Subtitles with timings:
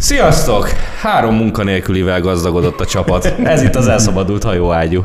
[0.00, 0.68] Sziasztok!
[1.00, 3.24] Három munkanélkülivel gazdagodott a csapat.
[3.44, 5.04] Ez itt az elszabadult hajóágyú.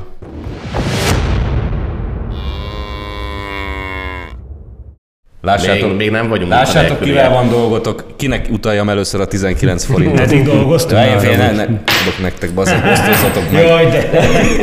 [5.45, 10.19] Lássátok, Még, még nem vagyunk lássátok kivel van dolgotok, kinek utaljam először a 19 forintot.
[10.19, 11.55] Eddig dolgoztunk Én fél, ne, amúgy.
[11.55, 13.63] ne, adok nektek, baszok, osztozzatok meg.
[13.63, 14.09] Jaj, de...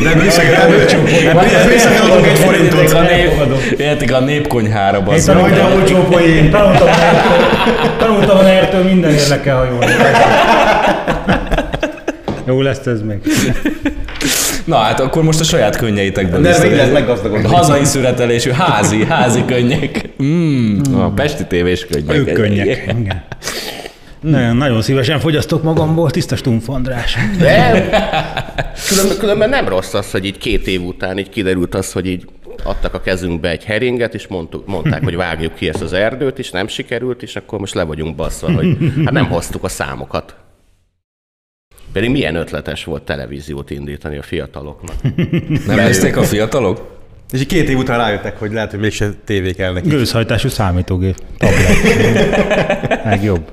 [0.02, 2.80] Nem visszaadok egy forintot.
[2.80, 3.30] Értik a, nép,
[3.78, 5.34] értik a népkonyhára, Én basszok.
[5.34, 6.50] tanultam, de olcsó poén.
[6.50, 9.86] tanultam a NER-től, tanultam a NER-től mindenért le kell hajolni.
[12.46, 13.18] Jó lesz ez még.
[14.64, 17.48] Na hát akkor most a saját könnyeitekből Nem, is így lehet meggazdagodni.
[17.48, 20.08] Hazai születelésű, házi, házi könnyek.
[20.22, 22.16] Mm, a pesti tévés könnyek.
[22.16, 22.94] Ők könnyek.
[22.98, 23.24] Igen.
[24.20, 27.16] Nagyon, nagyon szívesen fogyasztok magamból, tiszta Stumpf András.
[27.38, 27.88] De
[28.88, 32.24] különben, különben nem rossz az, hogy így két év után így kiderült az, hogy így
[32.64, 36.50] adtak a kezünkbe egy heringet, és mondtuk, mondták, hogy vágjuk ki ezt az erdőt, és
[36.50, 40.34] nem sikerült, és akkor most le vagyunk basszva, hogy hát nem hoztuk a számokat.
[41.92, 44.96] Pedig milyen ötletes volt televíziót indítani a fiataloknak.
[45.66, 47.00] Nem nézték a fiatalok?
[47.32, 49.88] És így két év után rájöttek, hogy lehet, hogy mégse tévé kell neki.
[49.88, 51.16] Gőzhajtású számítógép.
[51.38, 53.04] Tablet.
[53.04, 53.52] Meg jobb.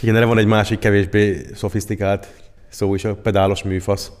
[0.00, 2.26] Igen, erre van egy másik kevésbé szofisztikált
[2.68, 4.12] szó is, a pedálos műfasz.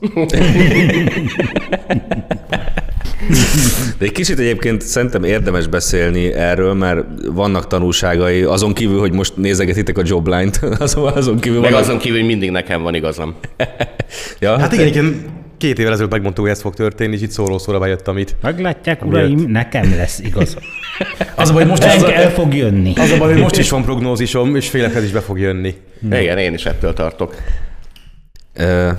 [3.98, 9.36] De egy kicsit egyébként szerintem érdemes beszélni erről, mert vannak tanulságai, azon kívül, hogy most
[9.36, 11.86] nézegetitek a Jobline-t, azon, azon kívül Meg vannak...
[11.86, 13.34] azon kívül, hogy mindig nekem van igazam.
[14.40, 15.24] Ja, Hát igen, igen,
[15.58, 18.34] két évvel ezelőtt megmondtuk, hogy ez fog történni, és itt szóló szóra bejöttem itt.
[18.42, 20.56] Meglátják, uraim, nekem lesz igaz.
[21.34, 22.92] Az a baj, most, El, az, el fog jönni.
[22.96, 25.74] az a baj, hogy most is van prognózisom, és félek, ez is be fog jönni.
[26.10, 27.34] Igen, én is ettől tartok.
[28.54, 28.90] Ö,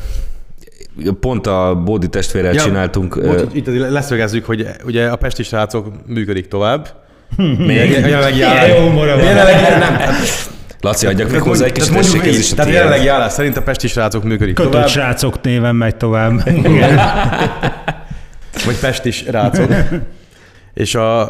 [1.19, 3.21] Pont a Bódi testvérrel ja, csináltunk.
[3.21, 6.87] Bocs, itt leszögezzük, hogy ugye a pesti srácok működik tovább.
[7.67, 7.89] Még?
[7.89, 8.71] Jelenlegi állás.
[10.81, 13.87] Laci, adjak még hozzá egy kis tessék, is a Tehát jelenlegi állás szerint a pesti
[13.87, 16.43] srácok működik Kötött tovább, srácok néven megy tovább.
[18.65, 19.73] vagy pestis rácok.
[20.73, 21.21] És a,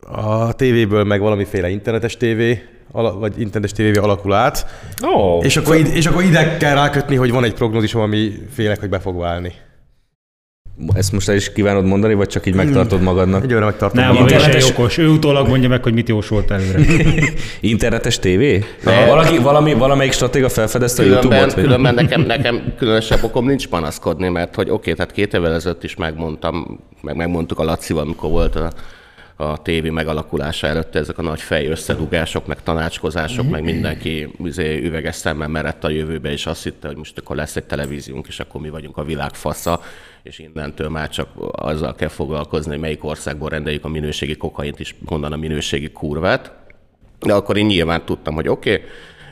[0.00, 2.62] a tévéből meg valamiféle internetes tévé,
[2.94, 4.66] ala- vagy internetes tévévé alakul át.
[5.06, 8.80] Ó, És akkor, ide, és akkor ide kell rákötni, hogy van egy prognózisom, ami félek,
[8.80, 9.52] hogy be fog válni.
[10.94, 13.42] Ezt most el is kívánod mondani, vagy csak így megtartod magadnak?
[13.42, 14.00] Egy olyan megtartom.
[14.04, 14.98] Nem, Internetes- okos.
[14.98, 16.80] Ő utólag mondja meg, hogy mit jósolt előre.
[17.60, 18.64] Internetes tévé?
[19.06, 21.54] Valaki, valami, valamelyik stratéga felfedezte a Különben, YouTube-ot?
[21.54, 21.64] vagy?
[21.64, 25.84] különben nekem, nekem különösebb okom nincs panaszkodni, mert hogy oké, okay, tehát két évvel ezelőtt
[25.84, 28.72] is megmondtam, meg megmondtuk a Lacival, amikor volt a,
[29.36, 35.14] a tévé megalakulása előtt ezek a nagy fej összedugások, meg tanácskozások, meg mindenki izé, üveges
[35.14, 38.60] szemmel merett a jövőbe, és azt hitte, hogy most akkor lesz egy televíziónk, és akkor
[38.60, 39.80] mi vagyunk a világ fasza,
[40.22, 44.94] és innentől már csak azzal kell foglalkozni, hogy melyik országból rendeljük a minőségi kokaint, és
[45.06, 46.52] honnan a minőségi kurvát.
[47.20, 48.84] De akkor én nyilván tudtam, hogy oké, okay,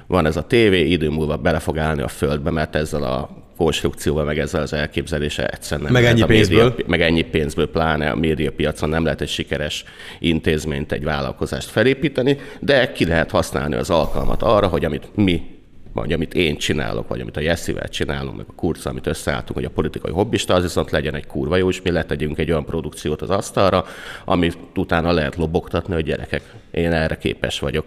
[0.07, 4.25] van ez a tévé, idő múlva bele fog állni a földbe, mert ezzel a konstrukcióval,
[4.25, 6.85] meg ezzel az elképzelése egyszerűen nem Meg lehet ennyi a média, pénzből.
[6.87, 9.85] meg ennyi pénzből, pláne a médiapiacon nem lehet egy sikeres
[10.19, 15.51] intézményt, egy vállalkozást felépíteni, de ki lehet használni az alkalmat arra, hogy amit mi
[15.95, 19.65] vagy amit én csinálok, vagy amit a Jessivel csinálunk, meg a kurca, amit összeálltunk, hogy
[19.65, 23.23] a politikai hobbista, az viszont legyen egy kurva jó, és mi letegyünk egy olyan produkciót
[23.23, 23.85] az asztalra,
[24.25, 27.87] amit utána lehet lobogtatni, hogy gyerekek, én erre képes vagyok.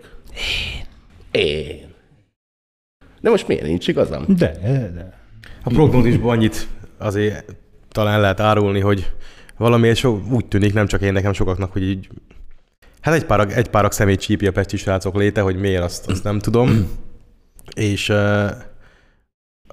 [1.31, 1.43] Én.
[1.45, 1.93] Én.
[3.21, 4.25] De most miért nincs igazam?
[4.27, 5.24] De, de.
[5.65, 6.67] A prognózisban annyit
[6.97, 7.55] azért
[7.89, 9.11] talán lehet árulni, hogy
[9.57, 12.09] valamiért so, úgy tűnik, nem csak én, nekem sokaknak, hogy így
[13.01, 16.23] Hát egy párak, egy párak szemét csípi a pesti srácok léte, hogy miért, azt, azt
[16.23, 16.89] nem tudom.
[17.75, 18.49] És uh,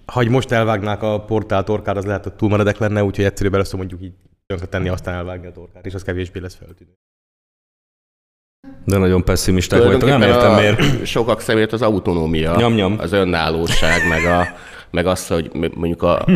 [0.04, 3.78] ha most elvágnák a portál torkát, az lehet, hogy túl meredek lenne, úgyhogy egyszerűbb először
[3.78, 4.12] mondjuk így
[4.46, 6.92] tönkre tenni, aztán elvágni a torkát, és az kevésbé lesz feltűnő.
[8.84, 11.06] De nagyon pessimisták vagytok, nem értem miért.
[11.06, 12.96] Sokak szemét az autonómia, Nyom, nyom.
[12.98, 14.46] az önállóság, meg, a,
[14.92, 16.26] meg az, hogy mondjuk a,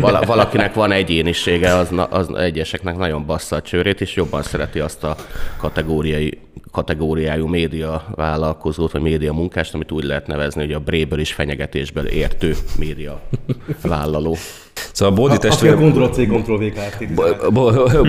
[0.00, 5.04] vala, valakinek van egyénisége, az, az egyeseknek nagyon bassza a csőrét, és jobban szereti azt
[5.04, 5.16] a
[5.56, 6.38] kategóriai,
[6.70, 12.06] kategóriájú média vállalkozót, vagy média munkást, amit úgy lehet nevezni, hogy a bréből és fenyegetésből
[12.06, 13.20] értő média
[13.82, 14.36] vállaló.
[14.92, 15.76] Szóval a Bódi Aki a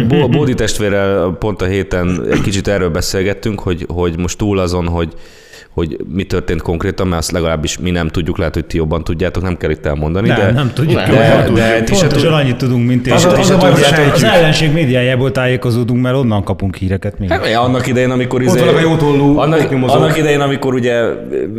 [0.08, 4.88] Bo- Bódi testvérrel pont a héten egy kicsit erről beszélgettünk, hogy, hogy most túl azon,
[4.88, 5.14] hogy,
[5.78, 9.44] hogy mi történt konkrétan, mert azt legalábbis mi nem tudjuk, lehet, hogy ti jobban tudjátok,
[9.44, 11.02] nem kell itt elmondani, Nem, de, nem tudjuk.
[11.02, 13.64] De, de ti se Pontosan tud- annyit tudunk, mint Az az az,
[14.14, 17.30] az ellenség médiájából tájékozódunk, mert onnan kapunk híreket még.
[17.30, 18.42] Hát, annak idején, amikor...
[18.42, 18.62] izé-
[19.36, 21.04] annak, annak idején, amikor ugye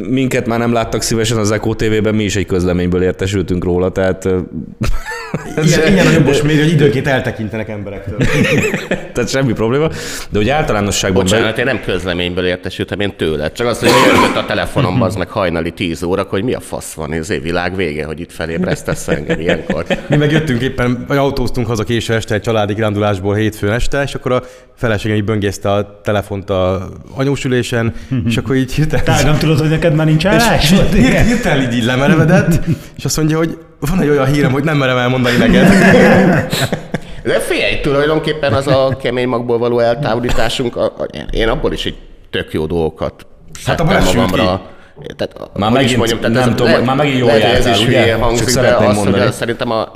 [0.09, 4.29] minket már nem láttak szívesen az Eko TV-ben, mi is egy közleményből értesültünk róla, tehát
[5.65, 8.19] Ilyen, ilyen a jobbos még, hogy időnként eltekintenek emberektől.
[9.13, 9.89] Tehát semmi probléma.
[10.31, 11.25] De hogy általánosságban...
[11.25, 13.53] be- Bocsánat, én nem közleményből értesültem, én tőled.
[13.53, 13.89] Csak azt, hogy
[14.25, 17.43] jött a telefonomba, az meg hajnali 10 óra, hogy mi a fasz van, ez év
[17.43, 19.85] világ vége, hogy itt felébresztesz engem ilyenkor.
[20.07, 24.15] Mi meg jöttünk éppen, vagy autóztunk haza késő este egy családi kirándulásból hétfőn este, és
[24.15, 24.43] akkor a
[24.77, 27.95] feleségem így böngészte a telefont a anyósülésen,
[28.27, 29.05] és akkor így hirtelen...
[29.05, 30.73] Tágam, tudod, hogy neked már nincs állás?
[30.93, 32.61] Hirtelen így, így lemerevedett,
[32.97, 35.69] és azt mondja, hogy van egy olyan hírem, hogy nem merem elmondani neked.
[37.23, 41.97] De figyelj, tulajdonképpen az a kemény magból való eltávolításunk, a, a, én abból is egy
[42.31, 43.27] tök jó dolgokat
[43.65, 44.61] Hát abban magamra.
[45.17, 48.15] Tehát, Már megint tehát nem tudom, már megint jól lehet, hogy ez jártál, is ugye?
[48.15, 49.23] hangzik, de azt, mondani.
[49.23, 49.91] hogy szerintem a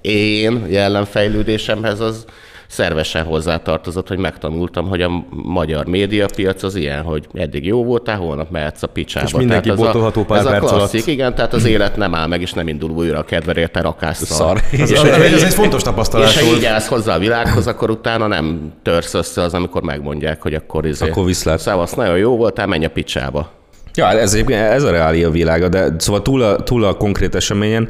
[0.00, 2.24] én jellemfejlődésemhez az
[2.68, 8.50] szervesen hozzátartozott, hogy megtanultam, hogy a magyar médiapiac az ilyen, hogy eddig jó voltál, holnap
[8.50, 9.26] mehetsz a picsába.
[9.26, 10.68] És mindenki Tehát botolható pár ez a alatt.
[10.68, 13.80] klasszik, igen, tehát az élet nem áll meg, és nem indul újra a kedvedre érte
[13.80, 14.36] rakásszal.
[14.36, 14.62] Szar.
[14.80, 16.56] Ez, És- ez, ez egy fontos És tapasztalás ha volt.
[16.56, 20.86] így állsz hozzá a világhoz, akkor utána nem törsz össze az, amikor megmondják, hogy akkor
[20.86, 21.08] izé.
[21.08, 21.58] Akkor viszlát.
[21.58, 23.50] Szevasz, nagyon jó voltál, menj a picsába.
[23.94, 27.88] Ja, ez ez a reália világa, de szóval túl a, túl a konkrét eseményen,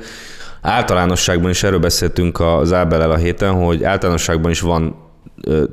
[0.61, 4.97] általánosságban is erről beszéltünk az Ábelel a héten, hogy általánosságban is van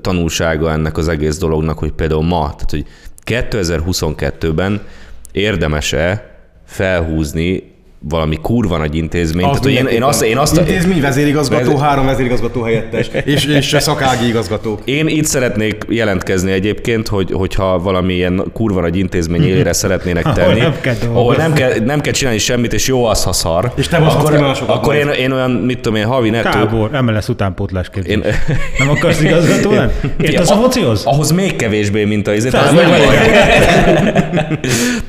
[0.02, 2.86] tanulsága ennek az egész dolognak, hogy például ma, tehát hogy
[3.26, 4.82] 2022-ben
[5.32, 9.48] érdemes-e felhúzni valami kurva nagy intézményt.
[9.48, 13.76] Tehát, hogy én, én azt, én azt, Intézmény vezérigazgató, Vezér- három vezérigazgató helyettes, és, és
[13.80, 14.80] szakági igazgató.
[14.84, 20.38] Én itt szeretnék jelentkezni egyébként, hogy, hogyha valami ilyen kurva nagy intézmény élére szeretnének Ahol
[20.38, 23.72] tenni, nem kell ahol nem kell, nem kell csinálni semmit, és jó az, ha szar.
[23.76, 27.90] És te másokat akkor én, én, olyan, mit tudom én, havi nettó, Tábor, MLS utánpótlás
[27.90, 28.14] képzés.
[28.14, 28.24] Én-
[28.80, 29.92] Nem akarsz igazgató lenni?
[30.22, 31.04] Értesz a focihoz?
[31.06, 33.02] ahhoz még kevésbé, mint a Az vagy.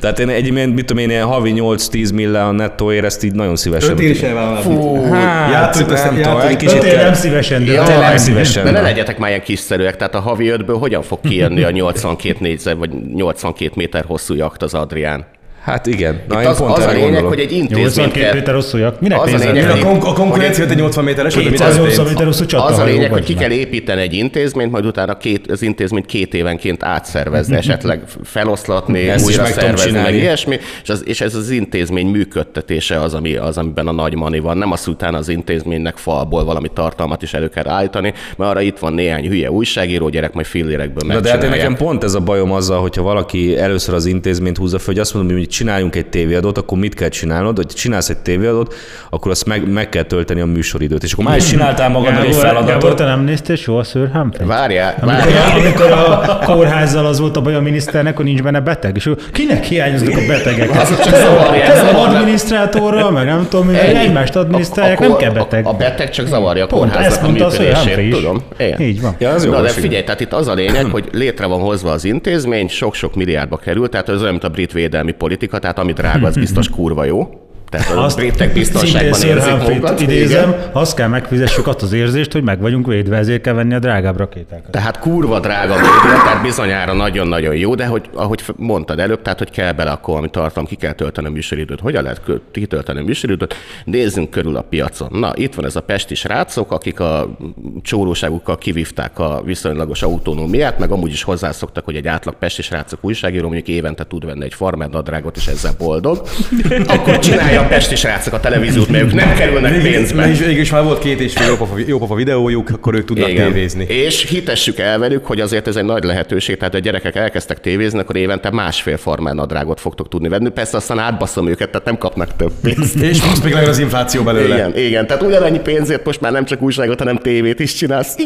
[0.01, 3.91] Tehát én egy, mit tudom én, havi 8-10 millió nettó ezt így nagyon szívesen.
[3.91, 4.61] Öt is elvállalni.
[4.61, 8.65] Fú, Hát, Játszunk nem tudom, egy kicsit kell- nem szívesen, de Ja, tényleg nem szívesen.
[8.65, 12.37] De ne legyetek már ilyen kiszerűek, tehát a havi ötből hogyan fog kijönni a 82
[12.41, 15.25] négyzet, vagy 82 méter hosszú jakt az Adrián?
[15.67, 16.21] Hát igen.
[16.29, 17.29] Na, Itt én az, pont az a lényeg, gondolok.
[17.29, 18.35] hogy egy intézményt 82 kell...
[18.35, 19.01] méter hosszú jak.
[19.01, 22.09] Minek Az a lényeg, A, kon- a konkurencia egy 80 méteres, hogy mi 280 történt?
[22.09, 22.65] méter hosszú csata.
[22.65, 26.35] Az a lényeg, hogy ki kell építeni egy intézményt, majd utána két, az intézményt két
[26.35, 32.07] évenként átszervezni, esetleg feloszlatni, Ezt újra szervezni, meg ilyesmi, és, az, és ez az intézmény
[32.07, 34.59] működtetése az, ami, az, amiben a nagy mani van.
[34.59, 38.79] Nem az utána az intézménynek falból valami tartalmat is elő kell állítani, mert arra itt
[38.79, 41.59] van néhány hülye újságíró gyerek, majd fillérekből Na de hát én megcsinálják.
[41.71, 45.15] nekem pont ez a bajom azzal, hogyha valaki először az intézményt húzza fel, hogy azt
[45.15, 47.57] mondom, hogy csináljunk egy tévéadót, akkor mit kell csinálnod?
[47.57, 48.75] Hogy csinálsz egy tévéadót,
[49.11, 51.03] akkor azt meg, meg kell tölteni a műsoridőt.
[51.03, 52.97] És akkor már is csináltál magadnak egy Gábor, Gábor, feladatot.
[52.97, 54.47] te nem néztél soha Humphrey?
[54.47, 55.59] Várjál, Amikor, várjál.
[55.59, 59.65] amikor a kórházzal az volt a baj a miniszternek, hogy nincs benne beteg, és kinek
[59.65, 60.71] hiányoznak a betegek?
[60.71, 62.17] Azok csak zavarják, Ez az zavarnak.
[62.17, 65.67] adminisztrátorral, meg nem tudom, hogy egymást adminisztrálják, nem kell beteg.
[65.67, 68.11] A, a beteg csak zavarja a kórháznak a működését.
[68.11, 68.43] Tudom.
[68.59, 68.81] Igen.
[68.81, 69.15] Így van.
[69.19, 69.51] Ja, az jó.
[69.51, 73.15] Na de figyelj, tehát itt az a lényeg, hogy létre van hozva az intézmény, sok-sok
[73.15, 76.69] milliárdba kerül, tehát ez olyan, mint a brit védelmi politika, tehát ami drága, az biztos
[76.69, 77.29] kurva jó.
[77.69, 80.01] Tehát a Azt britek biztonságban érzik magukat.
[80.01, 80.71] idézem, Igen.
[80.73, 84.17] azt kell megfizessük azt az érzést, hogy meg vagyunk védve, ezért kell venni a drágább
[84.19, 84.71] rakétákat.
[84.71, 89.51] Tehát kurva drága média, tehát bizonyára nagyon-nagyon jó, de hogy, ahogy mondtad előbb, tehát hogy
[89.51, 91.81] kell bele akkor, ami tartalom, ki kell tölteni a műsoridőt.
[91.81, 92.21] Hogyan lehet
[92.51, 93.55] kitölteni a műsoridőt?
[93.85, 95.09] Nézzünk körül a piacon.
[95.13, 97.37] Na, itt van ez a pesti srácok, akik a
[97.83, 103.47] csóróságukkal kivívták a viszonylagos autonómiát, meg amúgy is hozzászoktak, hogy egy átlag pesti srácok újságíró
[103.47, 106.23] mondjuk évente tud venni egy farmer nadrágot, és ezzel boldog.
[106.87, 110.31] Akkor csinálja a pesti srácok a televíziót, mert ők nem kerülnek pénzbe.
[110.31, 113.47] és is már volt két és fél jópofa, jópofa videójuk, akkor ők tudnak Igen.
[113.47, 113.85] tévézni.
[113.85, 117.99] És hitessük el velük, hogy azért ez egy nagy lehetőség, tehát a gyerekek elkezdtek tévézni,
[117.99, 120.49] akkor évente másfél farmer nadrágot fogtok tudni venni.
[120.49, 122.95] Persze aztán átbaszom őket, tehát nem kapnak több pénzt.
[122.95, 124.55] És plusz még az infláció belőle.
[124.55, 128.17] Igen, igen, tehát ugyanannyi pénzért most már nem csak újságot, hanem tévét is csinálsz.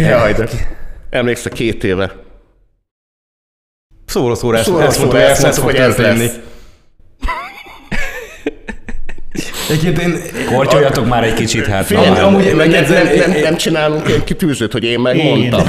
[0.00, 0.48] Jaj, de
[1.10, 2.26] emlékszel két éve.
[4.08, 6.38] Szóra szóra ezt, Szóra ezt szóra ezt, mondtuk, hogy ez lesz.
[9.70, 11.90] Egyébként én, Kortyoljatok már egy kicsit, hát.
[11.90, 12.22] Na már.
[12.22, 15.60] amúgy nem, nem, nem, én- nem csinálunk egy kitűzőt, hogy én megmondtam.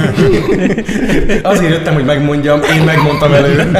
[1.42, 3.70] azért jöttem, hogy megmondjam, én megmondtam elő.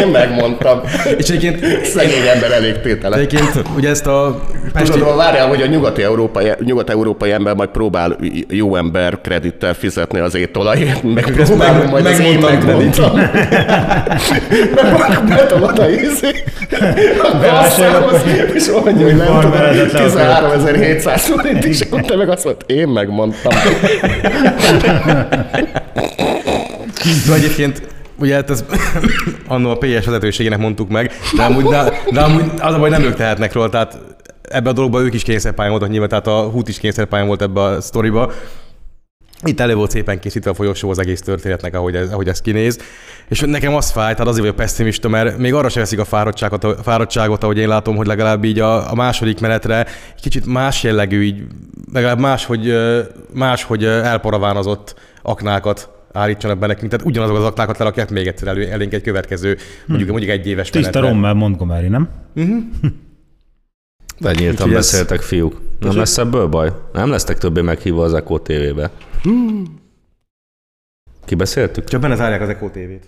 [0.00, 0.80] Én megmondtam.
[1.18, 3.16] És egyébként, Szegény ember elég tétele.
[3.16, 4.40] egyébként ugye ezt a
[4.72, 8.16] Pesti, Tudod, várjál, hogy a nyugati európai, nyugat-európai ember majd próbál
[8.48, 13.12] jó ember kredittel fizetni az étolajért, meg próbálom meg- majd az én megmondtam
[14.98, 15.62] megmondtam.
[15.62, 16.28] A izé.
[17.22, 17.36] A
[18.54, 23.52] és mondja, hogy nem 13.700 forint, és akkor te meg azt mondod, én megmondtam.
[27.26, 27.82] de egyébként
[28.18, 28.64] ugye hát ez
[29.48, 33.02] annó a PS vezetőségének mondtuk meg, de amúgy, de, de amúgy az a baj, nem
[33.02, 33.98] ők tehetnek róla, tehát
[34.42, 37.60] ebbe a dologba ők is kényszerpályán voltak nyilván, tehát a Hút is kényszerpályán volt ebbe
[37.60, 38.32] a sztoriba.
[39.44, 42.78] Itt elő volt szépen készítve a folyosó az egész történetnek, ahogy ez, ahogy ez kinéz.
[43.28, 46.64] És nekem az fáj, tehát azért vagyok pessimista, mert még arra sem veszik a fáradtságot,
[46.64, 50.82] a fáradtságot, ahogy én látom, hogy legalább így a, a második menetre egy kicsit más
[50.82, 51.42] jellegű, így
[51.92, 52.74] legalább máshogy,
[53.34, 56.90] máshogy elparavánozott aknákat állítsanak be nekünk.
[56.90, 59.56] Tehát ugyanazok az aknákat lerakják még egyszer elő, elénk egy következő,
[59.86, 61.10] mondjuk, mondjuk egy éves Tiszta menetre.
[61.10, 62.08] Rommel Montgomery, nem?
[64.20, 65.60] De nyíltan ez- beszéltek, fiúk.
[65.78, 66.72] Nem lesz ebből baj?
[66.92, 68.90] Nem lesztek többé meghívva az Echo TV-be.
[71.24, 71.84] Kibeszéltük?
[71.84, 73.06] Csak benne zárják az Echo TV-t.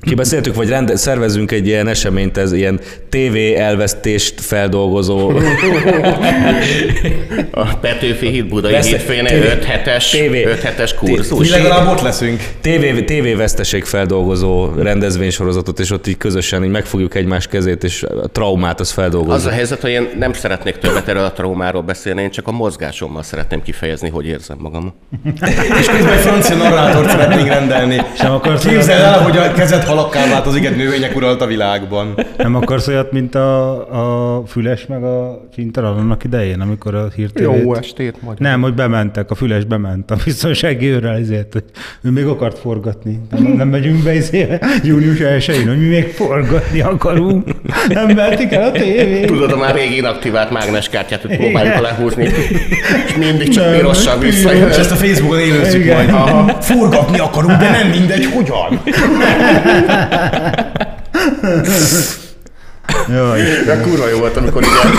[0.00, 5.32] Kibeszéltük, vagy rende, szervezünk egy ilyen eseményt, ez ilyen TV elvesztést feldolgozó
[7.50, 11.50] A Petőfi híd Budai Lesz- hétfőjén TV 5 hetes, TV 5 hetes Mi kurzus.
[11.50, 12.42] legalább ott leszünk.
[12.60, 18.28] TV, TV veszteség feldolgozó rendezvénysorozatot, és ott így közösen így megfogjuk egymás kezét, és a
[18.32, 19.48] traumát az Az feldolgozza.
[19.48, 23.22] a helyzet, hogy én nem szeretnék többet erről a traumáról beszélni, én csak a mozgásommal
[23.22, 24.94] szeretném kifejezni, hogy érzem magam.
[25.80, 28.02] És közben egy francia narrátort szeretnénk rendelni.
[28.18, 32.14] Sem akarsz Képzeld el, hogy a kezed halakká változik egy növények uralt a világban.
[32.36, 37.76] nem akarsz olyat, mint a, a Füles meg a Csintalan annak idején, amikor a hírtévét...
[37.76, 38.38] estét, magyar.
[38.38, 41.64] Nem, hogy bementek, a Füles bement a biztonsági őrrel, ezért, hogy
[42.02, 43.20] ő még akart forgatni.
[43.30, 47.48] Nem, nem megyünk be izé, június 1 hogy mi még forgatni akarunk.
[47.88, 49.26] Nem mehetik el a tévét.
[49.26, 51.82] Tudod, a már régi inaktivált mágneskártyát, hogy próbáljuk Igen.
[51.82, 52.24] lehúzni,
[53.06, 54.34] és mindig csak Nem, pirossal piros.
[54.34, 54.68] visszajön.
[54.68, 55.96] És ezt a Facebookon élőzzük Igen.
[55.96, 56.08] majd.
[56.08, 56.60] Aha.
[56.60, 58.80] Forgatni akarunk, de nem mindegy, hogyan.
[63.08, 64.90] Jaj, De kurva jó volt, amikor ugye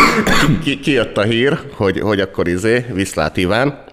[0.63, 3.83] ki, kijött a hír, hogy, hogy akkor izé, Viszlát Iván,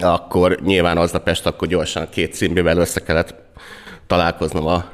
[0.00, 3.34] akkor nyilván aznap este akkor gyorsan két címbivel össze kellett
[4.06, 4.84] találkoznom a,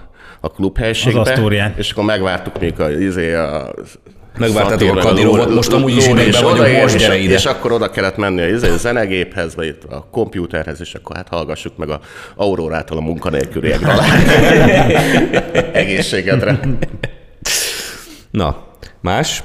[0.41, 1.21] a klubhelységbe.
[1.21, 1.75] Az Asztórián.
[1.77, 3.75] És akkor megvártuk még a, izé, a
[4.39, 7.35] Megvártátok a Kadirovot, most amúgy is idegben vagyok, odaér, most és- gyere ide.
[7.35, 11.77] És akkor oda kellett menni a, izé, zenegéphez, vagy a kompjúterhez, és akkor hát hallgassuk
[11.77, 12.01] meg a
[12.37, 14.11] Aurórától a munkanélküliek dalát.
[15.73, 16.61] Egészségedre.
[18.31, 18.65] Na,
[19.01, 19.43] más?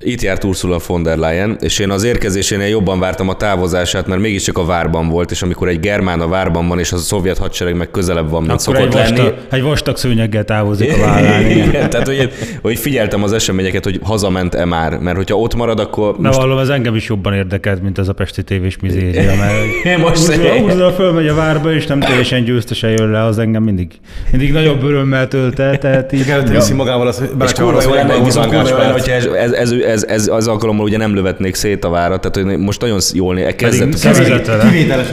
[0.00, 4.20] Itt járt Ursula von der Leyen, és én az érkezésénél jobban vártam a távozását, mert
[4.20, 7.38] mégiscsak a várban volt, és amikor egy germán a várban van, és az a szovjet
[7.38, 9.16] hadsereg meg közelebb van, mint akkor egy szokott lenni.
[9.16, 11.50] vastag, egy vastag szőnyeggel távozik a vállán.
[11.50, 11.68] igen.
[11.68, 12.32] Igen, tehát hogy,
[12.62, 16.68] hogy figyeltem az eseményeket, hogy hazament-e már, mert hogyha ott marad, akkor De vallom, ez
[16.68, 21.26] engem is jobban érdekelt, mint az a pesti tévés mizéria, mert Most- Ursula, Ursula fölmegy
[21.28, 23.92] a várba, és nem teljesen győztesen jön le, az engem mindig,
[24.30, 26.28] mindig nagyobb örömmel tölt el, tehát így...
[26.28, 30.84] Előtte viszi magával az, És kurva jó lenne, hogyha ez, ez, ez, ez, az alkalommal
[30.84, 34.04] ugye nem lövetnék szét a várat, tehát hogy most nagyon jól né, kezdett, kezd,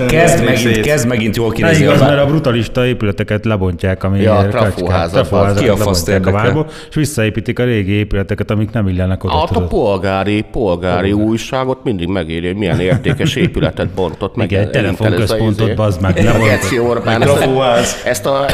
[0.08, 2.20] kezd, nem megint, kezd megint jól kinézni a igaz, mert vár.
[2.20, 7.60] a brutalista épületeket lebontják, ami Ja, a trafóházat, ki a faszt a várból, és visszaépítik
[7.60, 9.38] a régi épületeket, amik nem illenek oda.
[9.38, 14.52] Hát a polgári, polgári újságot mindig megéri, hogy milyen értékes épületet bontott meg.
[14.52, 15.74] Igen, egy a telefonközpontot, izé.
[15.74, 16.44] bazd meg, A.
[16.44, 17.22] Geci Orbán.
[17.22, 17.76] Ezt a,
[18.06, 18.46] ezt a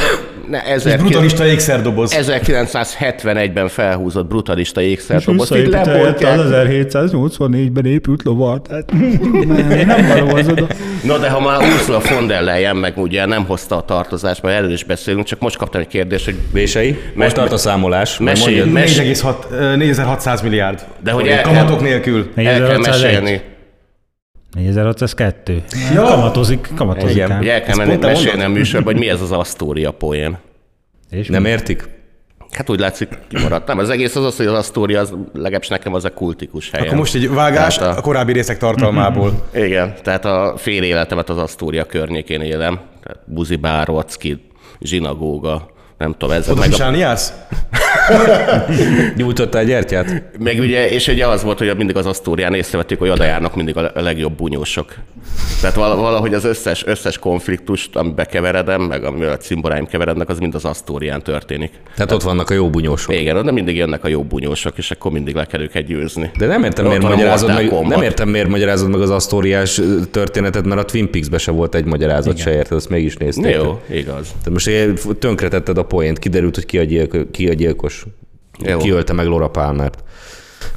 [0.50, 2.13] ne, És 1900 brutalista ékszerdoboz.
[2.18, 6.39] 1971-ben felhúzott brutalista ékszerdobozt, így Visszaépítette lebontják.
[6.39, 8.92] az 1784-ben épült lovar, tehát
[9.48, 10.68] nem, nem való az oda.
[11.04, 14.56] Na de ha már Ursula von der Leyen meg ugye nem hozta a tartozást, mert
[14.58, 16.98] erről is beszélünk, csak most kaptam egy kérdést, hogy Vései?
[17.13, 18.18] Most tart a számolás.
[18.18, 18.74] Mesélj, mondjad.
[18.82, 19.13] mesélj.
[19.13, 20.86] 4,6 4600 milliárd.
[21.04, 22.32] De hogy el- Kamatok nélkül.
[22.36, 23.01] el kell 4601.
[23.01, 23.42] mesélni,
[24.57, 25.63] 4602.
[25.93, 26.03] Ja.
[26.03, 27.31] Kamatozik, kamatozik Igen.
[27.31, 27.37] ám.
[27.37, 30.37] hogy el kell menni, mesélni a műsorban, hogy mi ez az Astoria poén.
[31.09, 31.89] És Nem értik?
[32.51, 33.67] Hát úgy látszik, kimaradt.
[33.67, 36.81] Nem, az egész az az, hogy az Astoria, az legalábbis nekem az a kultikus hely.
[36.81, 39.47] Akkor most egy vágás Tehát a korábbi részek tartalmából.
[39.53, 42.79] Igen, tehát a fél életemet az Astoria környékén élem.
[43.03, 44.41] Tehát Buzibár, Rocki,
[44.79, 47.34] zsinagóga, nem tudom, ez Oda meg, a, fisálni jársz?
[49.16, 50.24] Nyújtottál gyertyát?
[50.39, 53.77] meg ugye, és ugye az volt, hogy mindig az Asztórián észrevettük, hogy oda járnak mindig
[53.77, 54.96] a a legjobb bunyósok.
[55.62, 60.39] Tehát vala- valahogy az összes, összes konfliktust, amiben keveredem, meg amivel a cimboráim keverednek, az
[60.39, 61.72] mind az Asztórián történik.
[61.96, 63.13] Tehát ott vannak a jó bunyósok.
[63.16, 66.32] Igen, de mindig jönnek a jó bunyósok, és akkor mindig le kell őket győzni.
[66.38, 67.96] De nem értem, miért a magyarázod meg, Kombat.
[67.96, 71.86] nem értem, miért magyarázod meg az asztóriás történetet, mert a Twin Peaks-be se volt egy
[71.86, 73.54] magyarázat se érted, azt mégis nézték.
[73.56, 74.27] Jó, igaz.
[74.27, 78.06] Tehát most én tönkretetted a poént, kiderült, hogy ki a, gyilkos, ki a gyilkos.
[78.60, 78.77] Jó.
[78.77, 80.03] Ki ölte meg Laura Palmert.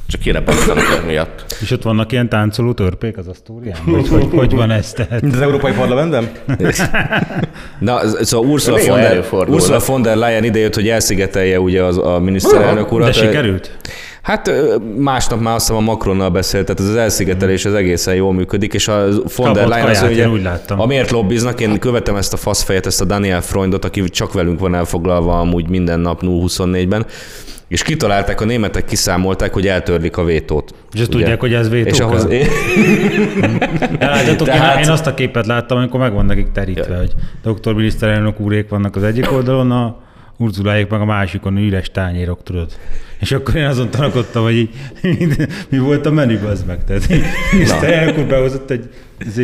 [0.07, 1.45] Csak kirebesztenek miatt.
[1.61, 3.77] És ott vannak ilyen táncoló törpék az Asztórián?
[3.85, 4.91] Vagy hogy, hogy van ez?
[4.91, 5.21] Tehát?
[5.21, 6.31] Mint az Európai Parlamentben?
[7.79, 9.25] Na, szóval Ursula von, der.
[9.31, 13.07] Ursula von der Leyen idejött, hogy elszigetelje ugye az, a miniszterelnök urat.
[13.07, 13.77] De sikerült?
[14.21, 14.51] Hát
[14.97, 18.73] másnap már azt hiszem a Macronnal beszélt, tehát ez az elszigetelés az egészen jól működik,
[18.73, 20.79] és a von der Leyen az, ugye, én úgy láttam.
[20.79, 24.75] amiért lobbiznak, én követem ezt a faszfejet, ezt a Daniel Freundot, aki csak velünk van
[24.75, 27.05] elfoglalva amúgy minden nap 0-24-ben,
[27.67, 30.73] és kitalálták, a németek kiszámolták, hogy eltörlik a vétót.
[30.93, 31.93] És ezt tudják, hogy ez vétók?
[31.93, 32.25] És ahhoz,
[33.99, 37.11] De látjátok, Tehát- én, én azt a képet láttam, amikor meg van nekik terítve, hogy
[37.43, 39.95] doktor miniszterelnök úrék vannak az egyik oldalon, a
[40.41, 42.71] Urzuláék meg a másikon üres tányérok, tudod.
[43.19, 44.69] És akkor én azon tanakodtam, hogy így,
[45.69, 46.83] mi volt a menü, az meg.
[46.83, 48.89] Tehát így, miniszterelnök úr behozott egy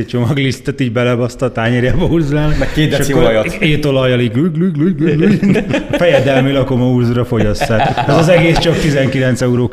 [0.07, 2.57] csomaglisztet, így belebaszta a tányérjába Urzulának.
[2.57, 3.53] Meg két deci olajat.
[3.53, 5.65] Étolajjal így glüg, glüg, glüg, glüg, glüg.
[5.91, 8.07] Fejedelmi lakom a Urzura fogyasszát.
[8.07, 9.71] Ez az egész csak 19,90 euró.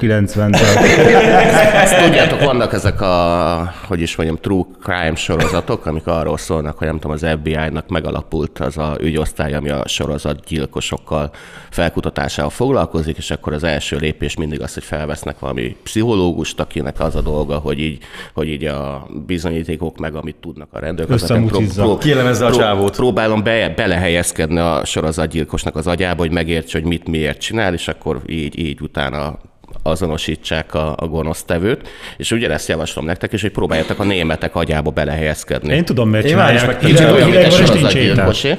[1.83, 6.87] Ezt tudjátok, vannak ezek a, hogy is mondjam, true crime sorozatok, amik arról szólnak, hogy
[6.87, 11.31] nem tudom, az FBI-nak megalapult az a ügyosztály, ami a sorozat gyilkosokkal
[11.71, 17.17] felkutatásával foglalkozik, és akkor az első lépés mindig az, hogy felvesznek valami pszichológust, akinek az
[17.17, 17.99] a dolga, hogy így,
[18.35, 21.99] hogy így a bizonyítékok meg, amit tudnak a rendőrök, Összemucizza.
[21.99, 22.97] Kielemezze a csávót.
[22.97, 28.21] Próbálom be, belehelyezkedni a sorozatgyilkosnak az agyába, hogy megértse, hogy mit miért csinál, és akkor
[28.27, 29.39] így, így utána
[29.83, 35.75] azonosítsák a, a gonosztevőt, és ugyanezt javaslom nektek is, hogy próbáljátok a németek agyába belehelyezkedni.
[35.75, 36.83] Én tudom, miért Én már is csinálják.
[36.83, 38.15] meg- Kicsit De olyan, mint egy hidegvörös nincs étel.
[38.15, 38.55] sorozatgyilkosé.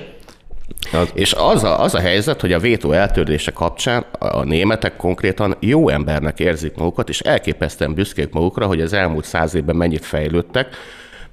[1.13, 5.89] És az a, az a helyzet, hogy a vétó eltörlése kapcsán a németek konkrétan jó
[5.89, 10.67] embernek érzik magukat, és elképesztően büszkék magukra, hogy az elmúlt száz évben mennyit fejlődtek,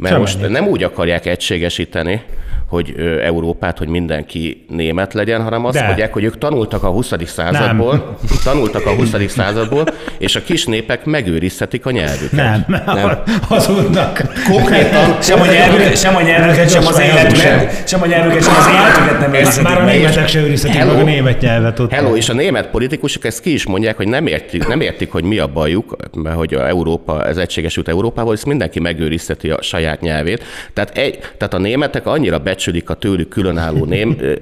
[0.02, 0.58] mert most Semennyit.
[0.58, 2.22] nem úgy akarják egységesíteni,
[2.72, 5.86] hogy Európát, hogy mindenki német legyen, hanem azt De.
[5.86, 7.12] mondják, hogy ők tanultak a 20.
[7.26, 9.14] századból, tanultak a 20.
[9.26, 9.84] századból,
[10.18, 12.32] és a kis népek megőrizhetik a nyelvüket.
[12.32, 13.22] Nem, nem.
[13.48, 14.22] hazudnak.
[14.50, 18.66] Konkrétan Sem a nyelvüket, sem a nyelvüket, sem az életüket, sem a nyelvüket, sem az
[18.66, 20.92] életüket nem Ezt már a németek se őrizhetik Hello.
[20.92, 21.92] meg a német nyelvet ott.
[21.92, 25.24] Hello, és a német politikusok ezt ki is mondják, hogy nem értik, nem értik hogy
[25.24, 30.00] mi a bajuk, mert hogy a Európa, az egységesült Európával, ezt mindenki megőrizheti a saját
[30.00, 30.44] nyelvét.
[30.72, 33.84] Tehát, egy, tehát a németek annyira becsülik a tőlük különálló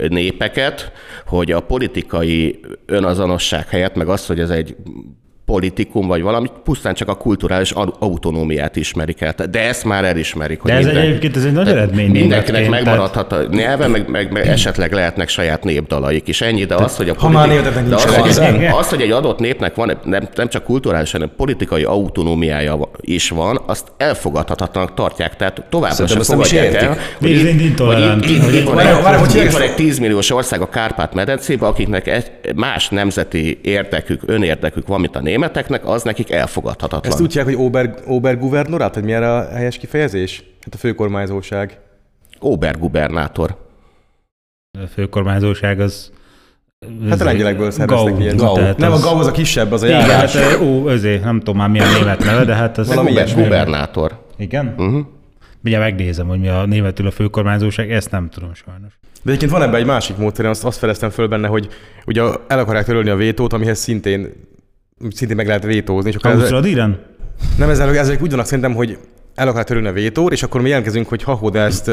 [0.09, 0.93] népeket,
[1.27, 4.77] hogy a politikai önazonosság helyett, meg az, hogy ez egy
[5.51, 9.35] politikum vagy valami, pusztán csak a kulturális au- autonómiát ismerik el.
[9.51, 10.61] De ezt már elismerik.
[10.61, 14.33] Hogy De ez minden- egyébként ez egy nagy eredmény Mindenkinek megmaradhat a nyelve, meg, meg,
[14.33, 16.41] meg esetleg lehetnek saját népdalaik is.
[16.41, 18.69] Ennyi, de az, hogy a németeknek de az, elege.
[18.71, 23.29] hogy, az, hogy egy adott népnek van, nem, nem csak kulturális, hanem politikai autonómiája is
[23.31, 25.37] van, azt elfogadhatatlanak tartják.
[25.37, 29.63] Tehát továbbra sem fogadják el, hogy Ez itt- van egy- várj, hogy itt van hívják
[29.63, 35.21] egy 10 milliós ország a Kárpát-medencében, akiknek egy más nemzeti érdekük, önérdekük van, mint a
[35.41, 37.13] németeknek, az nekik elfogadhatatlan.
[37.13, 40.45] Ezt úgy hívják, hogy Ober, Oberguvernorat, vagy milyen a helyes kifejezés?
[40.65, 41.79] Hát a főkormányzóság.
[42.41, 43.57] Obergubernátor.
[44.79, 46.11] A főkormányzóság az...
[47.09, 48.21] Hát a lengyelekből szerveztek Gau.
[48.21, 48.37] ilyet.
[48.37, 48.55] Gau.
[48.55, 50.37] Tehát Nem, a az- Gau az a kisebb, az a Igen, járás.
[50.37, 52.89] hát ó, ezért, nem tudom már milyen német neve, de hát az...
[52.89, 53.43] Valami ilyesmi.
[53.43, 54.25] Gubernátor.
[54.37, 54.75] Igen?
[54.79, 55.07] Uh-huh.
[55.63, 58.99] Mindjárt megnézem, hogy mi a németül a főkormányzóság, ezt nem tudom sajnos.
[59.23, 61.69] De egyébként van ebben egy másik módszer, azt, azt feleztem föl benne, hogy
[62.07, 64.33] ugye el akarják törölni a vétót, amihez szintén
[65.09, 66.11] szintén meg lehet vétózni.
[66.11, 66.37] És akkor ez,
[67.59, 68.99] nem ezzel, ezek úgy vannak szerintem, hogy
[69.35, 71.91] el akarják törölni a vétót, és akkor mi jelentkezünk, hogy ha, de ezt,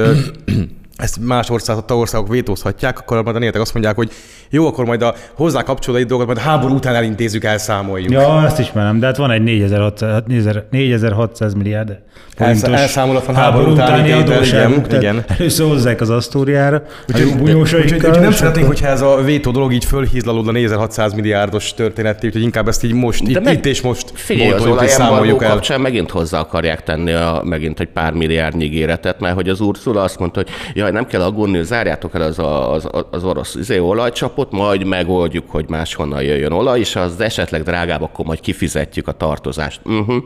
[0.98, 4.12] ezt más országok, tagországok vétózhatják, akkor majd a németek azt mondják, hogy
[4.50, 8.12] jó, akkor majd a hozzá kapcsolódó dolgokat majd a háború után elintézzük, elszámoljuk.
[8.12, 10.24] Ja, ezt ismerem, de hát van egy 4600,
[10.70, 11.98] 4600 milliárd
[12.36, 15.24] forintos elszámolatlan háború utáni tétel, adósságuk, igen, igen.
[15.28, 18.10] Először hozzák az Asztóriára, Úgyhogy, bunyósaikkal.
[18.10, 22.68] úgyhogy nem szeretnénk, hogyha ez a vétó dolog így fölhízlalódna 4600 milliárdos történetté, úgyhogy inkább
[22.68, 25.50] ezt így most, itt, meg- itt és most Figyelj, boltoljuk és számoljuk el.
[25.50, 30.02] kapcsán megint hozzá akarják tenni a, megint egy pár milliárd ígéretet, mert hogy az Ursula
[30.02, 33.78] azt mondta, hogy jaj, nem kell aggódni, zárjátok el az, a, az, az orosz izé,
[33.78, 39.12] olajcsapot, majd megoldjuk, hogy máshonnan jöjjön olaj, és az esetleg drágább, akkor majd kifizetjük a
[39.12, 39.80] tartozást.
[39.86, 40.24] Uh-huh.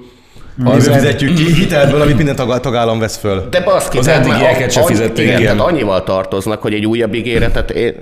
[0.63, 3.49] Az fizetjük ki hitelből, amit minden tag- tagállam vesz föl.
[3.49, 5.55] De baszki, Az eddigieket se fizették, igen, igen.
[5.57, 7.93] tehát annyival tartoznak, hogy egy újabb ígéretet, én,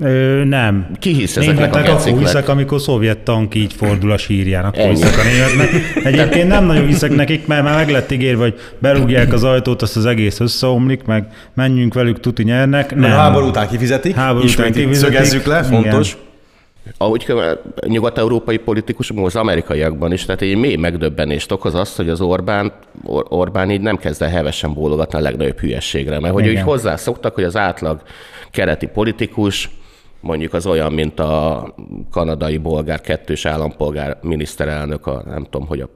[0.00, 0.86] Ö, nem.
[0.98, 4.90] Ki hisz ezeknek a akkor hiszek, amikor szovjet tank így fordul a sírján, akkor Ennyi.
[4.90, 5.70] hiszek a németnek.
[6.12, 9.96] Egyébként nem nagyon hiszek nekik, mert már meg lett ígérve, hogy berúgják az ajtót, azt
[9.96, 12.90] az egész összeomlik, meg menjünk velük, tuti nyernek.
[12.90, 13.00] Nem.
[13.00, 13.10] Nem.
[13.10, 14.94] A háború után kifizetik, Háború után kifizetik.
[15.14, 16.08] szögezzük le, fontos.
[16.08, 16.94] Igen.
[16.98, 17.26] ahogy
[17.86, 22.72] nyugat-európai politikusok, az amerikaiakban is, tehát egy mély megdöbbenést okoz az, hogy az Orbán,
[23.04, 26.56] Or- Orbán így nem kezd el hevesen bólogatni a legnagyobb hülyességre, mert hogy Igen.
[26.56, 28.02] úgy hozzászoktak, hogy az átlag
[28.50, 29.70] keleti politikus,
[30.20, 31.66] mondjuk az olyan, mint a
[32.10, 35.88] kanadai bolgár kettős állampolgár miniszterelnök, a, nem tudom, hogy a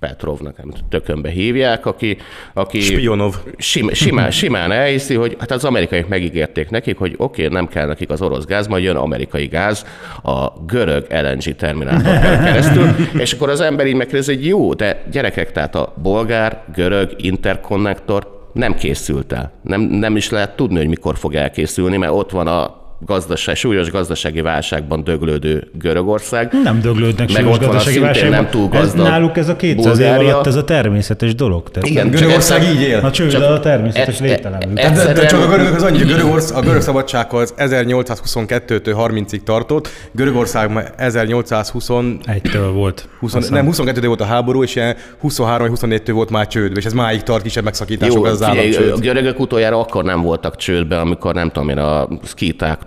[0.00, 2.16] Petrovnak, nem tökönbe hívják, aki,
[2.54, 3.34] aki Spionov.
[3.56, 7.86] Sim, simán, simán elhiszi, hogy hát az amerikaiak megígérték nekik, hogy oké, okay, nem kell
[7.86, 9.86] nekik az orosz gáz, majd jön amerikai gáz
[10.22, 12.88] a görög LNG terminátor keresztül,
[13.22, 18.50] és akkor az ember így megkérdezi, hogy jó, de gyerekek, tehát a bolgár, görög interkonnektor
[18.52, 19.52] nem készült el.
[19.62, 23.90] Nem, nem is lehet tudni, hogy mikor fog elkészülni, mert ott van a gazdaság, súlyos
[23.90, 26.52] gazdasági válságban döglődő Görögország.
[26.62, 28.30] Nem döglődnek Meg súlyos gazdasági válságban.
[28.30, 30.34] nem túl Ez gazdag Náluk ez a 200 év Bulgária.
[30.34, 31.70] alatt ez a természetes dolog.
[31.70, 32.98] Tehát Igen, Görögország így él.
[32.98, 34.60] A csőd a természetes e- e- lételem.
[34.74, 37.54] e- De, de, de csak a görögök az annyi, hogy Görögorsz, a görög szabadság az
[37.56, 41.88] 1822-től 30-ig tartott, Görögország már 1820
[42.26, 43.08] Egytől volt.
[43.20, 46.92] 20, nem, 22 volt a háború, és ilyen 23 24 volt már csődbe, és ez
[46.92, 49.00] máig tart kisebb megszakítások Jó, az figyelj, a államcsőd.
[49.00, 52.08] görögök utoljára akkor nem voltak csődbe, amikor nem tudom én, a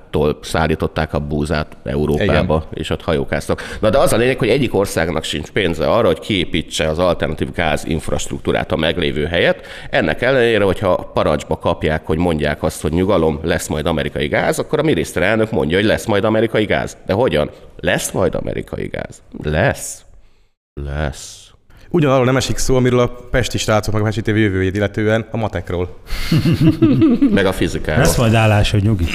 [0.10, 2.68] szkítáktól szállították a búzát Európába, Igen.
[2.74, 3.78] és ott hajókáztak.
[3.80, 7.52] Na de az a lényeg, hogy egyik országnak sincs pénze arra, hogy kiépítse az alternatív
[7.52, 9.66] gáz infrastruktúrát a meglévő helyet.
[9.90, 14.80] Ennek ellenére, hogyha parancsba kapják, hogy mondják azt, hogy nyugalom, lesz majd amerikai gáz, akkor
[14.80, 16.98] a miniszterelnök mondja, hogy lesz majd amerikai gáz.
[17.06, 17.50] De hogyan?
[17.80, 19.22] Lesz majd amerikai gáz?
[19.44, 20.04] Lesz.
[20.74, 21.49] Lesz.
[21.92, 25.98] Ugyanarról nem esik szó, amiről a pesti srácok meg a jövőjét illetően, a matekról.
[27.34, 28.04] Meg a fizikáról.
[28.04, 29.06] Lesz majd állás, hogy nyugi.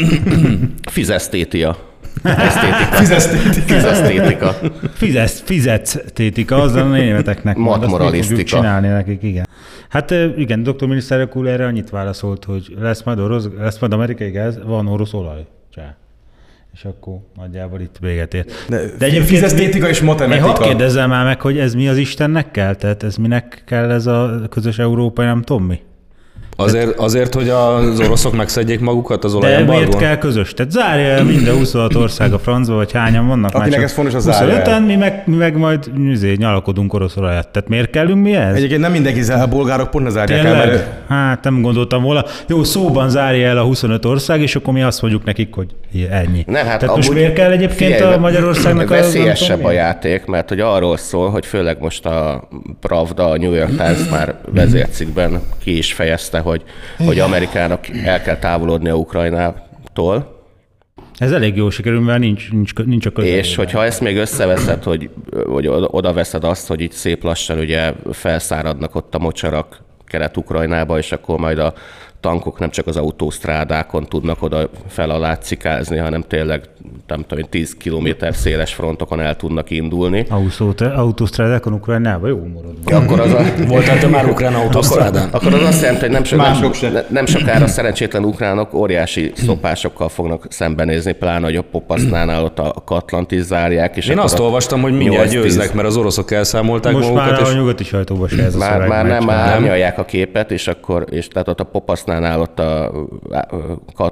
[0.91, 1.77] Fizesztétia.
[2.23, 2.97] Esztétika.
[2.97, 3.75] Fizesztétika.
[3.75, 4.59] Fizesztétika.
[4.93, 7.57] Fizesz, fizetsz tétika, az a németeknek.
[7.59, 9.49] azt fogjuk csinálni nekik, igen.
[9.89, 14.31] Hát igen, doktor miniszterek úr erre annyit válaszolt, hogy lesz majd, orosz, lesz majd amerikai
[14.31, 15.47] gáz, van orosz olaj.
[15.75, 15.97] Csá.
[16.75, 18.67] És akkor nagyjából itt véget ért.
[18.99, 20.65] De fizesztétika és Én hadd matematika.
[20.65, 22.75] kérdezzem már meg, hogy ez mi az Istennek kell?
[22.75, 25.81] Tehát ez minek kell ez a közös európai, nem tudom mi?
[26.57, 30.55] Azért, azért, hogy az oroszok megszedjék magukat az De miért kell közös?
[30.55, 33.55] Tehát zárja el minden 26 ország a francba, vagy hányan vannak?
[33.55, 34.81] Akinek csak ez fontos, az zárja el.
[34.81, 37.49] 25-en, mi meg, mi meg majd izé, nyalakodunk orosz olajat.
[37.49, 38.55] Tehát miért kellünk mi ez?
[38.55, 40.69] Egyébként nem mindenki, zár- a bolgárok pont ne zárják el, Tényleg?
[40.69, 42.25] mert Hát nem gondoltam volna.
[42.47, 45.67] Jó, szóban zárja el a 25 ország, és akkor mi azt mondjuk nekik, hogy
[46.11, 46.45] ennyi.
[46.47, 48.95] Nem, hát Tehát most miért kell egyébként Figyelj, a Magyarországnak a...
[48.95, 52.49] Veszélyesebb a játék, mert hogy arról szól, hogy főleg most a
[52.81, 56.63] Pravda, a New York Times már vezércikben ki is fejezte, hogy,
[56.99, 60.17] hogy Amerikának el kell távolodnia Ukrajnától,
[60.97, 61.03] mi.
[61.19, 63.45] Ez elég jó sikerül, mert nincs, nincs, nincs a közelében.
[63.45, 65.11] és hogyha ezt még összeveszed, hogy,
[65.47, 71.13] hogy oda veszed azt, hogy itt szép lassan ugye felszáradnak ott a mocsarak Kelet-Ukrajnába, és
[71.13, 71.75] akkor majd a
[72.25, 76.69] tankok nem csak az autósztrádákon tudnak oda fel alá cikázni, hanem tényleg
[77.07, 80.27] nem tudom, én, 10 kilométer széles frontokon el tudnak indulni.
[80.95, 82.47] Autósztrádákon Ukrajnába jó.
[82.87, 85.29] Ja, akkor az a, Voltál te már ukrán autósztrádán?
[85.31, 86.91] akkor az azt jelenti, hogy nem, so, nem, se.
[86.91, 92.83] ne- nem sokára szerencsétlen ukránok óriási szopásokkal fognak szembenézni, pláne, hogy a Popasznánál ott a
[92.85, 93.97] Katlant is zárják.
[93.97, 97.25] És Én akkor azt olvastam, hogy mindjárt 8-10 győznek, mert az oroszok elszámolták Most már
[97.27, 99.93] magukat, a és nyugati sajtóban se ez a Már, szöveg már nem, már nem.
[99.97, 101.65] a képet, és akkor, és tehát ott a
[102.15, 102.87] Popasznánál ott a,
[103.97, 104.03] a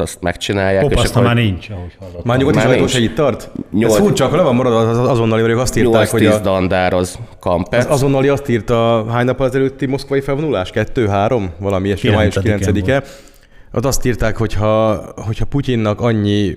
[0.00, 0.82] azt megcsinálják.
[0.82, 2.22] és Popaszna akkor már nincs, ahogy hallottam.
[2.24, 2.90] már sajtó nincs.
[2.90, 3.50] se itt tart?
[3.72, 6.38] Nyolc- Ez furcsa, akkor le van maradva az azonnali, hogy azt írták, hogy 8-10 a,
[6.38, 7.84] dandároz Kampec.
[7.84, 10.70] az azonnali azt írta, hány nap ezelőtti moszkvai felvonulás?
[10.70, 11.50] Kettő, három?
[11.58, 13.02] Valami ilyesmi, május 9-en 9-e.
[13.72, 16.56] Ott azt írták, hogyha, hogyha Putyinnak annyi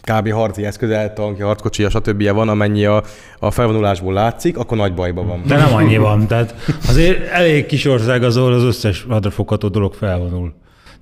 [0.00, 0.32] kb.
[0.32, 2.30] harci eszköze, tankja, harckocsia, stb.
[2.30, 3.02] van, amennyi a,
[3.38, 5.42] a felvonulásból látszik, akkor nagy bajban van.
[5.46, 6.54] De nem annyi van, tehát
[6.88, 10.54] azért elég kis ország az, ahol az összes hadrafogható dolog felvonul.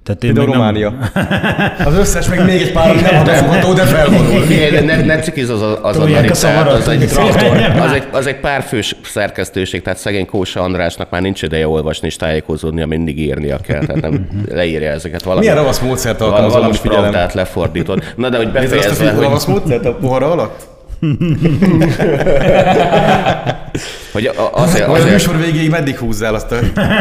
[0.03, 1.11] Tehát én Például meg nem- Románia.
[1.91, 4.41] Az összes, meg még egy pár, nem hadafogható, de felvonul.
[4.41, 7.57] Figyelj, de ne, ne cikiz az, az a Tolják a szamarat, az egy, traktor.
[7.81, 12.17] az, egy, az egy párfős szerkesztőség, tehát szegény Kósa Andrásnak már nincs ideje olvasni és
[12.17, 15.41] tájékozódni, mindig írnia kell, tehát nem leírja ezeket valami.
[15.41, 17.03] Milyen ravasz módszert alkalmazol, most figyelem.
[17.11, 18.13] pravdát lefordított.
[18.17, 20.69] Na de hogy befejezve, hogy, ravasz módszert a pohara alatt?
[24.13, 26.59] hogy a- azért, Vagy a azért, műsor végéig meddig húzzál azt a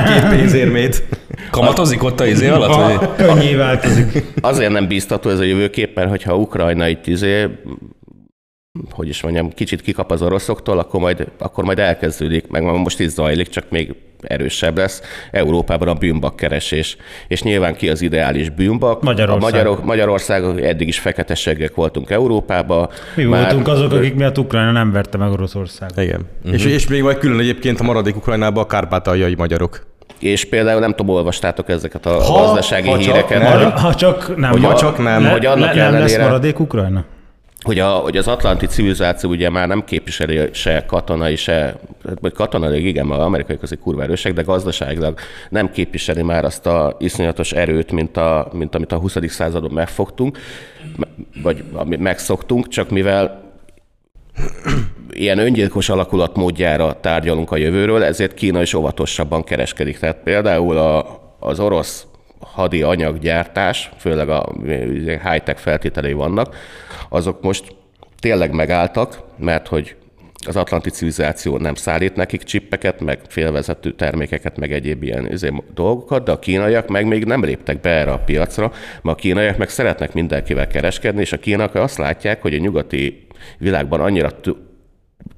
[0.07, 1.03] két pénzérmét?
[1.51, 2.97] kamatozik ott a izé alatt?
[2.99, 3.09] Vagy?
[3.15, 4.23] Könnyé változik.
[4.41, 7.47] azért nem bíztató ez a jövőképpen, hogyha Ukrajna itt izé,
[8.91, 13.07] hogy is mondjam, kicsit kikap az oroszoktól, akkor majd, akkor majd elkezdődik, meg most is
[13.09, 15.01] zajlik, csak még erősebb lesz
[15.31, 16.97] Európában a bűnbakkeresés.
[17.27, 19.01] És nyilván ki az ideális bűnbak?
[19.01, 19.41] Magyarország.
[19.43, 22.89] A Magyarok, Magyarország, eddig is fekete seggek voltunk Európában.
[23.15, 25.97] Mi Már- voltunk azok, akik miatt Ukrajna nem verte meg Oroszországot.
[26.03, 26.25] Igen.
[26.39, 26.53] Uh-huh.
[26.53, 29.87] És, és még majd külön egyébként a maradék Ukrajnában a kárpátaljai magyarok.
[30.19, 33.51] És például nem tudom, olvastátok ezeket a Ha- gazdasági ha csak híreket, nem.
[33.51, 34.51] hogy, Ha, ha csak nem.
[34.51, 37.03] Hogy ha, csak nem, le, hogy annak le, nem lesz ellenére- maradék Ukrajna?
[37.63, 41.79] Hogy, a, hogy az atlanti civilizáció ugye már nem képviseli se katonai, se,
[42.21, 45.19] vagy katonai, igen, mert amerikai közé kurva erősek, de gazdaságilag
[45.49, 49.15] nem képviseli már azt a iszonyatos erőt, mint, a, mint amit a 20.
[49.27, 50.37] században megfogtunk,
[50.97, 51.09] me-
[51.43, 53.47] vagy amit megszoktunk, csak mivel
[55.11, 59.99] ilyen öngyilkos alakulatmódjára tárgyalunk a jövőről, ezért Kína is óvatosabban kereskedik.
[59.99, 62.07] Tehát például a, az orosz
[62.39, 64.55] hadi anyaggyártás, főleg a
[65.05, 66.55] high-tech feltételei vannak,
[67.09, 67.75] azok most
[68.19, 69.95] tényleg megálltak, mert hogy
[70.47, 76.23] az atlanti civilizáció nem szállít nekik csippeket, meg félvezető termékeket, meg egyéb ilyen izé dolgokat,
[76.23, 78.71] de a kínaiak meg még nem léptek be erre a piacra,
[79.01, 83.27] mert a kínaiak meg szeretnek mindenkivel kereskedni, és a kínaiak azt látják, hogy a nyugati
[83.57, 84.39] világban annyira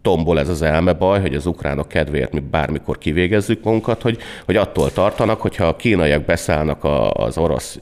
[0.02, 4.92] tombol ez az elmebaj, hogy az ukránok kedvéért mi bármikor kivégezzük magunkat, hogy, hogy attól
[4.92, 6.84] tartanak, hogyha a kínaiak beszállnak
[7.14, 7.80] az orosz,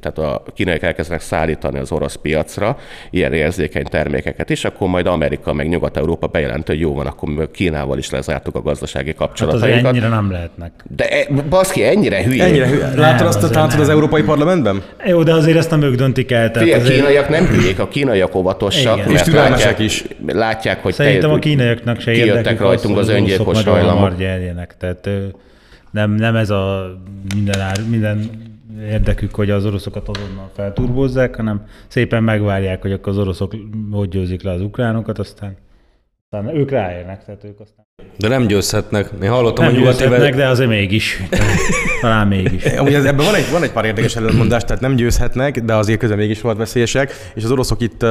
[0.00, 2.76] tehát a kínaiak elkezdenek szállítani az orosz piacra
[3.10, 7.98] ilyen érzékeny termékeket is, akkor majd Amerika meg Nyugat-Európa bejelenti, hogy jó van, akkor Kínával
[7.98, 9.78] is lezártuk a gazdasági Hát kapcsolatainkat.
[9.78, 10.72] azért ennyire nem lehetnek.
[10.96, 12.44] De e, baszki, ennyire hülye.
[12.44, 12.94] Ennyire hülye.
[12.94, 14.82] Látod azt a táncot az Európai Parlamentben?
[15.04, 16.50] Jó, de azért ezt nem ők döntik el.
[16.50, 19.12] Tehát Figyelj, a azért kínaiak nem hülyék, a kínaiak óvatosak, Igen.
[19.12, 20.04] mert És türelmesek is.
[20.26, 24.16] Látják, hogy Szerintem te, a kínaiaknak se érdekük rajtunk hogy az öngyilkos hajlamok.
[24.78, 25.08] Tehát
[25.90, 26.94] nem, nem ez a
[27.34, 28.30] minden, ár, minden
[28.90, 33.54] érdekük, hogy az oroszokat azonnal felturbozzák, hanem szépen megvárják, hogy akkor az oroszok
[33.90, 35.56] hogy győzik le az ukránokat, aztán,
[36.30, 37.86] aztán ők ráérnek, tehát ők aztán
[38.18, 39.10] De nem győzhetnek.
[39.22, 41.22] Én hallottam nem a nyugati győzhetnek, de azért mégis.
[42.00, 42.64] Talán mégis.
[42.64, 45.98] Amúgy ez, ebben van egy, van egy pár érdekes ellentmondás, tehát nem győzhetnek, de azért
[45.98, 48.04] közben mégis volt veszélyesek, és az oroszok itt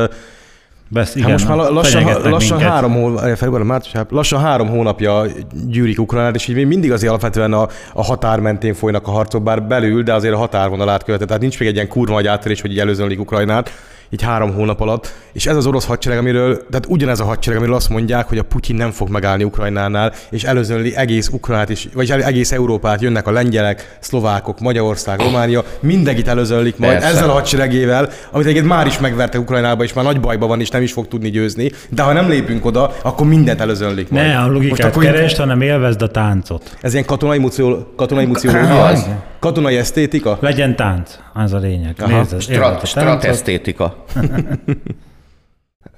[0.90, 2.74] Besz, igen, Hát most már lassan, lassan, minket.
[2.74, 5.26] három hó, február, március, áp- lassan három hónapja
[5.68, 9.44] gyűrik Ukrajnát, és így még mindig azért alapvetően a, a határ mentén folynak a harcok,
[9.44, 11.28] bár belül, de azért a határvonalát követett.
[11.28, 13.72] Tehát nincs még egy ilyen kurva nagy áttörés, hogy így előzönlik Ukrajnát,
[14.10, 15.14] így három hónap alatt.
[15.34, 18.44] És ez az orosz hadsereg, amiről, tehát ugyanez a hadsereg, amiről azt mondják, hogy a
[18.44, 23.32] Putyin nem fog megállni Ukrajnánál, és előzönli egész Ukrajnát is, vagy egész Európát, jönnek a
[23.32, 27.08] lengyelek, szlovákok, Magyarország, Románia, mindenkit előzönlik majd Persze.
[27.08, 30.70] ezzel a hadseregével, amit egyébként már is megverte Ukrajnába, és már nagy bajban van, és
[30.70, 31.72] nem is fog tudni győzni.
[31.90, 34.26] De ha nem lépünk oda, akkor mindent előzönlik majd.
[34.26, 36.78] Ne a logikát akkor keresd, hanem élvezd a táncot.
[36.82, 39.26] Ez ilyen katonai, mució, katonai muciológia?
[39.40, 40.38] Katonai esztétika?
[40.42, 41.96] Legyen tánc, az a lényeg.
[42.00, 42.18] Aha.
[42.18, 43.30] Nézd, élvezd a Strat, strat táncot.
[43.30, 43.96] esztétika.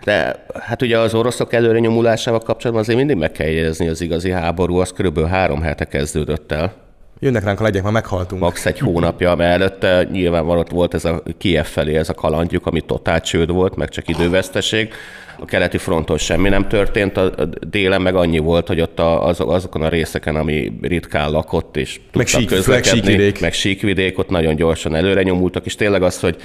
[0.03, 4.31] De hát ugye az oroszok előre nyomulásával kapcsolatban azért mindig meg kell jegyezni, az igazi
[4.31, 6.73] háború, az körülbelül három hete kezdődött el.
[7.21, 8.41] Jönnek ránk a legyek, már meghaltunk.
[8.41, 8.65] max.
[8.65, 12.81] egy hónapja, mert előtte nyilván ott volt ez a Kiev felé ez a kalandjuk, ami
[12.81, 14.93] totál csőd volt, meg csak időveszteség.
[15.39, 17.31] A keleti fronton semmi nem történt, a
[17.69, 21.99] délen meg annyi volt, hogy ott a, az, azokon a részeken, ami ritkán lakott, és
[22.13, 23.41] Meg tudtak sík- síkvidék.
[23.41, 26.35] meg síkvidék, ott nagyon gyorsan előre nyomultak, és tényleg az, hogy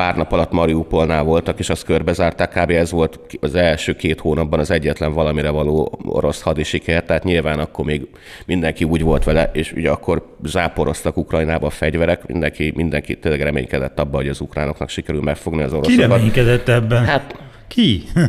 [0.00, 2.70] pár nap alatt Mariupolnál voltak, és azt körbezárták, kb.
[2.70, 7.84] ez volt az első két hónapban az egyetlen valamire való orosz hadisiker, tehát nyilván akkor
[7.84, 8.08] még
[8.46, 14.00] mindenki úgy volt vele, és ugye akkor záporoztak Ukrajnába a fegyverek, mindenki, mindenki tényleg reménykedett
[14.00, 16.10] abban, hogy az ukránoknak sikerül megfogni az Ki oroszokat.
[16.10, 17.04] reménykedett ebben?
[17.04, 17.36] Hát
[17.68, 18.02] Ki?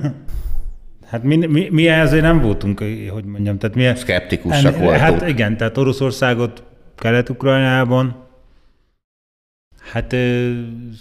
[1.11, 2.79] Hát mi, mi, mi ezért nem voltunk,
[3.09, 3.91] hogy mondjam, tehát mi...
[3.95, 4.99] Szkeptikusak En- voltunk.
[4.99, 6.63] Hát igen, tehát Oroszországot
[6.97, 8.20] Kelet-Ukrajnában,
[9.91, 10.15] hát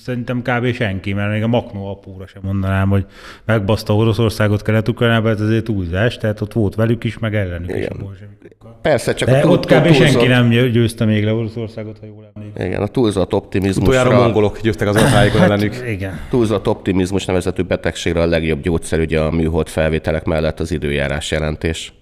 [0.04, 0.72] szerintem kb.
[0.72, 3.06] senki, mert még a Maknó apóra sem mondanám, hogy
[3.44, 7.90] megbaszta Oroszországot Kelet-Ukrajnában, ez azért túlzás, tehát ott volt velük is, meg ellenük is Igen.
[7.98, 8.78] a bolsevikokkal.
[8.82, 9.82] Persze, csak De a túl, ott kb.
[9.84, 12.66] túlzott- senki nem győ- győzte még le Oroszországot, ha jól emlékszem.
[12.66, 15.74] Igen, a túlzott optimizmusra, Utoljára a mongolok győztek az ellenük.
[15.74, 16.18] Hát, igen.
[16.30, 21.92] túlzott optimizmus nevezetű betegségre a legjobb gyógyszer ugye a műhold felvételek mellett az időjárás jelentés.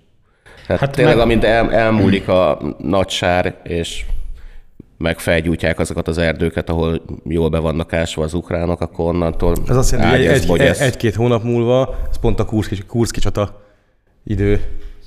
[0.66, 4.04] Tehát Hát hát tényleg, meg- amint el, elmúlik a nagy sár, és
[4.98, 9.76] meg felgyújtják azokat az erdőket, ahol jól be vannak ásva az ukránok, akkor onnantól Ez
[9.76, 13.60] azt jelenti, hogy egy, egy-két hónap múlva, ez pont a Kurszki, Kurszki csata
[14.24, 14.60] idő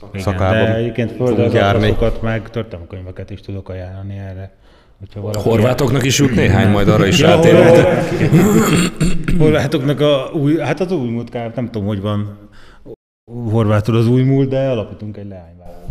[0.09, 4.53] Igen, szakában de egyébként földrajzatokat meg történelmkönyveket is tudok ajánlani erre.
[5.15, 7.67] Valaki Horvátoknak is jut néhány, majd arra is Ja, rátérünk.
[7.67, 8.13] horvát-
[9.39, 12.37] Horvátoknak a új, hát az új múlt kár, nem tudom, hogy van
[13.51, 15.89] horvátul az új múlt, de alapítunk egy leányvállalatot.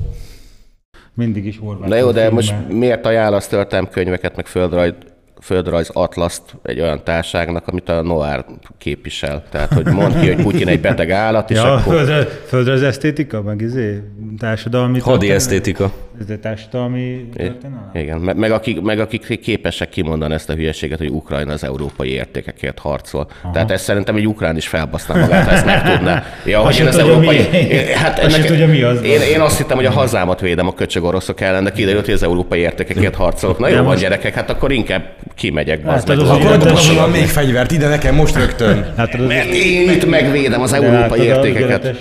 [1.14, 1.88] Mindig is horvát.
[1.88, 2.30] Na jó, de filmmel.
[2.32, 4.92] most miért ajánlasz történelmkönyveket, meg földrajz,
[5.40, 8.44] földrajz atlaszt egy olyan társágnak, amit a Noir
[8.78, 9.42] képvisel?
[9.50, 12.28] Tehát, hogy mond ki, hogy Putyin egy beteg állat, és Ja, akkor...
[12.46, 14.02] földre az esztétika, meg izé,
[14.38, 14.98] társadalmi...
[14.98, 15.92] Hadi történet- esztétika.
[16.20, 17.78] Ez egy társadalmi történet?
[17.94, 22.11] Igen, me- meg akik, meg akik képesek kimondani ezt a hülyeséget, hogy Ukrajna az európai
[22.11, 23.28] értékekért harcol.
[23.42, 23.52] Aha.
[23.52, 26.24] Tehát ezt szerintem egy ukrán is felbaszná magát, ha ezt megtudná.
[26.44, 27.37] Ja, hogy én az tudja, európai...
[27.50, 29.02] mi- Én- Hát ennek- tudja, mi az.
[29.02, 32.14] Én, én azt hittem, hogy a hazámat védem a köcsög oroszok ellen, de kiderült, hogy
[32.14, 33.59] az európai értékekért harcolok.
[33.59, 35.02] Na jó van, most- gyerekek, hát akkor inkább
[35.35, 36.18] kimegyek, Hát meg.
[36.18, 38.92] az az az Akkor de- még fegyvert ide nekem most rögtön.
[38.96, 41.96] Hát az, Mert én itt megvédem az de európai értékeket.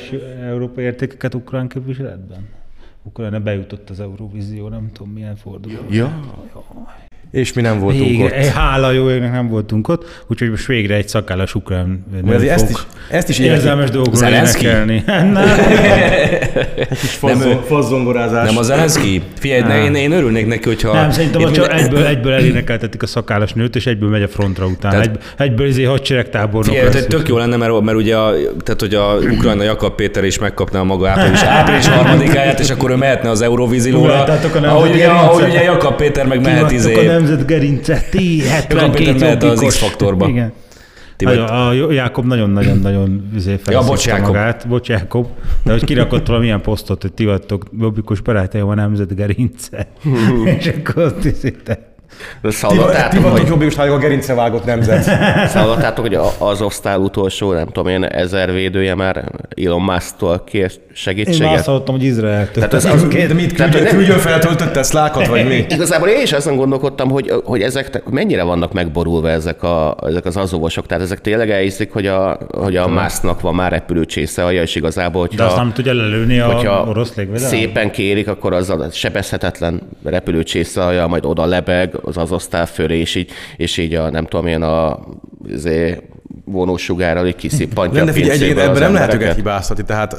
[0.50, 2.58] Európai értékeket ukrán képviseletben?
[3.04, 5.86] Ukrajna bejutott az Eurovízió, nem tudom milyen forduló.
[5.90, 6.20] Ja.
[7.32, 8.32] És mi nem voltunk Végre, ott.
[8.32, 12.70] egy hála jó égnek nem voltunk ott, úgyhogy most végre egy szakállas ukrán nő ezt
[12.70, 15.04] is- ezt is érzelmes dolgokról énekelni.
[15.08, 15.36] Nem,
[16.96, 18.48] Fazzon, fazzongorázás.
[18.48, 19.22] Nem az Zelenszky?
[19.40, 20.94] Figyelj, ne, én, én örülnék neki, hogyha...
[20.94, 24.28] nem, szerintem ott csak minden- egyből, egyből elénekeltetik a szakállas nőt, és egyből megy a
[24.28, 24.94] frontra utána.
[25.00, 26.94] Tehát- Egy, egyből izé hadseregtábornok Figyelj, lesz.
[26.94, 28.32] tehát tök jó lenne, mert, mert ugye a,
[28.64, 32.92] tehát, hogy a Ukrajna Jakab Péter is megkapná a maga április, április harmadikáját, és akkor
[32.92, 34.24] ő mehetne az Eurovízilóra.
[34.64, 34.90] Ahogy
[35.50, 37.19] ugye, Jakab Péter meg mehet izé.
[37.20, 39.74] Nemzet gerince, ti Jakab Péter 72 mehet az jobbikos.
[39.74, 40.28] X-faktorba.
[40.28, 40.52] Igen.
[41.24, 43.30] Vagy- a Jákob nagyon-nagyon-nagyon
[43.66, 44.26] Ja, bocs, Jákob.
[44.26, 44.68] magát.
[44.68, 45.28] Bocs, Jákob.
[45.64, 49.88] De hogy kirakott valamilyen posztot, hogy ti vagytok jobbikos barátaim a nemzet gerince.
[50.60, 51.24] és akkor ott
[52.42, 55.06] De Ti, ti Hallottátok, vagytok hogy, jobbikos a gerincre vágott nemzet.
[55.54, 59.24] hallottátok, hogy a- az osztály utolsó, nem tudom én, ezer védője már
[59.66, 61.54] Elon Musk-tól kér Én már segítséget?
[61.56, 62.54] azt hallottam, hogy Izraeltől.
[62.68, 65.56] Tehát ez az, De mit küldjön, nem- küldjön feltöltött szlákat, vagy mi?
[65.70, 70.38] Igazából én is azon gondolkodtam, hogy, hogy ezek mennyire vannak megborulva ezek, a, ezek az
[70.38, 70.86] azovosok.
[70.86, 75.22] Tehát ezek tényleg elhiszik, hogy a, hogy a másznak van már repülőcsésze alja, és igazából,
[75.22, 77.50] hogyha, De azt nem tudja lelőni a orosz légvédelem?
[77.50, 83.00] szépen kérik, akkor az a sebezhetetlen repülőcsésze alja, majd oda lebeg az az osztály fölé,
[83.00, 85.00] és így, és így a, nem tudom én, a
[85.48, 85.98] izé,
[86.46, 90.16] vonósugárral így kiszippantja De a figyelj, egyébként ebben nem lehet őket hibáztatni, tehát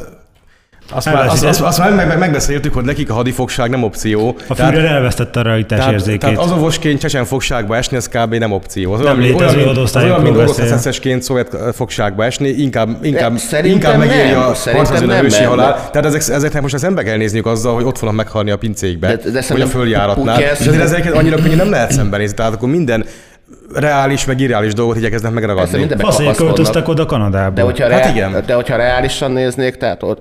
[0.92, 3.14] azt, Nem, már, ez- azt, ez- azt, azt már meg, meg, megbeszéltük, hogy nekik a
[3.14, 4.36] hadifogság nem opció.
[4.48, 6.20] A Führer elvesztette a realitás tehát, érzékét.
[6.20, 8.34] tehát azovosként csecsen fogságba esni, az kb.
[8.34, 8.92] nem opció.
[8.92, 10.92] Az Nem mint- létező olyan, mint- az olyan, mint orosz beszél.
[10.92, 14.40] SS-ként szovjet fogságba esni, inkább, inkább, inkább megéri nem.
[14.40, 15.90] a Szerintem harcozó nem, ősi mert- halál.
[15.92, 19.30] Tehát ezek, ezeknek most szembe kell nézniük azzal, hogy ott fognak meghalni a pincékbe, De-
[19.30, 20.40] de vagy a följáratnál.
[20.40, 22.34] És azért ezeket annyira könnyű nem lehet szembenézni.
[22.36, 23.04] Tehát akkor minden
[23.74, 25.86] reális, meg irreális dolgot igyekeznek megragadni.
[25.86, 26.36] Kapaszkodnak.
[26.36, 27.54] költöztek oda Kanadába.
[27.54, 28.42] De hogyha, Hát hát igen.
[28.46, 30.18] de hogyha reálisan néznék, tehát hogy,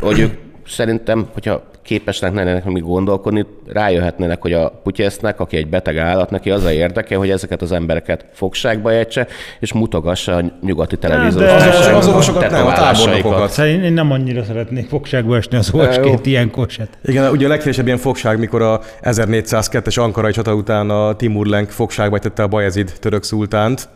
[0.00, 0.32] hogy ők
[0.66, 6.50] szerintem, hogyha képesnek lennének még gondolkodni, rájöhetnének, hogy a Putyesznek, aki egy beteg állat, neki
[6.50, 9.26] az a érdeke, hogy ezeket az embereket fogságba ejtse,
[9.60, 11.50] és mutogassa a nyugati televíziós
[11.92, 13.50] Az orvosokat nem, a tábornokokat.
[13.50, 15.80] Szerintem én nem annyira szeretnék fogságba esni az jó.
[15.80, 16.88] orvosként ilyenkor se.
[17.04, 21.70] Igen, ugye a leghíresebb ilyen fogság, mikor a 1402-es Ankarai csata után a Timur Lenk
[21.70, 23.88] fogságba tette a Bajezid török szultánt.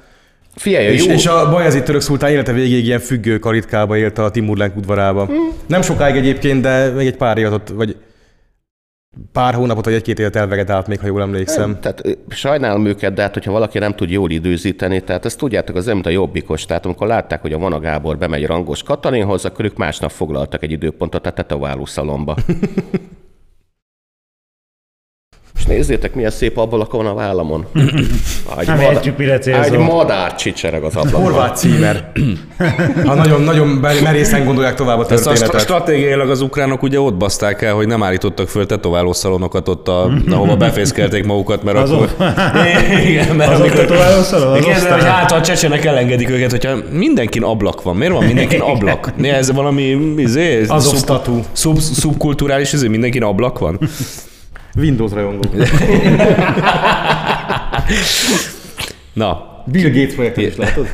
[0.54, 4.30] Figyelj, És, jó, és a Bajezid török szultán élete végéig ilyen függő karitkába élt a
[4.30, 5.30] Timur Lenk udvarába.
[5.66, 7.96] Nem sokáig egyébként, de még egy pár évet vagy
[9.32, 11.80] pár hónapot, vagy egy-két évet elvegetált még, ha jól emlékszem.
[11.80, 15.76] Tehát ö, sajnálom őket, de hát, hogyha valaki nem tud jól időzíteni, tehát ezt tudjátok,
[15.76, 16.64] az mint a jobbikos.
[16.64, 20.70] Tehát amikor látták, hogy a Vana Gábor bemegy Rangos Katalinhoz, akkor ők másnap foglaltak egy
[20.70, 22.36] időpontot a tetováló szalomba.
[25.70, 27.64] Nézzétek, milyen szép ablak van a vállamon.
[28.58, 31.22] Egy, Nem értjük, mire egy madár csicsereg az ablakon.
[31.22, 32.12] Horváth címer.
[33.04, 33.66] Ha nagyon, nagyon
[34.02, 35.60] merészen gondolják tovább a Ezt a történetet.
[35.60, 40.56] stratégiailag az ukránok ugye ott baszták el, hogy nem állítottak föl tetoválószalonokat ott, a, ahova
[40.56, 42.32] befészkelték magukat, mert Azok- akkor...
[43.08, 43.80] Igen, mert Azok amikor...
[43.80, 44.52] tetoválószalon?
[44.52, 47.96] Az Kérdezem, hogy hát a csecsenek elengedik őket, hogyha mindenkin ablak van.
[47.96, 49.12] Miért van mindenkin ablak?
[49.22, 49.82] Ez valami
[50.16, 51.44] izé, Azov szub- statú.
[51.52, 53.78] szub, szubkulturális izé, mindenkin ablak van?
[54.76, 55.48] Windows rajongó.
[59.12, 60.86] Na, Bill Gates projektet is látod?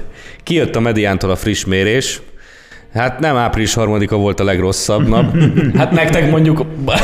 [0.43, 2.21] Kijött a mediántól a friss mérés.
[2.93, 5.37] Hát nem április harmadika volt a legrosszabb nap.
[5.77, 6.67] Hát nektek mondjuk...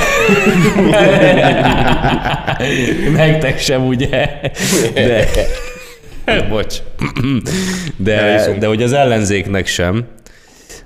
[3.16, 4.40] nektek sem, ugye?
[4.94, 5.26] De...
[6.48, 6.76] Bocs.
[7.96, 10.04] De, de hogy az ellenzéknek sem.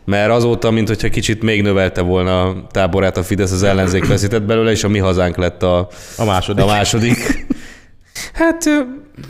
[0.06, 4.42] Mert azóta, mint hogyha kicsit még növelte volna a táborát a Fidesz, az ellenzék veszített
[4.42, 5.88] belőle, és a mi hazánk lett a,
[6.18, 6.64] A második.
[6.64, 7.16] a második.
[8.32, 8.64] Hát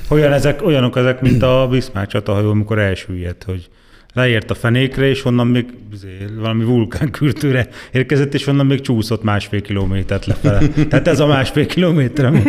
[0.08, 3.68] Olyan ezek, olyanok ezek, mint a Bismarck csatahajó, amikor elsüllyedt, hogy
[4.16, 9.62] leért a fenékre, és onnan még izé, valami vulkánkürtőre érkezett, és onnan még csúszott másfél
[9.62, 10.68] kilométert lefele.
[10.88, 12.42] Tehát ez a másfél kilométer, ami,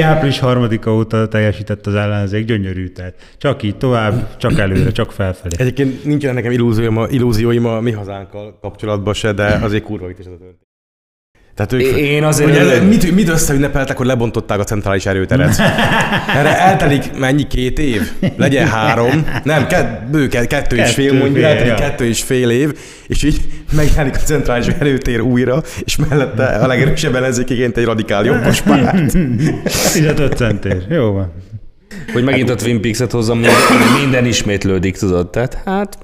[0.00, 2.88] április harmadika óta teljesített az ellenzék, gyönyörű.
[2.88, 5.54] Tehát csak így tovább, csak előre, csak felfelé.
[5.58, 10.16] Egyébként nincsen nekem illúzióim a, illúzióim a mi hazánkkal kapcsolatban se, de azért kurva is
[10.18, 10.67] ez a történet.
[11.58, 15.58] Tehát ők, Én azért- Hogy ez, mit, mit összeünnepeltek, hogy lebontották a centrális erőteret?
[16.38, 18.12] Erre eltelik mennyi két év?
[18.36, 19.26] Legyen három.
[19.44, 21.74] Nem, kett, bő, kettő, kettő és fél mondjuk, eltelik ja.
[21.74, 22.72] kettő és fél év,
[23.06, 23.40] és így
[23.72, 29.12] megjelenik a centrális erőtér újra, és mellette a legerősebb ellenzékiként egy radikál jobbos párt.
[29.92, 30.82] 15 centér.
[30.88, 31.32] Jó van.
[32.12, 33.54] hogy megint a Twin Peaks-et hozzam, minden,
[34.00, 35.30] minden ismétlődik, tudod?
[35.30, 35.98] Tehát hát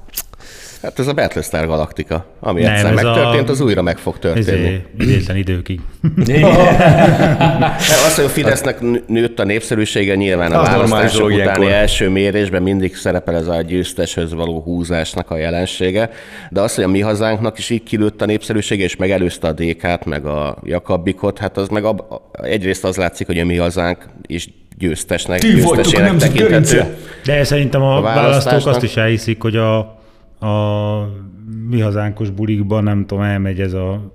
[0.85, 2.27] Hát ez a Battlestar Galactica.
[2.41, 4.83] Ami Nem, egyszer ez megtörtént, a- az újra meg fog történni.
[4.99, 5.81] Idétlen időkig.
[7.79, 11.69] Hát az, hogy a Fidesznek nő- nőtt a népszerűsége, nyilván a normális választások utáni ilyenkor.
[11.69, 16.11] első mérésben mindig szerepel ez a győzteshöz való húzásnak a jelensége.
[16.51, 20.05] De az, hogy a mi hazánknak is így kilőtt a népszerűsége, és megelőzte a DK-t,
[20.05, 24.49] meg a Jakabikot, hát az meg ab, egyrészt az látszik, hogy a mi hazánk is
[24.79, 26.95] győztesnek, Ti a győztesének gerince.
[27.25, 30.03] De szerintem a, A a választók azt is elhiszik, hogy a,
[30.39, 31.09] a
[31.69, 34.13] mi hazánkos bulikban, nem tudom, elmegy ez a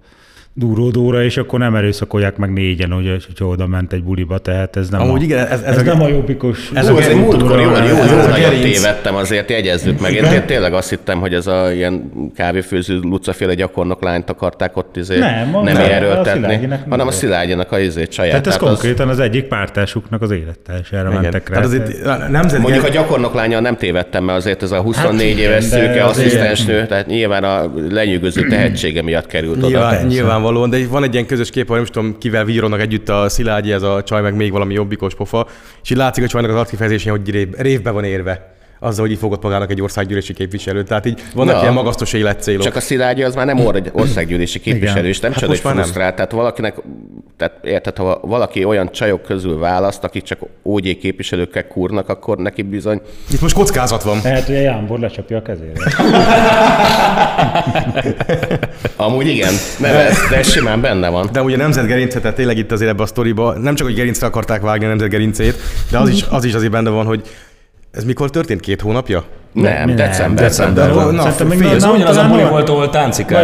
[0.60, 4.90] durródóra, és akkor nem erőszakolják meg négyen, hogy, hogyha oda ment egy buliba, tehát ez
[4.90, 7.08] nem, Amúgy a, igen, ez- ez ez, a- nem a jobbikos ez Hú, a ez
[7.08, 8.62] egy múltkor jó, jó, jó, ez jó a nagyot gerinc.
[8.82, 10.14] tévedtem, azért jegyezzük meg.
[10.14, 14.98] Én té- tényleg azt hittem, hogy ez a ilyen kávéfőző lucaféle gyakornok lányt akarták ott
[14.98, 17.12] izé Nem, a- nem nem, a erőltetni, Szilágyinek hanem a.
[17.12, 18.32] Szilágyinak a izé csaját.
[18.32, 21.56] Tehát ez Tehát az- konkrétan az egyik pártásuknak az élettársára mentek rá.
[21.56, 25.30] Tehát azért a nemzet Mondjuk a gyakornok lánya nem tévedtem, mert azért ez a 24
[25.30, 30.02] Hát éves szőke asszisztensnő, tehát nyilván a lenyűgöző tehetsége miatt került oda.
[30.08, 33.10] Nyilván, nyilvánvalóan, de van egy ilyen közös kép, ahol nem is tudom, kivel víronnak együtt
[33.10, 35.48] a Szilágyi, ez a csaj, meg még valami jobbikos pofa,
[35.84, 39.20] és így látszik a csajnak az arckifejezésén, hogy rév, révbe van érve azzal, hogy így
[39.20, 40.88] fogott magának egy országgyűlési képviselőt.
[40.88, 41.62] Tehát így vannak Ja.
[41.62, 42.64] ilyen magasztos életcélok.
[42.64, 45.62] Csak a Szilágyi az már nem or- egy országgyűlési képviselő, és nem Hát csoda, hogy
[45.62, 46.16] frusztrált.
[46.16, 46.76] Tehát valakinek,
[47.38, 52.62] tehát érted, ha valaki olyan csajok közül választ, akik csak OG képviselőkkel kurnak, akkor neki
[52.62, 53.02] bizony
[53.32, 54.20] Itt most kockázat van.
[54.24, 55.74] Lehet, hogy a Jánbor lecsapja a kezére.
[58.96, 61.30] Amúgy igen, nem ez, de ez simán benne van.
[61.32, 64.62] De ugye nemzetgerince, tehát tényleg itt azért ebbe a sztoriba, nem csak, hogy gerincre akarták
[64.62, 65.56] vágni a nemzetgerincét,
[65.92, 67.22] de az is, az is azért benne van, hogy
[67.92, 68.60] ez mikor történt?
[68.60, 69.24] Két hónapja?
[69.54, 70.44] Nem, nem, december.
[70.46, 70.88] december.
[70.88, 72.90] De, Na, Szerintem fél- Ez na- ugyanaz a buli volt, ahol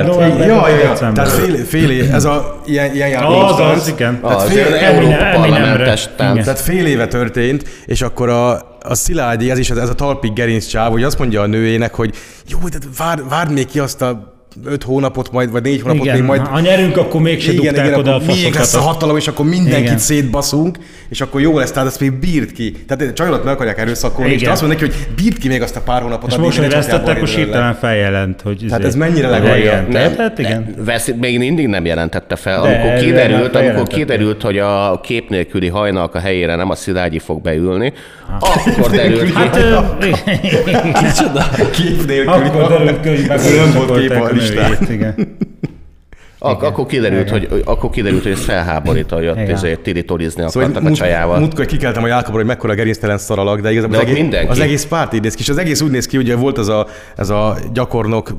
[0.05, 0.89] november- Ja, ja, ja.
[0.89, 1.25] december.
[1.25, 3.27] Tehát fél, fél év, ez a ilyen, ilyen játék.
[3.43, 4.19] Az, az, igen.
[4.21, 6.43] Az, fél- Európa parlamentes tánc.
[6.43, 10.65] Tehát fél éve történt, és akkor a, a Szilágyi, ez is ez a talpig gerinc
[10.65, 12.15] csáv, hogy azt mondja a nőjének, hogy
[12.47, 14.34] jó, de vár, várd még ki azt a
[14.65, 16.41] öt hónapot majd, vagy négy hónapot Igen, még majd.
[16.41, 19.27] ha nyerünk, akkor mégse igen, dugták igen, oda a akkor még lesz a hatalom, és
[19.27, 19.97] akkor mindenkit Igen.
[19.97, 20.77] szétbaszunk,
[21.09, 22.71] és akkor jó lesz, tehát ezt még bírt ki.
[22.87, 24.47] Tehát csajolat meg akarják erőszakolni, és Igen.
[24.47, 26.31] te azt mondod neki, hogy bírt ki még azt a pár hónapot.
[26.31, 27.27] És most, hogy vesztettek, belőle.
[27.35, 28.57] hirtelen feljelent, hogy...
[28.57, 29.55] Tehát izé- ez mennyire legalja?
[29.57, 30.75] Igen, Nem, hát igen.
[30.85, 32.61] Vesz, még mindig nem jelentette fel.
[32.61, 36.75] De, amikor de, kiderült, de, amikor kiderült, hogy a kép nélküli hajnalka helyére nem a
[36.75, 37.93] Szilágyi fog beülni,
[38.39, 39.33] akkor derült ki.
[39.33, 39.77] Hát, ö,
[41.71, 42.27] Kép nélküli.
[42.27, 43.25] akkor derült ki, hogy
[43.55, 44.13] nem volt kép
[44.49, 44.77] a a listán.
[44.87, 45.15] nőjét, igen.
[46.39, 49.49] Ak- akkor, kiderült, hogy, akkor kiderült, hogy ez felháborító, hogy ott Igen.
[49.49, 51.39] ezért tiritorizni Szóval akartak a mut- csajával.
[51.39, 54.47] Múltkor kikeltem a Jákobról, hogy mekkora gerinctelen szaralak, de igazából De az, egész, mindenki.
[54.51, 56.69] az egész párt így néz ki, és az egész úgy néz ki, ugye volt az
[56.69, 58.29] a, ez a gyakornok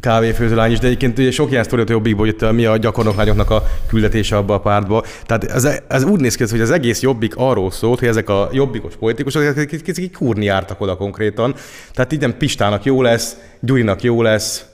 [0.00, 3.50] kávéfőzőlány is, de egyébként ugye sok ilyen sztoriot a jobbikból, hogy itt mi a gyakornoklányoknak
[3.50, 5.04] a küldetése abba a pártba.
[5.26, 8.48] Tehát ez, ez úgy néz ki, hogy az egész jobbik arról szólt, hogy ezek a
[8.52, 11.54] jobbikos politikusok, ezek kicsit kicsit kúrni jártak oda konkrétan.
[11.94, 14.64] Tehát így nem Pistának jó lesz, Gyurinak jó lesz,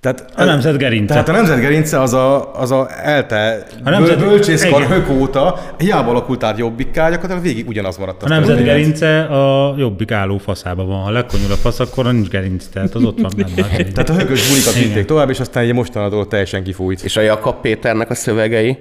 [0.00, 1.12] tehát, A nemzet gerince.
[1.12, 6.10] Tehát a nemzet gerince az a, az a elte A nemzet- bölcsészkar hök óta hiába
[6.10, 8.22] alakult át jobbikká, gyakorlatilag végig ugyanaz maradt.
[8.22, 11.02] A nemzet gerince a jobbik álló faszában van.
[11.02, 13.66] Ha lekonyul a fasz, akkor nincs gerinc, tehát az ott van benne.
[13.94, 17.04] Tehát a hökös bulikat vitték tovább, és aztán egy mostanától teljesen kifújt.
[17.04, 18.78] És a Jakab Péternek a szövegei?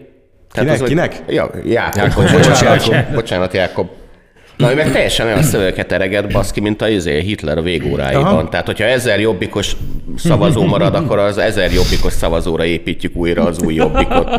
[0.52, 0.82] Kinek?
[0.82, 1.24] az, Kinek?
[1.28, 2.14] Ja, Jákob.
[2.32, 2.86] Bocsánat.
[2.88, 3.14] Jákob.
[3.14, 3.88] Bocsánat, Jákob.
[4.58, 8.24] Na, ő meg teljesen olyan szövegeket ereget baszki, mint a izé, Hitler a végóráiban.
[8.24, 8.50] Aha.
[8.50, 9.76] Tehát, hogyha ezer jobbikos
[10.18, 14.30] szavazó marad, akkor az ezer jobbikos szavazóra építjük újra az új jobbikot.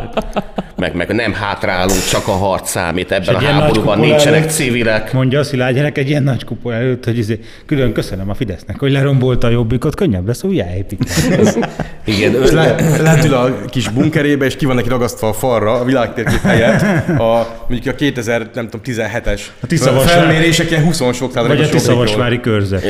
[0.75, 3.11] Meg, meg nem hátrálunk, csak a harc számít.
[3.11, 5.13] Ebben a háborúban nincsenek előtt- civilek.
[5.13, 8.91] Mondja a Szilágyának egy ilyen nagy kupola előtt, hogy izé, külön köszönöm a Fidesznek, hogy
[8.91, 11.49] lerombolta a jobbikot, könnyebb lesz újjáépíteni.
[12.05, 15.83] Igen, ő, le, lentül a kis bunkerébe, és ki van neki ragasztva a falra a
[15.83, 16.81] világtérkép helyett
[17.19, 19.67] a, mondjuk a 2000, nem tudom, 17-es A
[20.09, 22.81] felmérések ilyen 20 sok Vagy a Tiszavasvári körzet.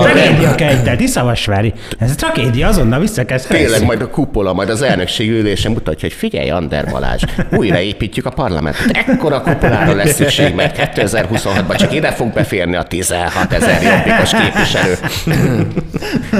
[0.00, 1.72] Tragédia Kejtel, Tiszavasvári.
[1.98, 3.38] Ez a tragédia, azonnal vissza kell.
[3.38, 8.30] Tényleg majd a kupola, majd az elnökség ülésen mutatja, hogy figyelj, Ander Balázs, újraépítjük a
[8.30, 8.90] parlamentet.
[8.92, 14.94] Ekkora kupolára lesz szükség, mert 2026-ban csak ide fog beférni a 16 ezer jobbikos képviselő.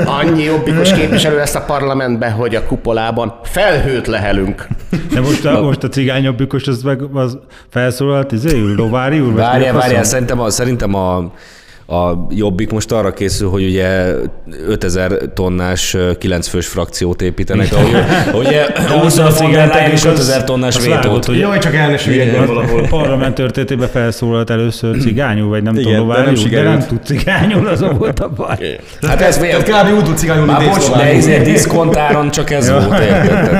[0.04, 4.66] Annyi jobbikos képviselő lesz a parlamentben, hogy a kupolában felhőt lehelünk.
[5.12, 7.38] De most a, most a cigány jobbikos az, meg, az
[7.70, 9.34] felszólalt, izé, Lovári úr?
[9.34, 10.04] Várjál, várjál?
[10.26, 11.32] Szerintem a, szerintem a,
[11.88, 14.14] a Jobbik most arra készül, hogy ugye
[14.66, 17.94] 5000 tonnás 9 fős frakciót építenek, ahogy
[18.34, 18.66] ugye
[19.04, 21.26] Ursula von der Leyen is 5000 tonnás vétót.
[21.26, 22.84] Jaj, csak el ne valahol.
[22.84, 27.98] A parlament történetében felszólalt először cigányul, vagy nem tudom, de de nem tud cigányul, azon
[27.98, 28.56] volt a baj.
[29.08, 29.96] Hát ez kb.
[29.96, 33.02] úgy tud cigányulni, Már mint bocs, de ezért diszkontáron csak ez volt?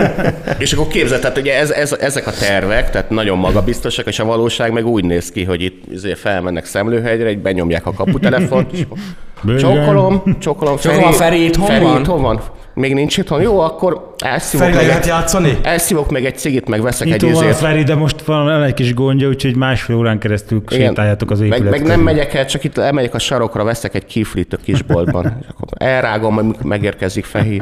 [0.59, 4.25] És akkor képzeld, tehát ugye ez, ez, ezek a tervek, tehát nagyon magabiztosak, és a
[4.25, 8.87] valóság meg úgy néz ki, hogy itt izé felmennek Szemlőhegyre, így benyomják a kaputelefont, és
[9.43, 9.61] Bőven.
[9.61, 10.77] Csókolom, csókolom.
[10.77, 12.01] Csókolom, Feri itthon Feri van?
[12.01, 12.41] itthon van.
[12.75, 13.43] Még nincs itthon.
[13.43, 15.59] Jó, akkor elszívok Feri meg, lehet egy, játszani?
[15.63, 17.57] elszívok meg egy cigit, meg veszek egy Itt van a izét.
[17.59, 20.87] Feri, de most van egy kis gondja, úgyhogy másfél órán keresztül Igen.
[20.89, 22.05] sétáljátok az meg, épület meg nem körül.
[22.05, 25.25] megyek el, csak itt elmegyek a sarokra, veszek egy kiflit a kisboltban.
[25.41, 27.61] És akkor elrágom, majd megérkezik Fehi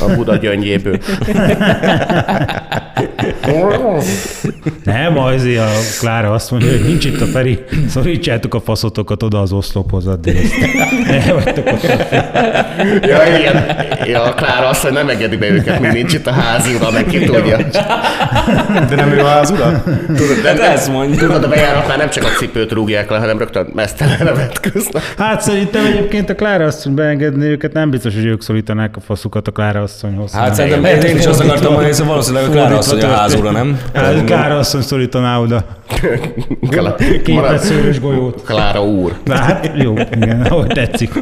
[0.00, 0.98] a Buda gyöngyéből.
[4.84, 5.68] Nem, azért a
[6.00, 10.36] Klára azt mondja, hogy nincs itt a Feri, szorítsátok a faszotokat oda az oszlophoz, addig
[11.44, 11.82] vagytok ott.
[13.02, 13.86] Ja, igen.
[14.04, 16.90] Ja, a Klára azt, hogy nem engedi be őket, még nincs itt a házi ura,
[16.90, 17.56] meg ki tudja.
[18.88, 19.82] De nem ő az ura?
[20.06, 21.18] Tudod, de, Hát ezt mondja.
[21.26, 25.14] Tudod, a bejáratnál nem csak a cipőt rúgják le, hanem rögtön mesztelenre vetköznek.
[25.18, 29.48] Hát szerintem egyébként a Klára asszony beengedni őket, nem biztos, hogy ők szorítanák a faszukat
[29.48, 30.32] a Klára asszonyhoz.
[30.32, 33.50] Hát szerintem én, én is azt akartam mondani, hogy valószínűleg a Klára asszony a házúra,
[33.50, 33.80] nem?
[33.94, 35.64] Hát Klára asszony szorítaná oda.
[36.70, 38.42] Kla- Képet Mara- szőrös golyót.
[38.44, 39.12] Klára úr.
[39.24, 41.12] Na, hát jó, igen, ahogy tetszik.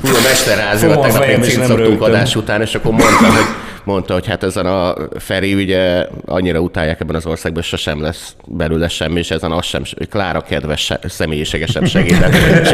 [0.00, 1.96] Hú, a mesterházi a tegnap és rögtön.
[2.00, 3.44] adás után, és akkor mondta, hogy,
[3.84, 8.34] mondta, hogy hát ezen a Feri ugye annyira utálják ebben az országban, hogy sosem lesz
[8.46, 12.34] belőle semmi, és ezen az sem, Klára kedves személyisége sem segített.
[12.62, 12.70] És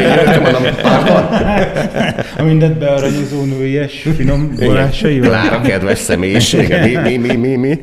[2.37, 5.29] A mindent bearanyozó nőies, finom vonásaival.
[5.29, 7.79] Klára kedves személyisége, mi, mi, mi, mi, mi?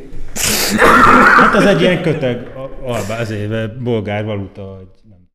[1.41, 2.37] Hát az egy ilyen köteg,
[2.83, 5.29] albá, azért bolgár valuta, hogy nem,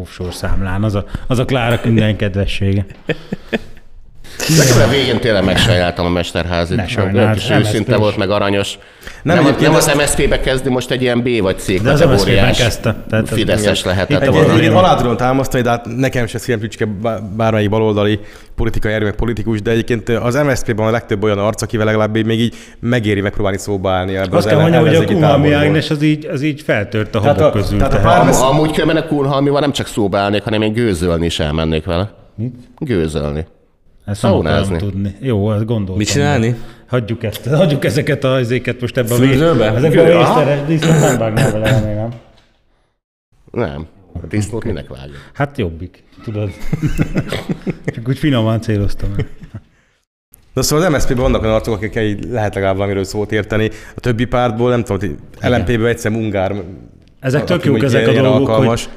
[0.00, 2.86] offshore számlán, az a, az a Klára minden kedvessége.
[4.58, 6.76] Nekem a végén tényleg megsajnáltam a Mesterházit.
[6.76, 8.78] Ne sajnáld, kis őszinte volt, meg aranyos.
[9.22, 12.58] Nem, Nem, nem, az MSZP-be kezdi, most egy ilyen B vagy C De az kategóriás
[12.58, 12.96] kezdte.
[13.08, 14.54] Tehát Fideszes lehetett Itt volna.
[14.54, 16.86] egy- Én alá tudom támasztani, de hát nekem se szívem tücske
[17.36, 18.20] bármelyik baloldali
[18.54, 22.40] politikai erő, meg politikus, de egyébként az MSZP-ben a legtöbb olyan arc, akivel legalább még
[22.40, 25.52] így megéri megpróbálni szóba állni ebbe Azt az kell mondjam, hogy a Kunhalmi.
[25.52, 27.78] Ágnes az így, az így feltört a habok közül.
[27.78, 30.72] tehát a tehát- pár- Am, amúgy különben a Kunhalmival nem csak szóba állnék, hanem én
[30.72, 32.10] gőzölni is elmennék vele.
[32.34, 32.54] Mit?
[32.78, 33.46] Gőzölni.
[34.06, 35.16] Ezt nem tudni.
[35.20, 35.96] Jó, ezt gondoltam.
[35.96, 36.56] Mit csinálni?
[36.86, 39.72] Hagyjuk ezt, hagyjuk ezeket a izéket most ebbe a Fürdőbe?
[39.72, 42.10] Ezekbe a Fürdő, vészteres díszlet nem vágnál vele, remélem.
[43.50, 43.86] Nem.
[44.22, 45.14] A disznót minek vágja?
[45.32, 46.50] Hát jobbik, tudod.
[47.94, 49.14] Csak úgy finoman céloztam.
[50.54, 53.70] De szóval az MSZP-ben vannak olyan arcok, akik így lehet legalább valamiről szót érteni.
[53.96, 56.54] A többi pártból nem tudom, hogy LMP-ből egyszer Ungár
[57.20, 58.84] Ezek tök jók ezek a dolgok, alkalmas.
[58.84, 58.92] hogy...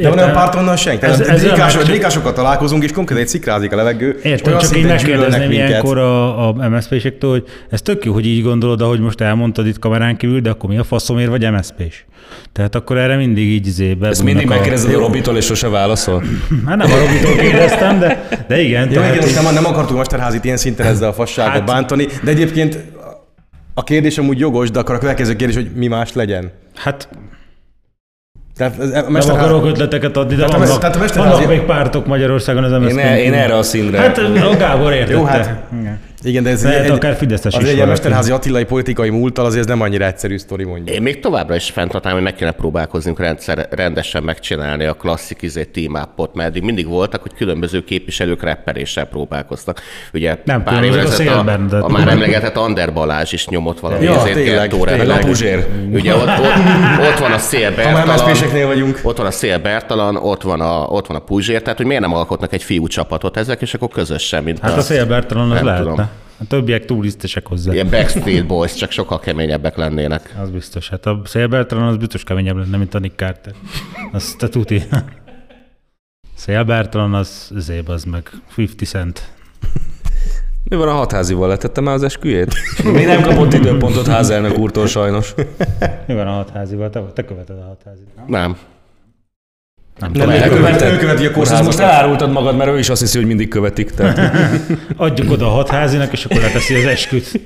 [0.00, 1.04] De van olyan párt onnan senki.
[1.04, 4.18] Ez- ez olyan- békásokkal találkozunk, és konkrétan egy szikrázik a levegő.
[4.22, 5.68] és Értem, olyan csak én megkérdezném minket.
[5.68, 9.78] ilyenkor a, a MSZP-sektől, hogy ez tök jó, hogy így gondolod, ahogy most elmondtad itt
[9.78, 12.04] kamerán kívül, de akkor mi a faszomért vagy MSZP-s?
[12.52, 14.08] Tehát akkor erre mindig így zébe.
[14.08, 16.22] Ezt mindig megkérdezed a Robitól, és sose válaszol?
[16.66, 18.90] Hát nem a Robitól kérdeztem, de, de igen.
[18.90, 22.30] Ja, tehát igen, nem, nem akartuk Mesterházit ilyen szinten ezzel a fasságot Hát- bántani, de
[22.30, 22.78] egyébként
[23.74, 26.50] a kérdés amúgy jogos, de akkor a következő kérdés, hogy mi más legyen.
[26.74, 27.08] Hát
[28.56, 29.44] Tehát ez- a nem Mesterház...
[29.44, 32.78] akarok ötleteket adni, de Tehát vannak, tehát a Mesterházi- vannak még pártok Magyarországon az Én,
[32.80, 32.98] MSZP.
[32.98, 33.98] e, én erre a színre.
[33.98, 35.12] Hát a Gábor értette.
[35.18, 36.00] Jó, hát- Igen.
[36.24, 37.86] Igen, de ez Lehet egy, akár Fideszes az is egy.
[37.86, 40.96] Mesterházi Attilai politikai múltal, azért ez nem annyira egyszerű sztori mondjuk.
[40.96, 45.64] Én még továbbra is fenntartnám, hogy meg kéne próbálkoznunk rendszer, rendesen megcsinálni a klasszik izé
[45.64, 49.80] team up-ot, mert eddig mindig voltak, hogy különböző képviselők rapperéssel próbálkoztak.
[50.12, 51.82] Ugye Nem, pár évvel a a, Szélberndet.
[51.82, 55.26] a, már emlegetett Ander Balázs is nyomott valami Ja, ezért tényleg, tényleg.
[55.92, 59.00] Ugye ott, ott, ott van a Szél Bertalan, vagyunk.
[59.02, 62.02] ott van a Szél Bertalan, ott van a, ott van a Puzsér, tehát hogy miért
[62.02, 65.66] nem alkotnak egy fiú csapatot ezek, és akkor közösen, mint Hát a szélbertalan az Nem
[65.66, 66.08] lehetne.
[66.38, 67.72] A többiek túlisztesek hozzá.
[67.72, 70.34] Ilyen Backstreet Boys, csak sokkal keményebbek lennének.
[70.42, 70.88] Az biztos.
[70.88, 73.54] Hát a szélbertalan az biztos keményebb lenne, mint a Nick Carter.
[74.12, 74.82] Azt te tuti.
[76.34, 79.32] Szélbertalan az zéb, az meg 50 cent.
[80.68, 81.48] Mi van a hatházival?
[81.48, 82.54] Letette már az esküjét?
[82.84, 85.34] Még nem kapott időpontot házelnök úrtól sajnos.
[86.06, 86.90] Mi van a hatházival?
[86.90, 88.24] Te, te követed a hatházit, nem?
[88.28, 88.56] Nem.
[89.98, 90.56] Nem Nem, tudom.
[90.56, 91.64] követi, ő követi a kórházat.
[91.64, 93.90] most elárultad magad, mert ő is azt hiszi, hogy mindig követik.
[93.90, 94.20] Tehát
[94.96, 97.30] Adjuk oda a hatházinak, és akkor leteszi az esküt.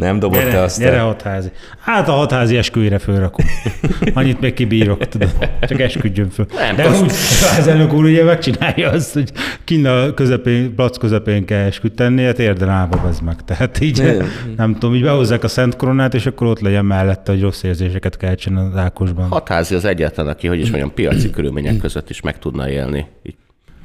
[0.00, 0.78] nem dobott te Gyere, azt.
[0.78, 1.04] gyere el.
[1.04, 1.48] hatházi.
[1.80, 3.46] Hát a hatházi esküvére fölrakom.
[4.14, 5.48] Annyit még kibírok, tudod.
[5.60, 6.46] Csak esküdjön föl.
[6.54, 7.10] Nem, De azt- úgy,
[7.58, 9.32] az elnök úr ugye megcsinálja azt, hogy
[9.64, 13.44] kinn a közepén, plac közepén kell esküt tenni, hát érden állva az meg.
[13.44, 14.24] Tehát így, Igen.
[14.56, 18.16] nem tudom, így behozzák a Szent Koronát, és akkor ott legyen mellette, hogy rossz érzéseket
[18.16, 19.28] keltsen az Ákosban.
[19.28, 23.06] Hatházi az egyetlen, aki, hogy is mondjam, piaci körülmények között is meg tudna élni.
[23.22, 23.34] Így.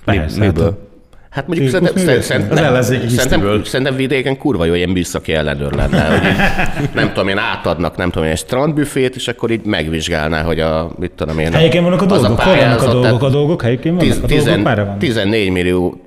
[0.05, 0.63] Persze, Mi- miből?
[0.65, 0.84] Hát
[1.47, 3.65] mondjuk Cirkusz szerintem, szerintem, szerintem, hisztiből.
[3.65, 8.09] szerintem vidéken kurva jó ilyen műszaki ellenőr lenne, hogy így, nem tudom én, átadnak, nem
[8.09, 11.53] tudom én, egy strandbüfét, és akkor így megvizsgálná, hogy a, mit tudom én.
[11.53, 13.23] Helyeken vannak a dolgok, hol vannak a pályázat, dolgok?
[13.23, 14.07] A dolgok helyeken vannak?
[14.07, 14.99] tiz- A dolgok tizen- van?
[14.99, 15.99] 14 millió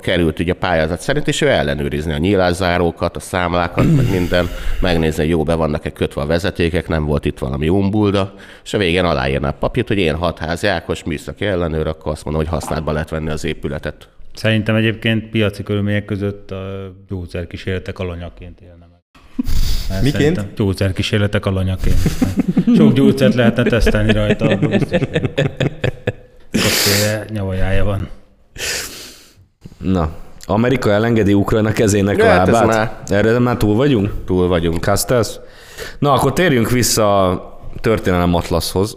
[0.00, 4.48] került ugye a pályázat szerint, és ő ellenőrizni a nyílászárókat, a számlákat, meg minden,
[4.80, 8.78] megnézni, hogy jó be vannak-e kötve a vezetékek, nem volt itt valami umbulda, és a
[8.78, 12.92] végén aláírná a papírt, hogy én hatházi Ákos műszaki ellenőr, akkor azt mondom, hogy használatba
[12.92, 14.08] lehet venni az épületet.
[14.34, 19.00] Szerintem egyébként piaci körülmények között a gyógyszerkísérletek alanyaként élne meg.
[19.88, 20.54] Mert Miként?
[20.54, 21.96] Gyógyszerkísérletek alanyaként.
[22.76, 24.58] Sok gyógyszert lehetne tesztelni rajta.
[26.52, 28.08] Sokféle nyavajája van.
[29.78, 30.10] Na,
[30.46, 32.66] Amerika elengedi Ukrajna kezének Ja, hát lábát?
[32.66, 34.10] már- Erre már túl vagyunk?
[34.26, 34.82] Túl vagyunk.
[34.82, 35.28] Castells?
[35.98, 38.96] Na, akkor térjünk vissza a történelem atlaszhoz.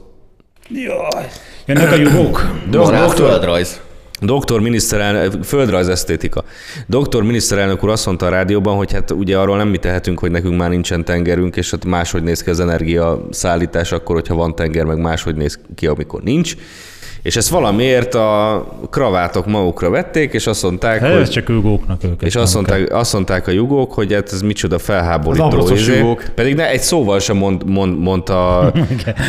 [1.65, 2.47] Jönnek a jugók.
[2.69, 3.81] Doktor, földrajz.
[4.21, 6.43] Doktor miniszterelnök, földrajz esztétika.
[6.87, 10.31] Doktor miniszterelnök úr azt mondta a rádióban, hogy hát ugye arról nem mi tehetünk, hogy
[10.31, 14.55] nekünk már nincsen tengerünk, és hát máshogy néz ki az energia szállítás akkor, hogyha van
[14.55, 16.55] tenger, meg máshogy néz ki, amikor nincs.
[17.27, 22.03] És ezt valamiért a kravátok magukra vették, és azt mondták, Hát ez hogy csak jugóknak
[22.03, 22.21] őket.
[22.21, 22.61] és azt kell.
[22.61, 25.57] mondták, azt mondták a jugók, hogy hát ez micsoda felháborító.
[25.57, 25.97] Az izé.
[25.97, 26.23] jugók.
[26.35, 28.71] Pedig ne, egy szóval sem mond, mond, mondta,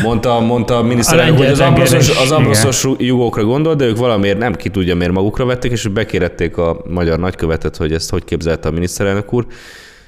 [0.03, 4.53] mondta, mondta a miniszterelnök, hogy az tengeres, az abroszos jugókra gondol, de ők valamiért nem
[4.53, 8.71] ki tudja, miért magukra vették, és bekérették a magyar nagykövetet, hogy ezt hogy képzelte a
[8.71, 9.45] miniszterelnök úr.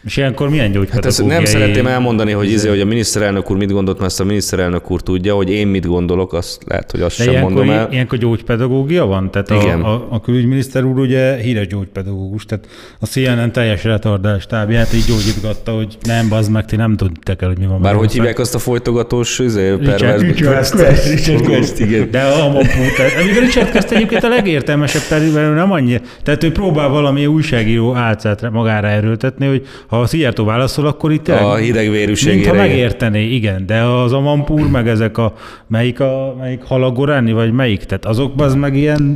[0.06, 1.38] És ilyenkor milyen Hát ezt gyógypedagógiai...
[1.38, 4.92] nem szeretném elmondani, hogy, izé, hogy a miniszterelnök úr mit gondolt, mert ezt a miniszterelnök
[4.92, 7.88] úr tudja, hogy én mit gondolok, azt lehet, hogy azt De sem ilyenkor, mondom el.
[7.92, 9.32] ilyenkor gyógypedagógia van?
[9.32, 9.82] Tehát Igen.
[9.82, 12.68] a, a, a, külügyminiszter úr ugye híres gyógypedagógus, tehát
[13.00, 17.48] a CNN teljes retardás tábját így gyógyítgatta, hogy nem, bazd meg, ti nem tudtak el,
[17.48, 17.82] hogy mi van.
[17.82, 20.22] Bár hogy hívják azt a folytogatós izé, pervers...
[20.22, 21.80] Richard Quest.
[21.80, 22.12] Igen.
[22.12, 22.52] De a
[22.96, 28.52] tehát Richard Quest egyébként a legértelmesebb, ő nem annyi, tehát ő próbál valami újságíró álcát
[28.52, 32.36] magára erőltetni, hogy ha a Szijjártó válaszol, akkor itt tényleg A hidegvérűségére.
[32.36, 35.34] Mintha megértené, igen, de az Amampúr, meg ezek a,
[35.68, 39.16] melyik a, melyik halagoráni, vagy melyik, tehát azok az meg ilyen,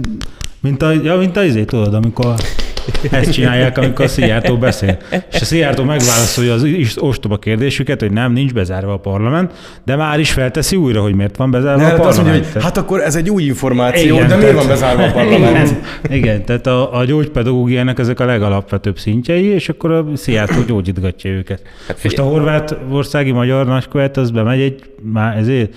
[0.59, 2.35] mint a, ja, mint a izé, tudod, amikor
[3.11, 4.97] ezt csinálják, amikor a Szijjártó beszél.
[5.31, 9.51] És a Szijjártó megválaszolja az is- ostoba kérdésüket, hogy nem, nincs bezárva a parlament,
[9.85, 12.33] de már is felteszi újra, hogy miért van bezárva Ne, a hát azt parlament.
[12.39, 15.69] mondja, hogy hát akkor ez egy új információ, Igen, de miért van bezárva a parlament?
[16.03, 21.31] Igen, igen, tehát a, a gyógypedagógiának ezek a legalapvetőbb szintjei, és akkor a Szijjártó gyógyítgatja
[21.31, 21.61] őket.
[21.87, 24.83] Hát Most a horvát országi magyar nagykövet az bemegy egy
[25.13, 25.73] már ezért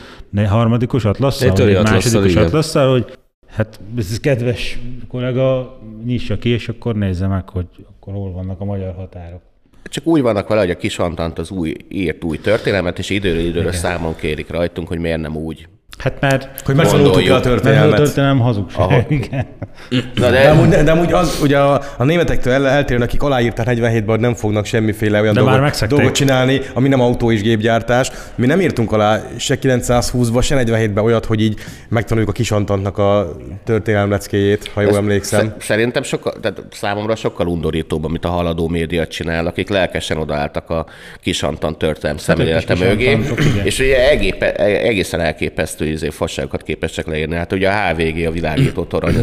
[0.49, 3.05] harmadikos atlasszal, másodikos atlasszal, hogy
[3.49, 4.79] hát ez kedves
[5.09, 9.41] kollega, nyissa ki, és akkor nézze meg, hogy akkor hol vannak a magyar határok.
[9.83, 13.41] Csak úgy vannak vele, hogy a kis Antant az új, írt új történelmet, és időről
[13.41, 15.69] időre számon kérik rajtunk, hogy miért nem úgy.
[15.99, 17.97] Hát mert Hogy el a mert a történelmet.
[17.97, 18.81] történelem hazugság.
[18.85, 19.05] Aha.
[19.09, 19.47] Igen.
[19.91, 23.67] Na De de, amúgy, de amúgy az, ugye a, a németektől el, eltérően, akik aláírták
[23.71, 28.11] 47-ben, hogy nem fognak semmiféle olyan De dolgot, dolgot csinálni, ami nem autó és gépgyártás.
[28.35, 33.37] Mi nem írtunk alá se 920-ban, se 47-ben olyat, hogy így megtanuljuk a kisantantnak a
[33.65, 35.47] történelem leckéjét, ha jól emlékszem.
[35.47, 40.71] sz- szerintem sokkal, tehát számomra sokkal undorítóbb, amit a haladó média csinál, akik lelkesen odaálltak
[40.71, 40.87] a
[41.21, 43.19] kis Antan történelem szemlélete kis mögé,
[43.65, 47.35] és ugye egépe, egészen elképesztő izé, fasságokat képesek leírni.
[47.35, 49.15] Hát ugye a HVG a világító torony,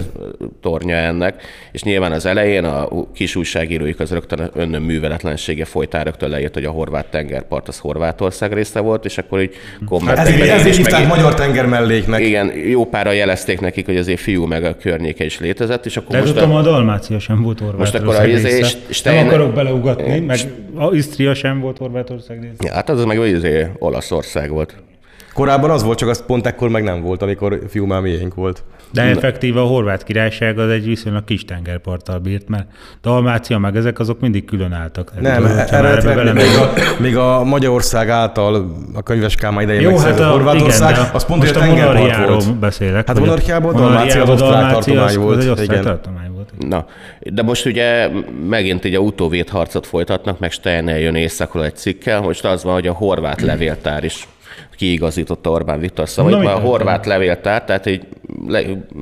[0.61, 1.41] tornya ennek,
[1.71, 6.65] és nyilván az elején a kis újságíróik az rögtön önnön műveletlensége folytán rögtön leírt, hogy
[6.65, 11.33] a horvát tengerpart az Horvátország része volt, és akkor így Ezért, kommentekben ezért hívták magyar
[11.33, 12.21] tenger melléknek.
[12.21, 16.11] igen, jó pára jelezték nekik, hogy azért fiú meg a környéke is létezett, és akkor
[16.11, 18.57] De most tudom, a, a Dalmácia sem volt Horvátország akkor a izé része.
[18.57, 20.39] és- és Nem akarok beleugatni, meg
[20.75, 22.55] a Isztria sem volt Horvátország része.
[22.63, 24.75] ja, hát az meg azért Olaszország volt.
[25.35, 28.63] Korábban az volt, csak az pont ekkor meg nem volt, amikor fiú már miénk volt.
[28.91, 32.67] De effektíve a horvát királyság az egy viszonylag kis tengerparttal bírt, mert
[33.01, 35.11] Dalmácia meg ezek azok mindig külön álltak.
[35.21, 36.51] Nem, eredetileg belemegyünk.
[36.51, 36.71] még a,
[37.01, 41.43] még a Magyarország által a könyves Kálmán idején Jó, hát a, Horvátország, igen, az pont
[41.43, 42.59] egy most a tengerpart volt.
[42.59, 43.07] beszélek.
[43.07, 45.83] Hát a hogy monarchiából Dalmácia az osztrák tartomány volt, Az egy osztrák igen.
[45.83, 46.51] tartomány volt.
[46.69, 46.85] Na,
[47.19, 48.09] de most ugye
[48.49, 52.87] megint így a utóvédharcot folytatnak, meg Steiner jön éjszakról egy cikkel, most az van, hogy
[52.87, 54.27] a horvát levéltár is
[54.75, 58.01] kiigazította Orbán Viktor szavait, mert a horvát levéltár, tehát így
[58.47, 58.61] le,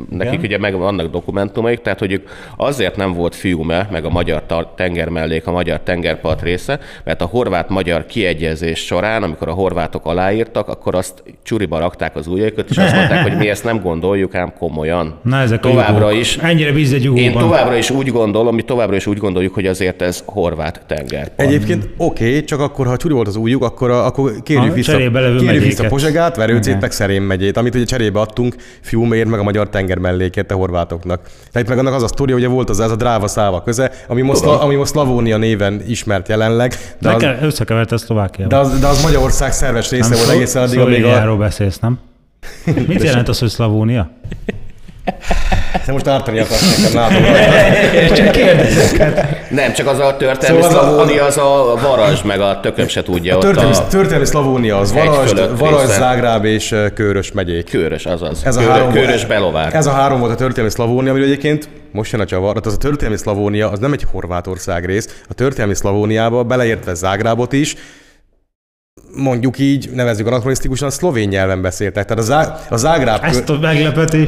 [0.10, 4.44] nekik ugye meg vannak dokumentumaik, tehát hogy ők azért nem volt fiume, meg a magyar
[4.76, 10.68] tenger mellék, a magyar tengerpart része, mert a horvát-magyar kiegyezés során, amikor a horvátok aláírtak,
[10.68, 14.54] akkor azt csuriba rakták az ujjaikat, és azt mondták, hogy mi ezt nem gondoljuk ám
[14.58, 15.20] komolyan.
[15.22, 16.22] Na ezek Továbbra a jugók.
[16.22, 19.66] is Ennyire bíz egy én továbbra is úgy gondolom, mi továbbra is úgy gondoljuk, hogy
[19.66, 21.50] azért ez horvát tengerpart.
[21.50, 24.98] Egyébként oké, okay, csak akkor, ha csuri volt az újjuk, akkor, akkor kérjük A vissza,
[24.98, 25.90] kérjük vissza megyéket.
[25.90, 26.78] Pozsegát, Verőcét, Igen.
[26.80, 31.30] meg Szerém megyét, amit ugye cserébe adtunk Fiumért, meg a magyar tenger mellékért a horvátoknak.
[31.52, 34.22] Tehát meg annak az a sztoria, ugye volt az ez a dráva száva köze, ami
[34.22, 38.60] most, ami most Slavónia néven ismert jelenleg, de De az, kell, összekeverte a de Szlovákiával.
[38.60, 41.38] az, de az Magyarország szerves része volt szlo- egészen addig, amíg a...
[41.38, 42.00] Beszélsz, nem?
[42.88, 44.10] Mit jelent az, hogy Szlavónia?
[45.86, 47.24] Te most ártani akarsz nekem, látom.
[48.16, 49.50] Csak kérdezek.
[49.50, 52.88] Nem, csak az a történelmi Szóval az a- Szlavónia, az a Varázs, meg a tököm
[52.88, 53.34] se tudja.
[53.34, 55.88] A ott történelmi, a történelmi Szlavónia az Varasd, részen.
[55.88, 57.70] Zágráb és ö, Kőrös megyék.
[57.70, 58.42] Kőrös, azaz.
[58.46, 59.74] Ez a Kőrö- három Kőrös Belovár.
[59.76, 62.48] Ez a három volt a történelmi Szlavónia, amiről egyébként most jön a csavar.
[62.50, 65.22] Tehát az a történelmi Szlavónia az nem egy Horvátország rész.
[65.30, 67.76] A történelmi Szlavóniába beleértve Zágrábot is,
[69.16, 72.06] mondjuk így, nevezzük anakronisztikusan, szlovén nyelven beszéltek.
[72.06, 73.24] Tehát a, Zá, a Zágráb...
[73.24, 74.28] Ezt a meglepetés.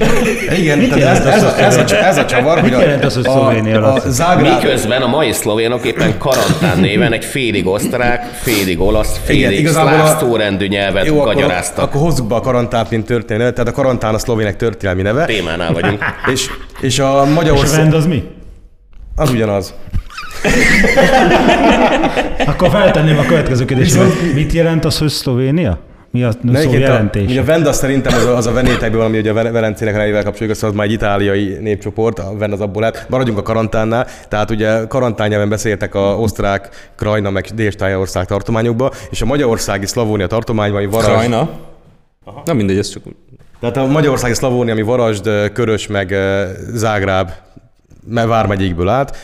[0.58, 3.14] Igen, Mit tehát ez, ez, az, a, ez, a, ez a csavar, hogy jelent az,
[3.16, 4.10] hogy a, Szlovénia, a, a?
[4.10, 4.62] Zágráb...
[4.62, 10.06] Miközben a mai szlovénok éppen karantán néven egy félig osztrák, félig olasz, félig Igen, szláv
[10.06, 11.84] a- szórendű nyelvet Jó, akkor, gagyaráztak.
[11.86, 15.26] akkor hozzuk be a karantánt, mint történet, tehát a karantán a szlovének történelmi neve.
[15.26, 16.04] Témánál vagyunk.
[16.34, 16.46] És,
[16.82, 17.80] és a És a Magyarország...
[17.80, 18.24] vend az mi?
[19.16, 19.74] Az ugyanaz.
[22.46, 23.98] Akkor feltenném a következő kérdést.
[24.34, 25.80] Mit jelent az, hogy Szlovénia?
[26.12, 27.30] Mi a szó Melyiket a, jelentés?
[27.30, 29.98] ugye a Venda szerintem az a, az a venétekből, ami ugye a Ve- Velencének a
[29.98, 33.06] nevével kapcsolódik, össze, az már egy itáliai népcsoport, a Vend az abból lett.
[33.10, 39.22] Maradjunk a karantánnál, tehát ugye karantán nyelven beszéltek a osztrák, Krajna, meg Dél-Stájország tartományokba, és
[39.22, 41.50] a magyarországi Szlavónia tartományban, Varasd, Krajna?
[42.46, 43.16] Na mindegy, ez csak úgy.
[43.60, 46.16] Tehát a magyarországi Szlavónia, ami Varasd, Körös, meg
[46.74, 47.30] Zágráb
[48.08, 49.18] me- vármegyékből állt,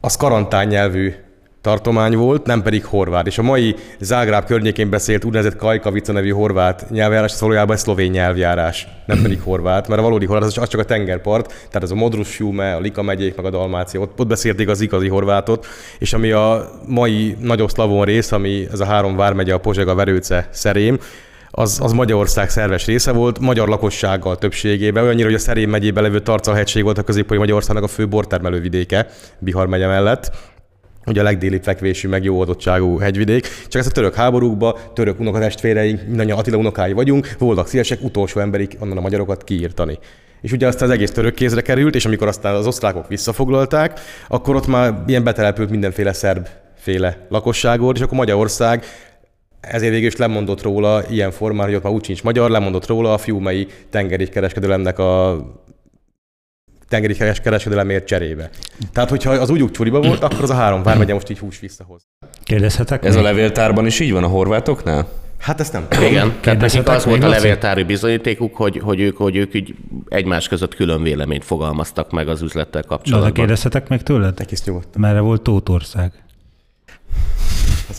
[0.00, 1.12] az karantán nyelvű
[1.60, 3.26] tartomány volt, nem pedig horvát.
[3.26, 8.10] És a mai Zágráb környékén beszélt úgynevezett Kajkavica nevű horvát nyelvjárás, az valójában egy szlovén
[8.10, 11.94] nyelvjárás, nem pedig horvát, mert a valódi horvát az csak a tengerpart, tehát ez a
[11.94, 15.66] Modrus Fiume, a Lika megyék, meg a Dalmácia, ott, ott beszélték az igazi horvátot,
[15.98, 20.48] és ami a mai nagyobb szlavón rész, ami ez a három vármegye, a Pozsega, Verőce,
[20.50, 20.98] Szerém,
[21.50, 26.20] az, az Magyarország szerves része volt, magyar lakossággal többségében, olyannyira, hogy a Szerém megyében levő
[26.20, 29.06] Tarcal-hegység volt a középkori Magyarországnak a fő bortermelő vidéke,
[29.38, 30.32] Bihar megye mellett
[31.06, 33.48] ugye a legdélibb fekvésű, meg jó adottságú hegyvidék.
[33.68, 38.76] Csak ezt a török háborúkba, török unokatestvéreink, mindannyian Attila unokái vagyunk, voltak szívesek utolsó emberik
[38.80, 39.98] onnan a magyarokat kiírtani.
[40.40, 44.54] És ugye aztán az egész török kézre került, és amikor aztán az osztrákok visszafoglalták, akkor
[44.56, 46.46] ott már ilyen betelepült mindenféle szerb
[46.76, 48.84] féle lakosság volt, és akkor Magyarország
[49.60, 53.12] ezért végül is lemondott róla ilyen formán, hogy ott már úgy sincs magyar, lemondott róla
[53.12, 55.40] a fiumei tengeri kereskedelemnek a
[56.88, 58.50] tengeri keres- kereskedelemért cserébe.
[58.92, 62.02] Tehát, hogyha az úgy csuriba volt, akkor az a három vármegye most így hús visszahoz.
[62.44, 63.04] Kérdezhetek?
[63.04, 63.26] Ez a még?
[63.26, 65.08] levéltárban is így van a horvátoknál?
[65.38, 66.08] Hát ezt nem tudom.
[66.08, 69.74] Igen, tehát nekik az volt a levéltári bizonyítékuk, hogy, hogy, ők, hogy ők így
[70.08, 73.32] egymás között külön véleményt fogalmaztak meg az üzlettel Na, de kapcsolatban.
[73.32, 74.40] kérdezhetek meg tőled?
[74.40, 74.96] Egész nyugodt.
[74.96, 76.12] Merre volt Tótország?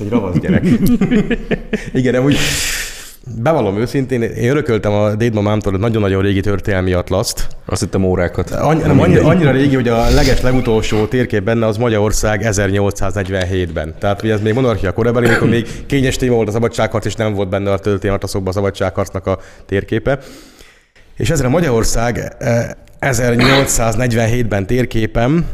[0.02, 0.66] Egy ravasz gyerek.
[1.94, 2.38] Igen, de úgy
[3.38, 7.48] bevallom őszintén, én örököltem a dédmamámtól egy nagyon-nagyon régi történelmi atlaszt.
[7.66, 8.52] Azt hittem órákat.
[8.52, 13.94] Annyi, nem, annyira, annyira régi, hogy a leges legutolsó térkép benne az Magyarország 1847-ben.
[14.00, 17.34] Tehát ugye ez még monarchia korabeli, amikor még kényes téma volt a szabadságharc, és nem
[17.34, 20.20] volt benne a történelmi atlaszokban a szabadságharcnak a térképe.
[21.18, 22.70] És ezzel a Magyarország eh,
[23.02, 25.46] 1847-ben térképem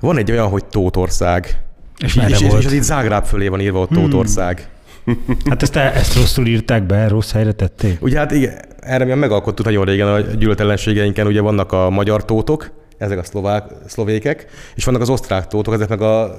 [0.00, 1.58] van egy olyan, hogy Tótország.
[1.98, 2.60] És és, és, volt?
[2.60, 4.68] és az itt Zágráb fölé van írva, hogy Tótország.
[5.48, 8.02] Hát ezt, ezt rosszul írták be, rossz helyre tették?
[8.02, 12.24] Ugye hát igen, erre mi megalkottuk nagyon régen a gyűlölt ellenségeinken, ugye vannak a magyar
[12.24, 16.38] tótok, ezek a szlovák, szlovékek, és vannak az osztrák tótok, ezek meg a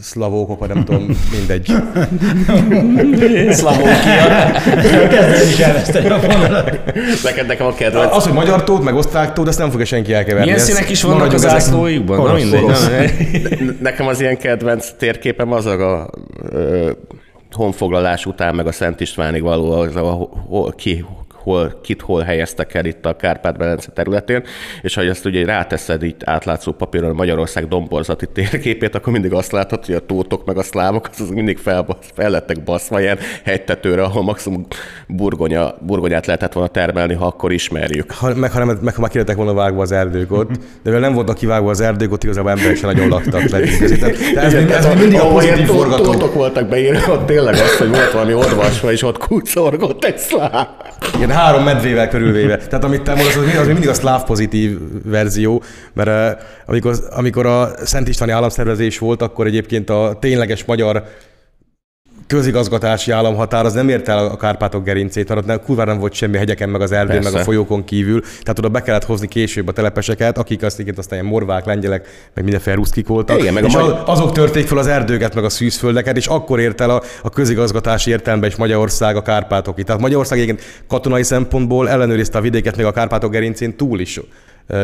[0.00, 1.66] szlavókok, vagy nem tudom, mindegy.
[3.58, 4.26] Szlavókia.
[5.08, 6.94] Kezdem is elveszteni a vonalat.
[7.22, 8.14] Neked nekem a kedvenc.
[8.16, 10.44] Az, hogy magyar tót, meg osztrák tót, ezt nem fogja senki elkeverni.
[10.44, 12.26] Milyen színek is vannak az zászlóikban?
[12.26, 12.64] Na mindegy.
[13.80, 16.10] Nekem az ilyen kedvenc térképem az a
[17.50, 21.04] honfoglalás után, meg a Szent Istvánig való, az a, hol, ki,
[21.42, 24.42] hol, kit hol helyeztek el itt a Kárpát-Belence területén,
[24.82, 29.84] és ha ezt ugye ráteszed így átlátszó papíron Magyarország domborzati térképét, akkor mindig azt látod,
[29.84, 34.22] hogy a tótok meg a szlávok az mindig fel, fel lettek baszva ilyen hegytetőre, ahol
[34.22, 34.66] maximum
[35.06, 38.10] burgonya, burgonyát lehetett volna termelni, ha akkor ismerjük.
[38.12, 41.00] Ha, meg, ha, nem, meg ha már kilettek volna vágva az erdők ott, de mivel
[41.00, 43.44] nem voltak kivágva az erdők, ott igazából emberek sem nagyon laktak.
[43.44, 43.66] Tehát
[44.34, 46.30] ez, ez még mindig a pozitív tó- forgató.
[46.32, 50.66] Voltak beírva, tényleg az, hogy volt valami odvasva, és ott kucorgott egy szláv.
[51.16, 52.56] Igen, három medvével körülvéve.
[52.56, 55.62] Tehát amit te mondasz, az, az mindig a szláv pozitív verzió,
[55.92, 61.04] mert eh, amikor, amikor a Szent Istváni államszervezés volt, akkor egyébként a tényleges magyar
[62.26, 66.12] közigazgatási államhatár az nem ért el a Kárpátok gerincét, mert ott nem, kurva nem volt
[66.12, 67.30] semmi a hegyeken, meg az erdőn, Persze.
[67.30, 68.20] meg a folyókon kívül.
[68.20, 72.08] Tehát oda be kellett hozni később a telepeseket, akik azt igen, aztán ilyen morvák, lengyelek,
[72.34, 73.40] meg mindenféle ruszkik voltak.
[73.40, 76.26] Igen, meg a és magy- az, azok törték fel az erdőket, meg a szűzföldeket, és
[76.26, 79.84] akkor ért el a, a közigazgatási értelemben is Magyarország a Kárpátokig.
[79.84, 84.20] Tehát Magyarország egyébként katonai szempontból ellenőrizte a vidéket még a Kárpátok gerincén túl is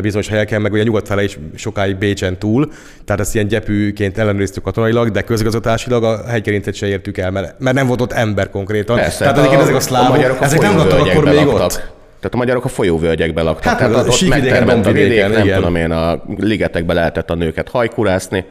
[0.03, 2.69] bizonyos helyeken, meg ugye nyugat fele is sokáig Bécsen túl,
[3.05, 7.77] tehát ezt ilyen gyepűként ellenőriztük katonailag, de közigazgatásilag a hegygerincet se értük el, mert, mert
[7.77, 8.97] nem volt ott ember konkrétan.
[8.97, 11.35] Persze, tehát hát a- ezek a a szlávok, magyarok a ezek nem laktak akkor még
[11.35, 11.63] laktak.
[11.63, 11.73] ott.
[12.21, 13.65] Tehát a magyarok a folyóvölgyekben laktak.
[13.65, 15.57] Hát, Tehát a ott megtermett a vidék, nem igen.
[15.57, 18.45] tudom én, a ligetekbe lehetett a nőket hajkurászni,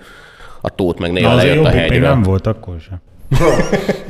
[0.62, 2.00] a tót meg Na néha azért lejött a hegyre.
[2.00, 3.02] nem volt akkor sem.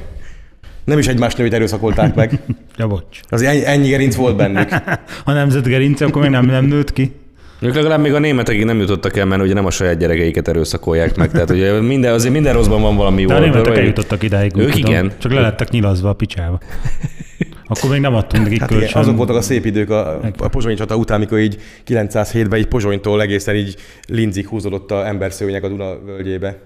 [0.87, 2.39] Nem is egymás nőit erőszakolták meg.
[2.77, 3.19] Ja, bocs.
[3.29, 4.69] Az ennyi, ennyi gerinc volt bennük.
[5.25, 7.11] Ha nemzetgerince, akkor még nem, nem nőtt ki.
[7.59, 11.15] Ők legalább még a németekig nem jutottak el, mert ugye nem a saját gyerekeiket erőszakolják
[11.15, 11.31] meg.
[11.31, 13.27] Tehát ugye minden, azért minden rosszban van valami jó.
[13.27, 13.79] De a németek oldalra.
[13.79, 14.51] eljutottak idáig.
[14.55, 14.91] úgy Ők tudom.
[14.91, 15.11] igen.
[15.17, 16.59] Csak le lettek nyilazva a picsába.
[17.69, 19.01] Akkor még nem adtunk nekik Hát igen, kölcsön.
[19.01, 21.57] azok voltak a szép idők a, a pozsonyi csata után, amikor így
[21.87, 23.75] 907-ben így Pozsonytól egészen így
[24.07, 26.57] linzig húzódott a emberszőnyeg a Duna völgyébe.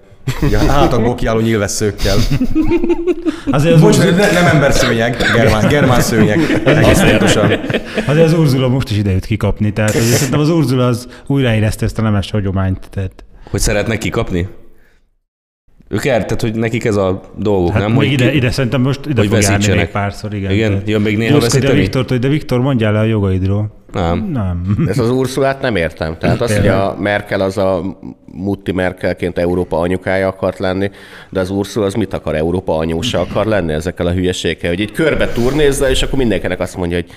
[0.44, 2.16] Így a hátakból kiálló nyilvesszőkkel.
[3.50, 6.62] Azért az, Bocs, Urzula, ne, nem emberszőnyeg, germán, germán szőnyeg.
[6.64, 7.50] Egész pontosan.
[8.06, 9.72] azért az Urzula most is idejött kikapni.
[9.72, 12.88] Tehát azért szerintem az Urzula az újraérezte ezt a nemes hagyományt.
[12.90, 14.48] Tehát, Hogy szeretnek kikapni?
[15.92, 17.90] Ők el, tehát hogy nekik ez a dolguk, hát nem?
[17.90, 20.34] még Hogy ide, ki- ide szerintem most ide hogy fog járni még párszor.
[20.34, 20.70] Igen, Igen?
[20.70, 21.80] Tehát Jön még néha győzködj a veszíteni?
[21.80, 23.70] Viktort, hogy de Viktor, mondjál le a jogaidról.
[23.92, 24.28] Nem.
[24.32, 24.84] Nem.
[24.88, 26.16] Ez az Ursulát nem értem.
[26.18, 27.96] Tehát az, hogy a Merkel az a
[28.32, 30.90] Mutti Merkelként Európa anyukája akart lenni,
[31.30, 32.34] de az Ursula az mit akar?
[32.34, 36.76] Európa anyósa akar lenni ezekkel a hülyeségekkel, hogy így körbe turnézza, és akkor mindenkinek azt
[36.76, 37.10] mondja, hogy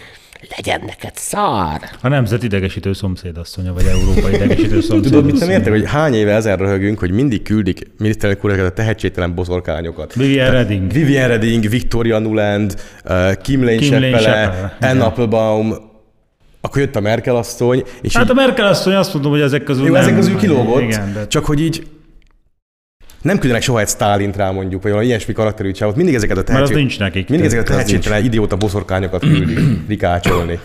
[0.56, 1.80] legyen neked szar.
[2.02, 5.02] A nemzet idegesítő szomszédasszonya, vagy Európa idegesítő szomszédasszonya.
[5.02, 8.74] Tudod, mit nem értek, hogy hány éve ezen röhögünk, hogy mindig küldik miniszterelnök úr a
[8.74, 10.14] tehetségtelen bozorkányokat.
[10.14, 10.92] Vivian Redding.
[10.92, 15.04] Vivian Redding, Victoria Nuland, uh, Kim Lane Anne.
[15.04, 15.76] Applebaum,
[16.62, 19.64] akkor jött a Merkel asszony, és Hát így, a Merkel asszony azt mondom, hogy ezek
[19.64, 20.02] közül jó, nem.
[20.02, 21.88] ezek közül kilógott, Igen, de csak hogy így
[23.26, 25.96] nem küldenek soha egy Stálint rá mondjuk, vagy valami ilyesmi karakterű csávot.
[25.96, 26.76] Mindig ezeket a mert az tehetség...
[26.76, 27.30] nincs nekik.
[27.30, 30.60] Mindig ezeket a tehetségtelen idióta boszorkányokat küldik rikácsolni.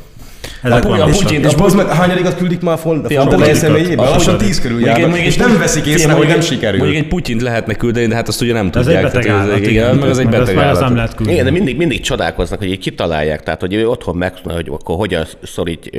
[0.62, 0.80] Ezek.
[0.80, 3.60] Pu- És, és a bazd meg, hányadikat küldik már a font, Fia, a font Putyinkat.
[3.60, 4.02] személyébe?
[4.02, 6.78] A Lassan tíz körül egy- járnak, és egy- nem veszik észre, hogy nem egy- sikerül.
[6.78, 9.02] Mondjuk egy Putyint lehetne küldeni, de hát azt ugye nem Ez egy tudják.
[9.46, 10.94] beteg igen, meg az egy beteg nem állat.
[10.94, 11.32] lehet küldeni.
[11.38, 14.96] Igen, de mindig, mindig csodálkoznak, hogy így kitalálják, tehát hogy ő otthon megtudja, hogy akkor
[14.96, 15.90] hogyan szorít,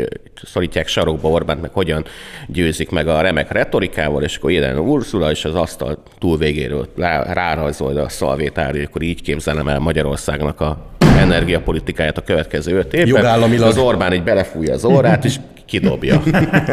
[0.45, 2.05] szorítják sarokba Orbánt, meg hogyan
[2.47, 7.33] győzik meg a remek retorikával, és akkor jelen Ursula, és az asztal túl végéről rá-
[7.33, 13.07] rárajzolja a szalvétár, hogy akkor így képzelem el Magyarországnak a energiapolitikáját a következő öt évben.
[13.07, 13.67] Jogállamilag.
[13.67, 16.21] Az Orbán így belefújja az orrát, és kidobja.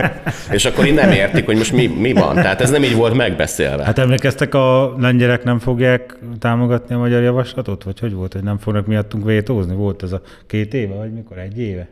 [0.57, 2.35] és akkor így nem értik, hogy most mi, mi van.
[2.35, 3.85] Tehát ez nem így volt megbeszélve.
[3.85, 7.83] Hát emlékeztek, a lengyelek nem fogják támogatni a magyar javaslatot?
[7.83, 9.75] Vagy hogy volt, hogy nem fognak miattunk vétózni?
[9.75, 11.39] Volt ez a két éve, vagy mikor?
[11.39, 11.89] Egy éve?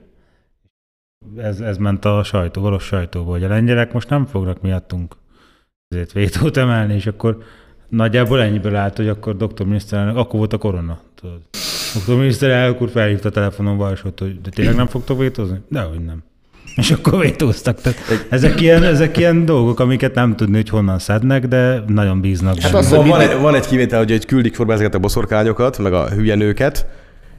[1.37, 5.17] Ez, ez ment a sajtó, valós sajtóba, hogy a lengyelek most nem fognak miattunk
[5.89, 7.39] ezért vétót emelni, és akkor
[7.89, 11.41] nagyjából ennyiből állt, hogy akkor doktor miniszterelnök, akkor volt a korona, tudod.
[11.97, 15.57] Doktor miniszterelnök úr felhívta telefonon Balsot, hogy de tényleg nem fogtok vétózni?
[15.69, 16.23] Dehogy nem.
[16.77, 17.81] És akkor vétóztak.
[17.81, 22.59] Tehát ezek, ilyen, ezek ilyen dolgok, amiket nem tudni, hogy honnan szednek, de nagyon bíznak
[22.59, 23.01] hát az, benne.
[23.03, 26.09] Van, van, egy, van egy kivétel, hogy hogy küldik sorba ezeket a boszorkányokat, meg a
[26.09, 26.35] hülye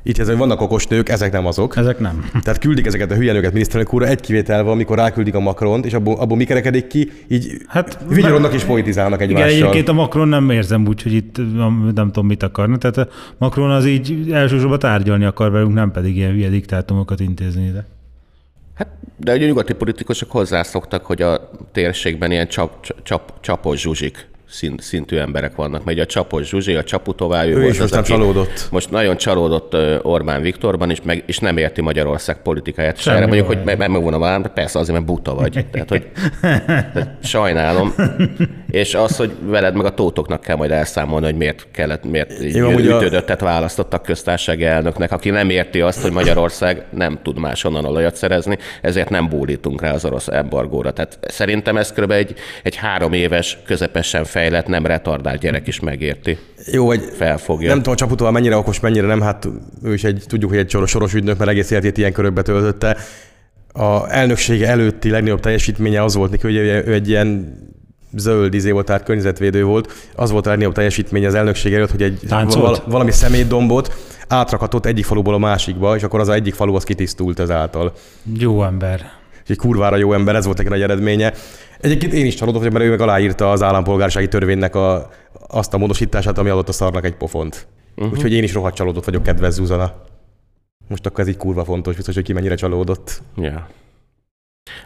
[0.03, 1.75] Itt ez, hogy vannak okos nők, ezek nem azok.
[1.77, 2.29] Ezek nem.
[2.43, 5.85] Tehát küldik ezeket a hülye nőket miniszterelnök úrra, egy kivétel van, amikor ráküldik a Macront,
[5.85, 9.57] és abból, abból mi kerekedik ki, így Hát- vigyorodnak és politizálnak Igen, egymással.
[9.57, 12.77] egyébként a Macron nem érzem úgy, hogy itt nem, nem tudom mit akarna.
[12.77, 17.65] Tehát a Macron az így elsősorban tárgyalni akar velünk, nem pedig ilyen hülye diktátumokat intézni
[17.65, 17.85] ide.
[18.73, 18.87] Hát,
[19.17, 24.81] de ugye a nyugati politikusok hozzászoktak, hogy a térségben ilyen csap, csap, csapos zsuzsik szint,
[24.81, 25.83] szintű emberek vannak.
[25.83, 28.67] Megy a csapos zsuzsi, a csaputová, ő, Ő volt is az, most aki csalódott.
[28.71, 29.75] Most nagyon csalódott
[30.05, 32.97] Orbán Viktorban, és, meg, és nem érti Magyarország politikáját.
[32.99, 35.65] Semmi erre mondjuk, hogy meg, megvonom a de persze azért, mert buta vagy.
[35.71, 36.07] Tehát, hogy
[36.41, 37.93] tehát sajnálom.
[38.69, 42.67] És az, hogy veled meg a tótoknak kell majd elszámolni, hogy miért kellett, miért Jó,
[42.67, 47.85] amúgy a- ütődöttet választottak köztársasági elnöknek, aki nem érti azt, hogy Magyarország nem tud máshonnan
[47.85, 50.91] olajat szerezni, ezért nem bólítunk rá az orosz embargóra.
[50.91, 52.11] Tehát szerintem ez kb.
[52.11, 56.37] egy, egy három éves, közepesen fejlett, nem retardált gyerek is megérti.
[56.71, 57.67] Jó, vagy Felfogja.
[57.67, 59.47] nem tudom, Csaputóval mennyire okos, mennyire nem, hát
[59.83, 62.97] ő is egy, tudjuk, hogy egy soros, soros ügynök, mert egész életét ilyen körökbe töltötte.
[63.73, 67.55] A elnöksége előtti legnagyobb teljesítménye az volt neki, hogy ő egy ilyen
[68.15, 69.93] zöld izé volt, tehát környezetvédő volt.
[70.15, 73.95] Az volt a legnagyobb teljesítménye az elnökség előtt, hogy egy val- valami szemétdombot
[74.27, 77.93] átrakhatott egyik faluból a másikba, és akkor az a egyik falu az kitisztult ezáltal.
[78.37, 79.11] Jó ember.
[79.43, 81.33] És egy kurvára jó ember, ez volt egy nagy eredménye.
[81.79, 85.09] Egyébként én is csalódott, vagyok, mert ő meg aláírta az állampolgársági törvénynek a,
[85.47, 87.67] azt a módosítását, ami adott a szarnak egy pofont.
[87.95, 88.13] Uh-huh.
[88.13, 89.93] Úgyhogy én is rohadt csalódott vagyok, kedves Zuzana.
[90.87, 93.21] Most akkor ez így kurva fontos, biztos, hogy ki mennyire csalódott.
[93.35, 93.67] Ja.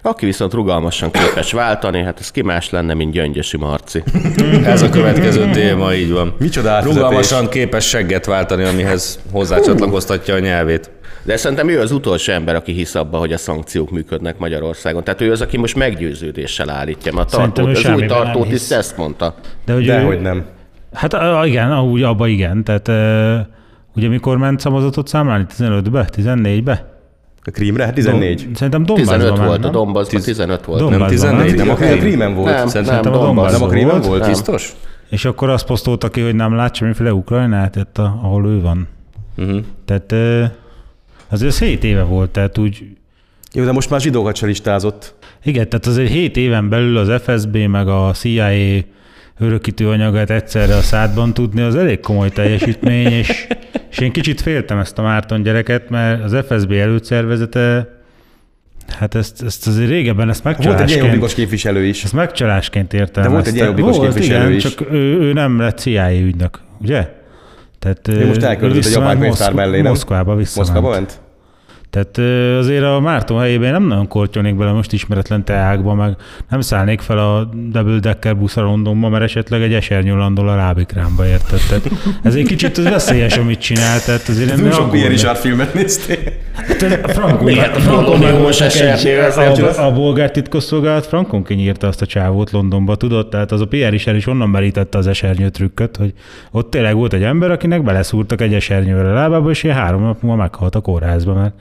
[0.02, 4.04] Aki viszont rugalmasan képes váltani, hát ez ki más lenne, mint Gyöngyösi Marci.
[4.64, 6.36] Ez a következő téma, így van.
[6.40, 6.82] Micsoda.
[6.84, 10.92] Rugalmasan képes segget váltani, amihez hozzácsatlakoztatja a nyelvét.
[11.24, 15.04] De szerintem ő az utolsó ember, aki hisz abba, hogy a szankciók működnek Magyarországon.
[15.04, 17.14] Tehát ő az, aki most meggyőződéssel állítja.
[17.14, 18.70] Mert a tartót, az új nem tartót hisz.
[18.70, 19.36] is ezt mondta.
[19.66, 20.46] De hogy ő, Dehogy nem.
[20.94, 22.64] Hát a- igen, ahogy abba igen.
[22.64, 22.88] Tehát
[23.96, 25.46] ugye mikor ment szavazatot számlálni?
[25.58, 26.10] 15-be?
[26.18, 26.90] 14-be?
[27.44, 27.86] A Krímre?
[27.86, 28.44] Hát 14.
[28.44, 29.72] Dom- Szerintem Donbassban 15 már, volt, a nem?
[29.72, 30.80] Donbassban 15 volt.
[30.80, 32.00] Donbassban Nem 14, nem a A Krím.
[32.00, 32.56] Krímen volt.
[32.56, 34.06] Nem, Szerintem nem, a Donbass Nem a Krímen volt.
[34.06, 34.28] volt?
[34.28, 34.74] Biztos?
[35.10, 38.88] És akkor azt posztolta ki, hogy nem lát semmiféle Ukrajnát, a, ahol ő van.
[39.38, 39.60] Uh-huh.
[39.86, 40.14] Tehát
[41.32, 42.84] azért ez 7 éve volt, tehát úgy,
[43.54, 45.14] Jó, de most már zsidókat se listázott.
[45.44, 48.80] igen, tehát azért 7 éven belül az FSB meg a CIA
[49.40, 53.48] örökítő anyagát egyszerre a szádban tudni, az elég komoly teljesítmény, és,
[53.92, 57.96] és én kicsit féltem ezt a Márton gyereket, mert az FSB előszervezete,
[58.88, 62.04] hát ezt, ezt azért régebben ezt Volt egy megcsalásként, jobbikos képviselő is.
[62.04, 63.22] ezt megcsalásként értelmezte.
[63.22, 64.64] De volt egy ilyen jobbikos képviselő igen, is.
[64.64, 67.21] csak ő, ő nem lett CIA ügynök, ugye?
[67.82, 69.92] Tehát, Ő most elköltözött egy japán könyvtár mellé, nem?
[69.92, 70.70] Moszkvába visszament.
[70.72, 71.22] Moszkvába ment?
[71.92, 72.18] Tehát
[72.58, 76.16] azért a Márton helyében én nem nagyon kortyolnék bele most ismeretlen teákba, meg
[76.50, 81.28] nem szállnék fel a double decker buszra Londonba, mert esetleg egy esernyő landol a rábikrámba,
[81.28, 81.60] érted?
[81.70, 81.92] Tehát
[82.24, 84.92] ez egy kicsit az veszélyes, amit csinál, tehát azért én Túl sok.
[84.92, 86.18] Pierre Richard filmet néztél.
[86.54, 87.54] Hát, Frankon?
[87.54, 93.30] Frankon esernyő, a, a, bolgár titkosszolgálat Frankon kinyírta azt a csávót Londonba, tudod?
[93.30, 96.14] Tehát az a PR is, is onnan merítette az esernyő trükköt, hogy
[96.52, 100.22] ott tényleg volt egy ember, akinek beleszúrtak egy esernyőre a lábába, és ilyen három nap
[100.22, 101.54] múlva meghalt a kórházba, mert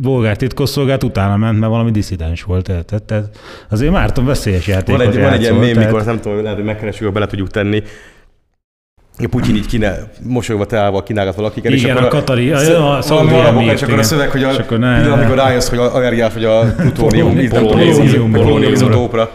[0.00, 3.02] bolgár titkosszolgálat utána ment, mert valami disszidens volt, érted?
[3.02, 3.24] Tehát
[3.70, 6.42] azért Márton veszélyes játékot Van egy, van egy ilyen játszol, mém, tehát- mikor nem tudom,
[6.42, 7.82] lehet, hogy megkeresünk, hogy bele tudjuk tenni.
[9.20, 11.72] A Putyin így kine, mosolyogva teával kínálgat valakiket.
[11.72, 14.56] Igen, a Katari- a- a Szaudi arra emírt, és akkor a szöveg, hogy a, És
[14.56, 18.72] akkor ne- pillanat, amikor rájössz, hogy a allergiás vagy a plutónium, Polónium, polónium, polónium.
[18.72, 19.30] izotópra.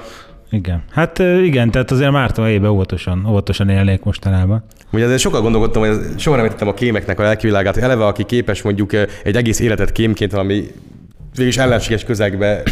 [0.53, 0.83] Igen.
[0.91, 4.63] Hát igen, tehát azért Márton helyében óvatosan, óvatosan élnék mostanában.
[4.91, 8.61] Ugye ezzel sokat gondolkodtam, hogy soha nem értettem a kémeknek a lelkivilágát, eleve aki képes
[8.61, 8.93] mondjuk
[9.23, 10.63] egy egész életet kémként valami
[11.35, 12.63] végülis ellenséges közegbe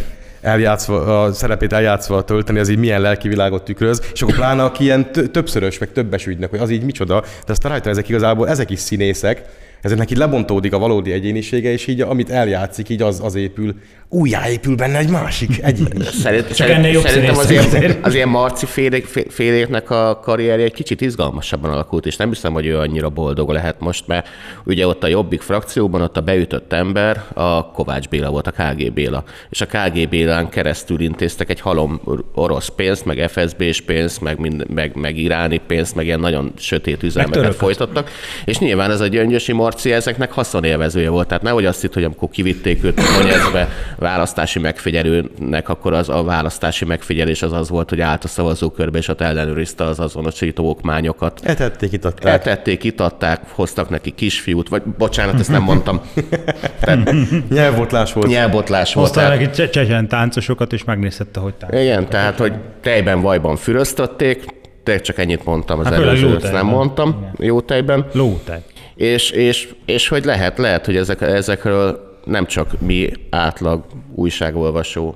[0.42, 5.12] eljátszva, a szerepét eljátszva tölteni, az így milyen lelkivilágot tükröz, és akkor pláne aki ilyen
[5.12, 8.70] tö- többszörös, meg többes ügynek, hogy az így micsoda, de aztán rájöttem, ezek igazából, ezek
[8.70, 9.44] is színészek,
[9.82, 13.76] ezeknek így lebontódik a valódi egyénisége, és így amit eljátszik, így az, az épül,
[14.14, 16.02] újjáépül benne egy másik egyén.
[16.24, 20.66] Szerint, Csak ennél jobb szerintem az ilyen, az ilyen Marci félék, fé- féléknek a karrierje
[20.66, 24.28] egy kicsit izgalmasabban alakult, és nem hiszem, hogy ő annyira boldog lehet most, mert
[24.66, 28.94] ugye ott a Jobbik frakcióban ott a beütött ember a Kovács Béla volt, a KG
[28.94, 29.24] Béla.
[29.50, 32.02] És a KG Bélán keresztül intéztek egy halom
[32.34, 37.00] orosz pénzt, meg FSB-s pénzt, meg, mind, meg, meg iráni pénzt, meg ilyen nagyon sötét
[37.00, 37.56] törököt.
[37.56, 38.10] folytattak.
[38.46, 41.28] És nyilván ez a Gyöngyösi Marci ezeknek haszonélvezője volt.
[41.28, 43.70] Tehát nehogy azt hitt, hogy amikor kivitték őt Donetskbe
[44.02, 49.08] választási megfigyelőnek, akkor az a választási megfigyelés az az volt, hogy állt a szavazókörbe, és
[49.08, 51.40] ott ellenőrizte az azonosító okmányokat.
[51.44, 52.34] Etették, itatták.
[52.34, 56.02] Eltették, itatták, hoztak neki kisfiút, vagy bocsánat, ezt nem mondtam.
[56.82, 57.12] Tehát
[57.50, 58.28] Nyelvbotlás volt.
[58.28, 59.08] nyelvbotlás volt.
[59.08, 61.74] Hoztál Tehát, neki cse- csecsen táncosokat, és megnézhette, hogy tánc.
[61.74, 64.46] igen, tehát, hogy tejben, vajban füröztötték,
[64.84, 68.06] tényleg csak ennyit mondtam az Hát előző, ezt nem mondtam, jó tejben.
[68.14, 68.62] Lótej.
[68.96, 73.84] És, és, és hogy lehet, lehet, hogy ezek, ezekről nem csak mi átlag
[74.16, 75.16] újságolvasó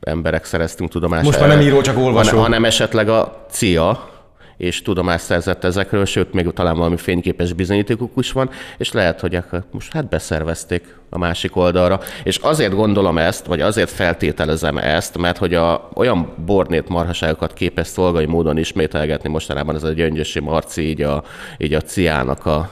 [0.00, 1.24] emberek szereztünk tudomást.
[1.24, 2.38] Most már nem író, csak olvasó.
[2.38, 4.10] Hanem, esetleg a CIA,
[4.56, 9.34] és tudomást szerzett ezekről, sőt, még talán valami fényképes bizonyítékuk is van, és lehet, hogy
[9.34, 12.00] akkor most hát beszervezték a másik oldalra.
[12.22, 17.86] És azért gondolom ezt, vagy azért feltételezem ezt, mert hogy a, olyan bornét marhaságokat képes
[17.86, 21.22] szolgai módon ismételgetni mostanában ez a gyöngyösi Marci így a,
[21.58, 22.70] így a CIA-nak a,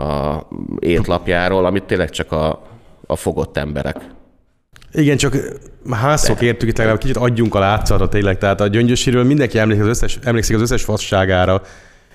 [0.00, 0.46] a
[0.78, 2.62] étlapjáról, amit tényleg csak a,
[3.06, 3.96] a fogott emberek
[4.92, 5.36] Igen, csak
[5.90, 8.38] házszok értük itt legalább kicsit adjunk a látszatot tényleg.
[8.38, 11.62] Tehát a gyöngyösiről mindenki emlékszik az összes, emlékszik az összes fasságára,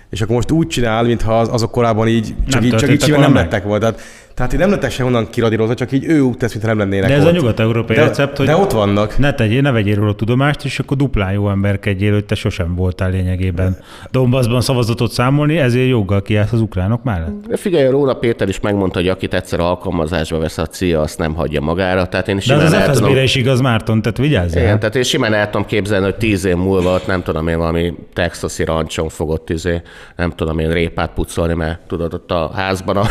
[0.10, 3.18] és akkor most úgy csinál, mintha az, azok korábban így, csak Nem így, csak így
[3.18, 3.80] nem lettek volna.
[3.80, 4.02] Tehát,
[4.42, 7.10] tehát így nem lettek se onnan kiradírozva, csak így ő úgy tesz, mintha nem lennének
[7.10, 7.30] De ez ott.
[7.30, 9.18] a nyugat-európai de, recept, hogy De ott vannak.
[9.18, 13.10] ne tegyél, ne vegyél róla tudomást, és akkor duplán jó emberkedjél, hogy te sosem voltál
[13.10, 13.78] lényegében
[14.12, 17.48] Donbassban szavazatot számolni, ezért joggal kiállsz az ukránok mellett.
[17.48, 21.34] De figyelj, Róna Péter is megmondta, hogy akit egyszer alkalmazásba vesz a CIA, azt nem
[21.34, 22.06] hagyja magára.
[22.08, 24.64] Tehát én De az az el tudom- FSB-re is igaz, Márton, tehát vigyázzál.
[24.64, 27.58] Igen, tehát én simán el tudom képzelni, hogy tíz év múlva ott nem tudom én
[27.58, 29.82] valami texasi rancson fogott izé,
[30.16, 33.06] nem tudom én répát pucolni, mert tudod, ott a házban a,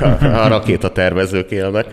[0.00, 1.86] a, a rakétatervezők élnek.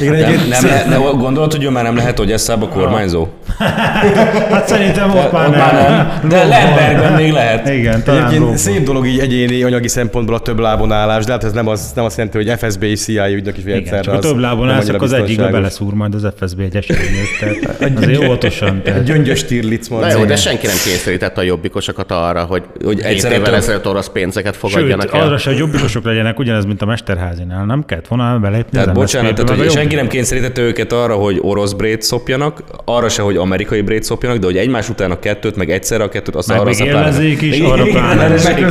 [0.00, 3.26] Igen, Nem, lehet, nem, gondolod, hogy ő már nem lehet, hogy eszább kormányzó?
[3.58, 6.28] Hát szerintem ott már már nem.
[6.28, 7.68] De Lembergben még lehet.
[7.68, 8.56] Igen, talán Egyébként Róma.
[8.56, 11.92] szép dolog így egyéni anyagi szempontból a több lábon állás, de hát ez nem, az,
[11.94, 14.00] nem azt jelenti, hogy FSB és CIA ügynök is Igen, egyszerre.
[14.02, 17.96] csak a több lábon nem állsz, akkor az egyikbe beleszúr majd az FSB egy esernyőt.
[17.96, 18.68] Azért óvatosan.
[18.76, 19.02] Egy Tehát.
[19.02, 23.54] gyöngyös Stirlitz Na jó, de senki nem kényszerítette a jobbikosokat arra, hogy, Hogy egyszerre évvel
[23.54, 25.20] ezelőtt orosz pénzeket Sőt, fogadjanak el.
[25.20, 28.94] arra se, hogy jobbikosok legyenek, ugyanez, mint a Mesterházinál nem kellett volna belépni Tehát az
[28.94, 33.36] bocsánat, tehát, hogy senki nem kényszerítette őket arra, hogy orosz brét szopjanak, arra se, hogy
[33.36, 36.60] amerikai brét szopjanak, de hogy egymás után a kettőt, meg egyszerre a kettőt, azt Meg
[36.60, 38.28] arra élvezék is, arra pláne.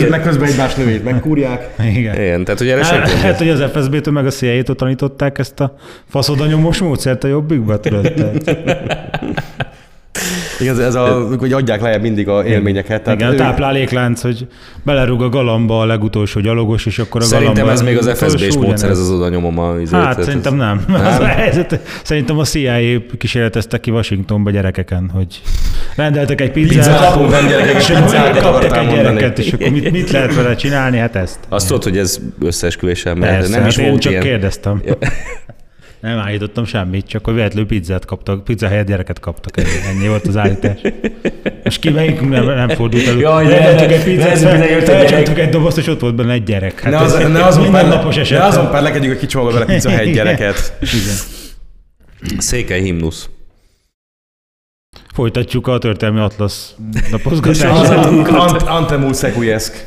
[0.10, 1.74] Meg közben, egymás növét megkúrják.
[1.80, 2.16] Igen.
[2.16, 5.60] Igen, tehát hogy erre Hát, senki hát, hogy az FSB-től meg a CIA-től tanították ezt
[5.60, 5.76] a
[6.10, 8.14] faszodanyomos módszert a jobbikba, tudod?
[10.60, 13.04] Igen, ez a, hogy adják lejjebb mindig a élményeket.
[13.04, 14.48] Tehát igen, a ő- tápláléklánc, hogy
[14.84, 17.72] belerúg a galamba a legutolsó gyalogos, és akkor a Szerintem galamba...
[17.72, 20.86] ez még az FSB-s módszer, ez az oda nyomom a izét, Hát szerintem nem.
[20.88, 21.06] nem.
[21.06, 22.78] Az a helyzet, szerintem a CIA
[23.18, 25.42] kísérletezte ki Washingtonba gyerekeken, hogy
[25.96, 27.92] rendeltek egy pizzát, Pizzát, nem gyerekek, és
[28.42, 30.98] kaptak egy gyereket, és akkor mit, mit lehet vele csinálni?
[30.98, 31.40] Hát ezt.
[31.50, 34.24] Azt tudod, hogy ez összeesküvéssel de Persze, nem is hát én volt csak ilyen.
[34.24, 34.82] kérdeztem.
[36.02, 39.58] Nem állítottam semmit, csak hogy véletlenül pizzát kaptak, pizza helyett gyereket kaptak.
[39.90, 40.80] Ennyi, volt az állítás.
[41.64, 43.20] És ki melyik nem, nem fordult elő.
[43.20, 44.44] Jaj, Rendeltük egy pizzát, ez
[44.84, 46.80] felcsaptuk egy dobozt, és ott volt benne egy gyerek.
[46.80, 48.40] Hát Ne, ez, az, ne azon mindennapos eset.
[48.40, 50.74] ne azon perlekedjük, hogy kicsomagol vele pizza helyett gyereket.
[52.38, 53.30] Székely himnusz.
[55.18, 56.76] Folytatjuk a történelmi atlasz.
[58.28, 59.86] Ant- Antemul Szekujeszk.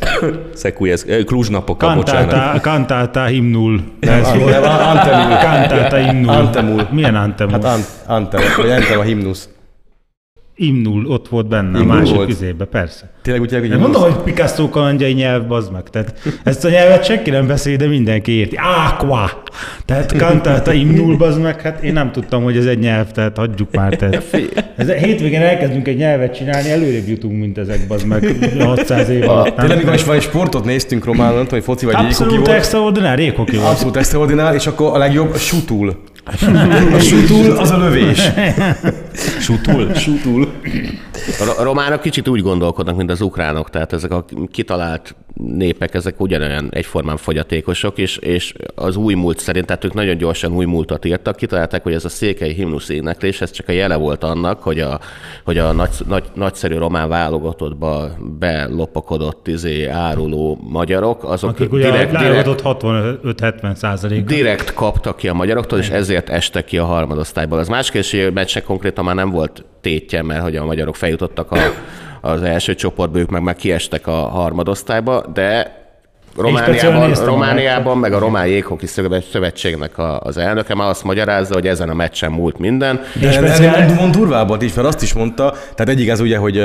[0.55, 2.61] Szekújesz, Kluzs napokkal, bocsánat.
[2.61, 3.81] Cantata himnul.
[4.03, 5.37] Antemul.
[5.37, 6.35] Cantata himnul.
[6.35, 6.89] Antemul.
[6.91, 7.53] Milyen antemul?
[7.53, 9.49] Hát Ant, Antem, vagy Antem a himnusz.
[10.63, 12.29] Imnul ott volt benne, a Imnul másik volt.
[12.29, 13.11] üzébe, persze.
[13.23, 15.83] Tényleg úgy hogy mondom, hogy Picasso kalandjai nyelv, bazd meg.
[15.83, 18.57] Tehát ezt a nyelvet senki nem beszél, de mindenki érti.
[18.87, 19.43] Aqua!
[19.85, 23.75] Tehát cantata imnul, bazd meg, hát én nem tudtam, hogy ez egy nyelv, tehát hagyjuk
[23.75, 23.97] már.
[23.97, 24.25] Tehát.
[24.77, 29.57] Ez, hétvégén elkezdünk egy nyelvet csinálni, előrébb jutunk, mint ezek, bazd meg, 600 év alatt.
[29.57, 33.57] Tényleg, mikor is valami sportot néztünk Román, nem tudom, hogy foci vagy Abszolút extraordinár, jéghoki
[33.57, 33.69] volt.
[33.69, 35.97] Abszolút extraordinár, és akkor a legjobb a sutul.
[36.25, 38.21] A sutul az a lövés.
[39.41, 39.95] Sutul?
[39.95, 40.53] Sutul.
[41.59, 45.15] A románok kicsit úgy gondolkodnak, mint az ukránok, tehát ezek a kitalált
[45.45, 50.53] népek, ezek ugyanolyan egyformán fogyatékosok, és, és az új múlt szerint, tehát ők nagyon gyorsan
[50.53, 54.25] új múltat írtak, kitalálták, hogy ez a székely himnusz éneklés, ez csak a jele volt
[54.25, 55.01] annak, hogy a,
[55.45, 62.11] hogy a nagy, nagy, nagyszerű román válogatottba belopakodott izé, áruló magyarok, azok Akik ugye direkt,
[62.11, 64.25] direkt, leadott 65-70 százalék.
[64.25, 67.59] direkt kaptak ki a magyaroktól, és ezért estek ki a harmadosztályból.
[67.59, 71.59] Az más kérdés, hogy konkrétan már nem volt tétje, mert hogy a magyarok feljutottak a,
[72.21, 75.79] az első csoportba, ők meg, meg kiestek a harmadosztályba, de
[76.37, 78.87] speciál Romániában, Romániában meg a Román Jéghoki
[79.31, 83.01] Szövetségnek a- az elnöke már azt magyarázza, hogy ezen a meccsen múlt minden.
[83.21, 86.59] De speciál- ennél mond durvábbat is, mert azt is mondta, tehát egyik az ugye, hogy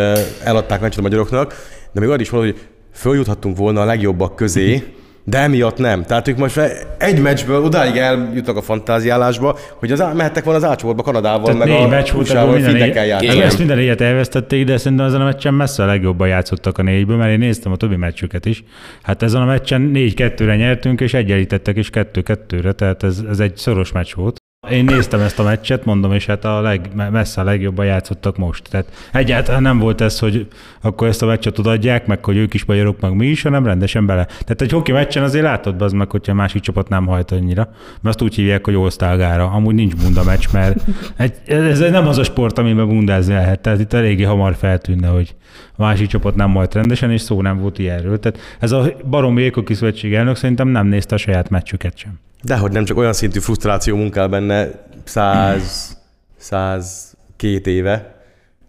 [0.44, 1.54] eladták meccset a magyaroknak,
[1.92, 2.62] de még arra is mondta, hogy
[2.94, 4.84] följuthattunk volna a legjobbak közé,
[5.28, 6.04] de emiatt nem.
[6.04, 6.60] Tehát ők most
[6.98, 11.68] egy meccsből odáig eljutnak a fantáziálásba, hogy az, mehettek volna az átcsoportba Kanadával, Tehát meg
[11.68, 12.88] négy a meccs volt, ebből minden.
[13.22, 13.42] Igen.
[13.42, 17.18] ezt minden egyet elvesztették, de szerintem ezen a meccsen messze a legjobban játszottak a négyből,
[17.18, 18.64] mert én néztem a többi meccsüket is.
[19.02, 23.92] Hát ezen a meccsen 4-2-re nyertünk, és egyenlítettek is 2-2-re, tehát ez, ez egy szoros
[23.92, 24.44] meccs volt.
[24.70, 28.70] Én néztem ezt a meccset, mondom, és hát a leg, messze a legjobban játszottak most.
[28.70, 30.48] Tehát egyáltalán nem volt ez, hogy
[30.82, 34.06] akkor ezt a meccset odaadják, meg hogy ők is magyarok, meg mi is, hanem rendesen
[34.06, 34.26] bele.
[34.26, 37.70] Tehát egy hoki meccsen azért látod az meg, hogyha a másik csapat nem hajt annyira.
[38.02, 39.50] Mert azt úgy hívják, hogy osztálgára.
[39.52, 40.84] Amúgy nincs bunda meccs, mert
[41.18, 43.60] egy, ez nem az a sport, amiben bundázni lehet.
[43.60, 45.36] Tehát itt eléggé hamar feltűnne, hogy
[45.76, 48.20] a másik csapat nem hajt rendesen, és szó nem volt ilyenről.
[48.20, 52.20] Tehát ez a barom Ékoki Szövetség elnök szerintem nem nézte a saját meccsüket sem.
[52.46, 54.70] Dehogy nem csak olyan szintű frusztráció munkál benne
[55.04, 55.98] száz,
[56.38, 58.16] száz két éve,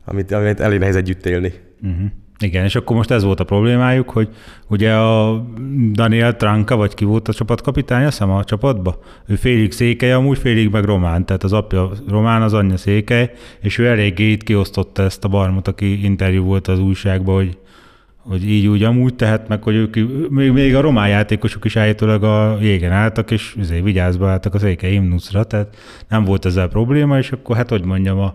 [0.04, 1.52] amit, amit elég nehéz együtt élni.
[1.82, 2.06] Uh-huh.
[2.38, 4.28] Igen, és akkor most ez volt a problémájuk, hogy
[4.68, 5.44] ugye a
[5.92, 8.98] Daniel Tranka, vagy ki volt a csapatkapitány, azt hiszem a csapatba?
[9.26, 13.78] Ő félig székely, amúgy félig meg román, tehát az apja román, az anyja székely, és
[13.78, 17.58] ő eléggé itt kiosztotta ezt a barmot, aki interjú volt az újságban, hogy
[18.28, 19.94] hogy így úgy amúgy, tehát meg, hogy ők,
[20.30, 24.58] még, még a román játékosok is állítólag a jégen álltak, és azért vigyázba álltak a
[24.58, 25.76] székely himnuszra, tehát
[26.08, 28.34] nem volt ezzel probléma, és akkor hát, hogy mondjam, a,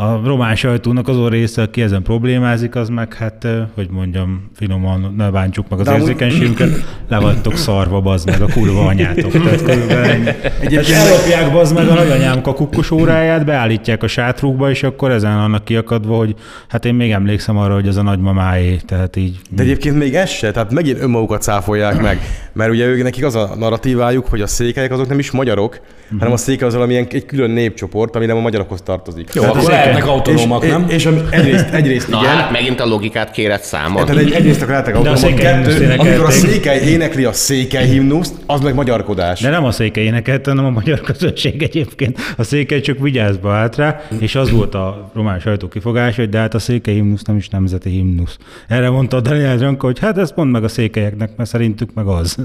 [0.00, 5.30] a román sajtónak azon része, aki ezen problémázik, az meg hát, hogy mondjam, finoman ne
[5.30, 6.68] bántsuk meg az De érzékenységünket,
[7.08, 9.32] le vagytok szarva, bazd meg a kurva anyátok.
[9.32, 10.28] Tehát körülbelül.
[10.60, 15.64] Egyébként ellopják bazd meg a nagyanyám kakukkos óráját, beállítják a sátrukba, és akkor ezen annak
[15.64, 16.34] kiakadva, hogy
[16.68, 19.38] hát én még emlékszem arra, hogy ez a nagymamáé, tehát így.
[19.50, 22.20] De egyébként még ez se, tehát megint önmagukat cáfolják meg,
[22.52, 25.80] mert ugye ők nekik az a narratívájuk, hogy a székelyek azok nem is magyarok,
[26.18, 29.28] hanem a székely az valamilyen egy külön népcsoport, ami nem a magyarokhoz tartozik.
[29.34, 30.84] Jó, Tehát akkor lehetnek autonómak, és, nem?
[30.88, 34.06] És, és egyrészt, egyrészt Na igen, hát megint a logikát kéred számon.
[34.06, 38.60] tehát egy, egyrészt akkor lehetnek autonómak, kettő, amikor a székely énekli a székely himnuszt, az
[38.60, 39.40] meg magyarkodás.
[39.40, 42.18] De nem a székely énekelt, hanem a magyar közönség egyébként.
[42.36, 46.38] A székely csak vigyázba állt rá, és az volt a román sajtó kifogás, hogy de
[46.38, 48.36] hát a székely himnusz nem is nemzeti himnusz.
[48.68, 52.06] Erre mondta a Daniel Dranka, hogy hát ezt mondd meg a székelyeknek, mert szerintük meg
[52.06, 52.36] az.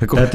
[0.00, 0.34] Akkor Tehát.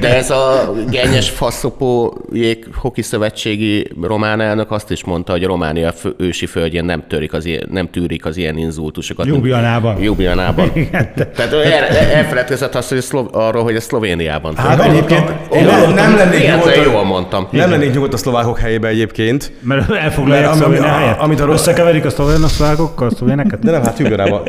[0.00, 5.92] De ez a gennyes faszopó jég hoki szövetségi román elnök azt is mondta, hogy Románia
[5.92, 9.26] fő, ősi földjén nem, törik az ilyen, nem tűrik az ilyen inzultusokat.
[9.26, 10.00] Ljubljanában.
[10.02, 10.72] Ljubljanában.
[11.36, 11.84] Tehát ő el,
[12.14, 14.56] elfeledkezett azt, hogy szlo, arról, hogy ez Szlovéniában.
[14.56, 17.48] Hát egyébként én nem, nem lennék nyugodt, jól mondtam.
[17.50, 19.52] nem lennék nyugodt a szlovákok helyébe egyébként.
[19.60, 21.20] Mert elfoglalják ami- a- helyet.
[21.20, 23.58] amit a Összekeverik a szlovén a szlovákokkal, a szlovéneket?
[23.58, 24.42] De nem, hát Ljubljanában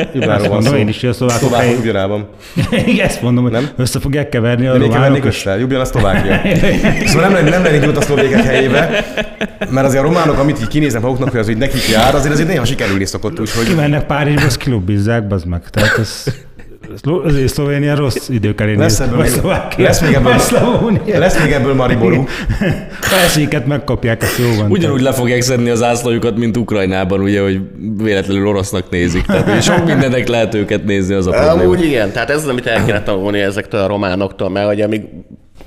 [0.49, 0.75] van szó.
[0.75, 2.27] én is, a szlovákok Szlovákok hely- Ljubljanában.
[2.85, 3.69] Igen, ezt mondom, hogy Nem?
[3.77, 6.41] össze fogják keverni a még kevernék össze, Ljubljana a Szlovákia.
[7.05, 9.05] Szóval nem, lennék- nem lennék nyugodt a szlovékek helyébe,
[9.69, 12.47] mert azért a románok, amit így kinézem maguknak, hogy az így nekik jár, azért azért
[12.47, 15.69] néha sikerülni szokott, úgyhogy Kimennek Párizsba, azt kilubbizzák, bazd meg.
[15.69, 16.23] Tehát ez,
[17.23, 19.31] azért Szlovénia rossz idők elé Lesz ebből még-
[19.77, 22.25] lesz még ebből- lesz még ebből Mariború.
[23.01, 24.71] A esélyeket megkapják, ezt jó van.
[24.71, 27.61] Ugyanúgy le fogják szedni az ászlójukat, mint Ukrajnában, ugye, hogy
[27.97, 29.25] véletlenül orosznak nézik.
[29.25, 31.61] Tehát hogy sok mindennek lehet őket nézni, az a probléma.
[31.61, 35.01] Amúgy igen, tehát ez az, amit el kéne tanulni ezektől a románoktól, mert hogy amíg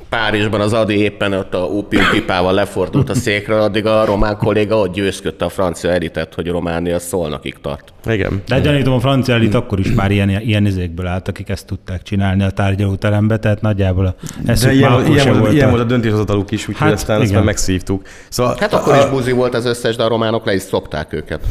[0.08, 4.94] Párizsban az Adi éppen ott a ópiumpipával lefordult a székről, addig a román kolléga ott
[4.94, 7.92] győzködte a francia elitet, hogy Románia szolnokig tart.
[8.06, 8.42] Igen.
[8.46, 12.02] De gyanítom, a francia elit akkor is már ilyen, ilyen izékből állt, akik ezt tudták
[12.02, 14.14] csinálni a tárgyalóterembe, tehát nagyjából a
[14.44, 15.52] De ilyen, már volt, ilyen, volt, volt.
[15.52, 17.42] ilyen a- volt a döntéshozataluk is, úgyhogy Hát, aztán, igen.
[17.44, 18.02] megszívtuk.
[18.28, 21.40] Szóval Hát akkor is buzi volt az összes, de a románok le is szopták őket.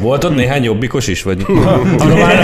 [0.00, 1.42] Volt ott néhány jobbikos is, vagy?
[1.98, 2.38] A, román,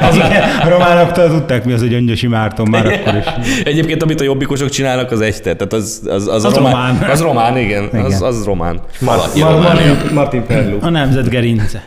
[0.00, 0.18] az,
[0.64, 3.24] a románoktól tudták, mi az, hogy Öngyösi Márton már akkor is.
[3.64, 6.72] Egyébként, amit a jobbikosok csinálnak, az egy, tehát az, az, az, Az a román.
[6.92, 7.10] román.
[7.10, 7.84] Az román, igen.
[7.84, 8.22] Az, Igen.
[8.22, 8.80] az román.
[9.00, 9.92] Malatyi Mar- Románia.
[9.92, 10.78] Martin, Martin Perlu.
[10.80, 11.82] A nemzet gerince.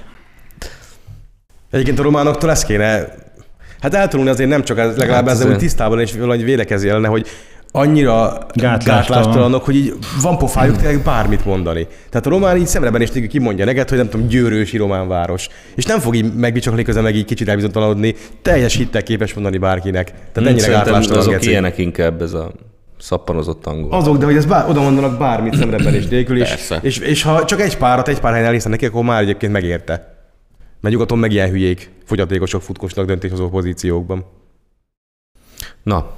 [1.71, 3.05] Egyébként a románoktól ezt kéne,
[3.81, 6.89] hát eltanulni azért nem csak ez, legalább Hát ezzel, ez- hogy tisztában és valahogy védekezni
[6.89, 7.27] ellene, hogy
[7.75, 8.99] annyira Gátlástalan.
[9.01, 11.87] gátlástalanok, hogy így van pofájuk tényleg bármit mondani.
[12.09, 15.47] Tehát a román így szemreben is nélkül kimondja neked, hogy nem tudom, győrősi román város.
[15.75, 20.05] És nem fog így megbicsakni közben meg így kicsit elbizonytalanodni, teljes hittel képes mondani bárkinek.
[20.05, 21.49] Tehát ennyire Hmm, Szerintem gátlástalan azok geci.
[21.49, 22.51] ilyenek inkább ez a
[22.99, 23.91] szappanozott angol.
[23.91, 26.79] Azok, de hogy ez bár, oda mondanak bármit szemrebben és nélkül, és, Persze.
[26.81, 30.15] és, és, ha csak egy párat, egy pár helyen elhiszem neki, akkor már egyébként megérte.
[30.81, 34.25] Mert nyugaton meg ilyen hülyék, fogyatékosok futkosnak döntéshozó pozíciókban.
[35.83, 36.11] Na,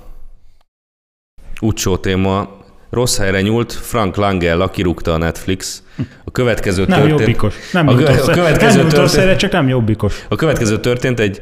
[1.61, 2.64] utcsó téma.
[2.90, 5.84] Rossz helyre nyúlt, Frank Langella kirúgta a Netflix.
[6.23, 7.19] A következő Nem történt...
[7.19, 7.56] jobbikos.
[7.73, 9.23] Nem a, kö- a következő Nem történt...
[9.26, 10.26] össze, csak nem jobbikos.
[10.30, 11.41] A következő történt egy,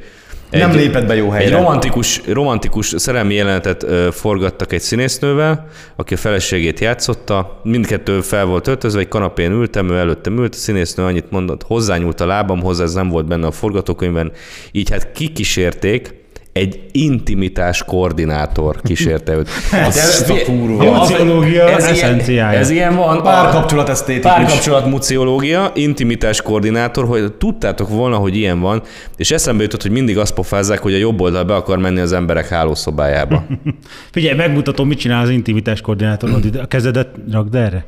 [0.50, 1.58] egy Nem lépett be jó Egy helyre.
[1.58, 7.60] romantikus, romantikus szerelmi jelenetet ö, forgattak egy színésznővel, aki a feleségét játszotta.
[7.64, 12.22] Mindkettő fel volt öltözve, egy kanapén ültem, ő előttem ült, a színésznő annyit mondott, hozzányúlt
[12.22, 14.32] a lábamhoz, ez nem volt benne a forgatókönyvben,
[14.72, 16.22] így hát kikísérték,
[16.54, 19.50] egy intimitás koordinátor kísérte őt.
[19.72, 20.92] Ez- ez a kurva.
[20.92, 22.60] A muciológia ez ilyen, eszenciája.
[22.60, 23.24] ez ilyen van.
[23.24, 24.32] Párkapcsolat esztétikus.
[24.32, 28.82] Párkapcsolat muciológia, intimitás koordinátor, hogy tudtátok volna, hogy ilyen van,
[29.16, 32.14] és eszembe jutott, hogy mindig azt pofázzák, hogy a jobb oldal be akar menni az
[32.14, 33.44] emberek hálószobájába.
[34.12, 36.30] Figyelj, megmutatom, mit csinál az intimitás koordinátor.
[36.62, 37.86] A kezedet rakd erre.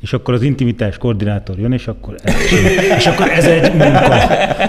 [0.00, 2.34] És akkor az intimitás koordinátor jön, és akkor ez,
[2.98, 4.08] és akkor ez egy munka.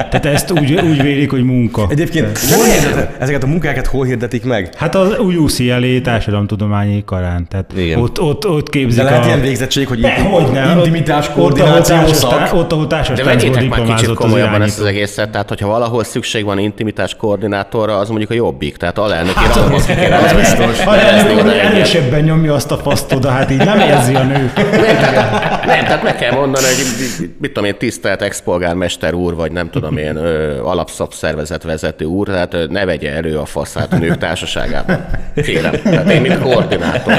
[0.10, 1.86] Tehát ezt úgy, úgy vélik, hogy munka.
[1.90, 4.70] Egyébként hol hirdet, ezeket a munkákat hol hirdetik meg?
[4.78, 8.00] Hát az UCLA társadalomtudományi karán, tehát Igen.
[8.00, 9.28] ott, ott, ott képzik De lehet a...
[9.28, 12.30] ilyen végzettség, hogy De, hogy ne, intimitás koordináció ott, ahol szak.
[12.30, 15.30] társas, ott, ahol társas De táncból vegyétek már kicsit diplomázott az komolyabban ezt az egészet,
[15.30, 19.94] tehát hogyha valahol szükség van intimitás koordinátorra, az mondjuk a jobbik, tehát alelnöki ranghoz ki
[19.96, 21.34] kéne Az nevezni.
[21.34, 24.52] nem, erősebben nyomja azt a faszt oda, hát így nem érzi a nő.
[24.56, 25.17] Nem,
[25.66, 29.98] nem, tehát meg kell mondani, hogy mit tudom én, tisztelt expolgármester úr, vagy nem tudom
[29.98, 35.06] én, ö, alapszabszervezet vezető úr, tehát ö, ne vegye elő a faszát a nők társaságában.
[35.36, 35.72] Kérem.
[35.84, 37.14] Tehát én, mint koordinátor.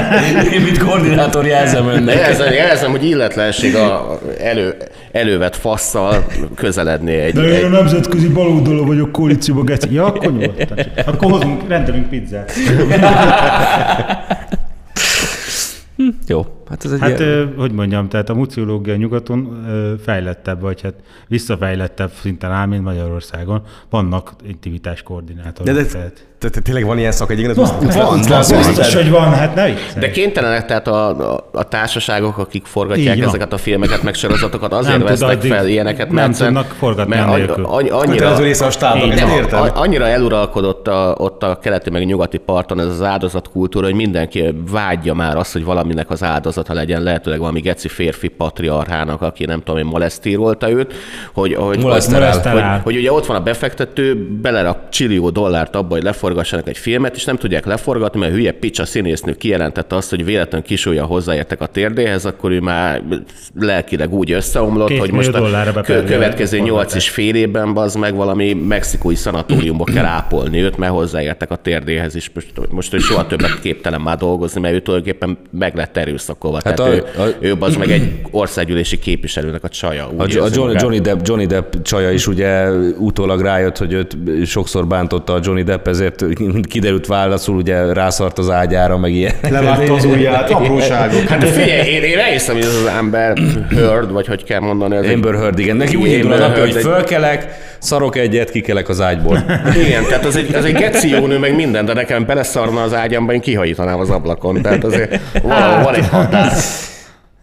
[0.53, 2.15] Én, mint koordinátor jelzem önnek.
[2.15, 4.75] Jelzem, jelzem hogy illetlenség a elő,
[5.11, 9.93] elővet fasszal közeledni egy, De én a egy nemzetközi baloldalon vagyok koalícióban, geci.
[9.93, 10.77] Ja, akkor nyugodtan.
[11.05, 12.51] Akkor hozunk, rendelünk pizzát.
[16.27, 17.31] Jó, hát ez egy Hát, ilyen...
[17.31, 20.93] ö, hogy mondjam, tehát a muciológia nyugaton ö, fejlettebb, vagy hát
[21.27, 23.61] visszafejlettebb szinten áll, mint Magyarországon.
[23.89, 25.73] Vannak intimitás koordinátorok.
[25.73, 26.27] De, de, tehát.
[26.39, 27.55] de tényleg van ilyen szak egyébként?
[27.55, 29.67] Van, van, van, biztos, hogy van, hát ne.
[29.99, 33.29] De kénytelenek tehát a, a, a társaságok, akik forgatják Így van.
[33.29, 37.27] ezeket a filmeket, meg sorozatokat, azért Nem vesznek fel ilyeneket, nem mert tudnak forgatni mert
[37.27, 39.69] annyi- annyira, Kötelező része a stábnak, nem, értem.
[39.73, 45.13] annyira eluralkodott a, ott a keleti meg nyugati parton ez az áldozatkultúra, hogy mindenki vágyja
[45.13, 49.59] már azt, hogy valaminek az áldozata áldozata legyen, lehetőleg valami geci férfi patriarhának, aki nem
[49.63, 50.93] tudom én molesztírolta őt,
[51.33, 52.19] hogy, hogy, Moleszterál.
[52.19, 52.73] Moleszterál.
[52.73, 57.15] hogy, hogy ugye ott van a befektető, belerak csillió dollárt abba, hogy leforgassanak egy filmet,
[57.15, 61.61] és nem tudják leforgatni, mert a hülye picsa színésznő kijelentette azt, hogy véletlenül kisúlya hozzáértek
[61.61, 63.01] a térdéhez, akkor ő már
[63.59, 68.15] lelkileg úgy összeomlott, Két hogy most a kö- következő nyolc és fél évben az meg
[68.15, 72.31] valami mexikói szanatóriumba kell ápolni őt, mert hozzáértek a térdéhez is.
[72.33, 76.48] Most, most ő soha többet képtelen már dolgozni, mert ő tulajdonképpen meg lett erőszakolva.
[76.53, 80.09] Hát Hát Tehát a- ő, a- ő az meg egy országgyűlési képviselőnek a csaja.
[80.19, 80.81] Úgy A, a Johnny, magát.
[80.81, 85.63] Johnny, Depp, Johnny Depp csaja is ugye utólag rájött, hogy őt sokszor bántotta a Johnny
[85.63, 86.25] Depp, ezért
[86.69, 89.33] kiderült válaszul, ugye rászart az ágyára, meg ilyen.
[89.49, 91.21] Levágta az ujját, apróságok.
[91.21, 93.37] Hát figyelj, én, én elhiszem, hogy ez az ember
[93.69, 94.95] Heard, vagy hogy kell mondani.
[94.95, 95.75] Ez egy- Amber Heard, igen.
[95.75, 97.47] Neki úgy indul a napja, hogy fölkelek,
[97.79, 99.37] szarok egyet, kikelek az ágyból.
[99.85, 102.93] Igen, tehát az egy, az egy geci jó nő, meg minden, de nekem beleszarna az
[102.93, 104.61] ágyamba, én kihajítanám az ablakon.
[104.61, 106.51] Tehát azért valahol van egy határ.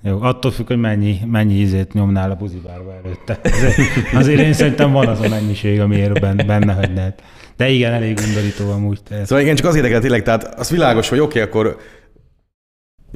[0.03, 3.41] Jó, attól függ, hogy mennyi, mennyi ízét nyomnál a buzibárba előtte.
[3.43, 3.79] Azért,
[4.15, 7.15] azért én szerintem van az a mennyiség, amiért benne, benne hagynád.
[7.57, 8.99] De igen, elég undorító amúgy.
[9.09, 9.27] Tehát.
[9.27, 11.77] Szóval igen, csak az érdekel tényleg, tehát az világos, hogy oké, okay, akkor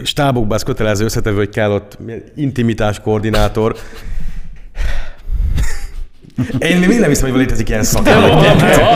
[0.03, 1.99] stábokban ez kötelező összetevő, hogy kell ott
[2.35, 3.77] intimitás koordinátor.
[6.59, 8.31] Én még nem hiszem, hogy létezik ilyen szakember.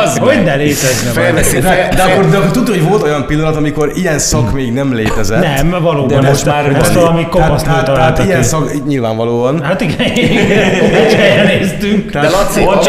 [0.04, 3.26] az Hogy ne létezne Felveszi, De, fel, de, akkor, de akkor tudod, hogy volt olyan
[3.26, 5.42] pillanat, amikor ilyen szak még nem létezett.
[5.42, 9.62] Nem, valóban, De most már ezt valami kopasznul tehát, tehát találtak ilyen szak, nyilvánvalóan.
[9.62, 12.10] Hát igen, egy helyen néztünk.
[12.10, 12.82] de Laci, Ott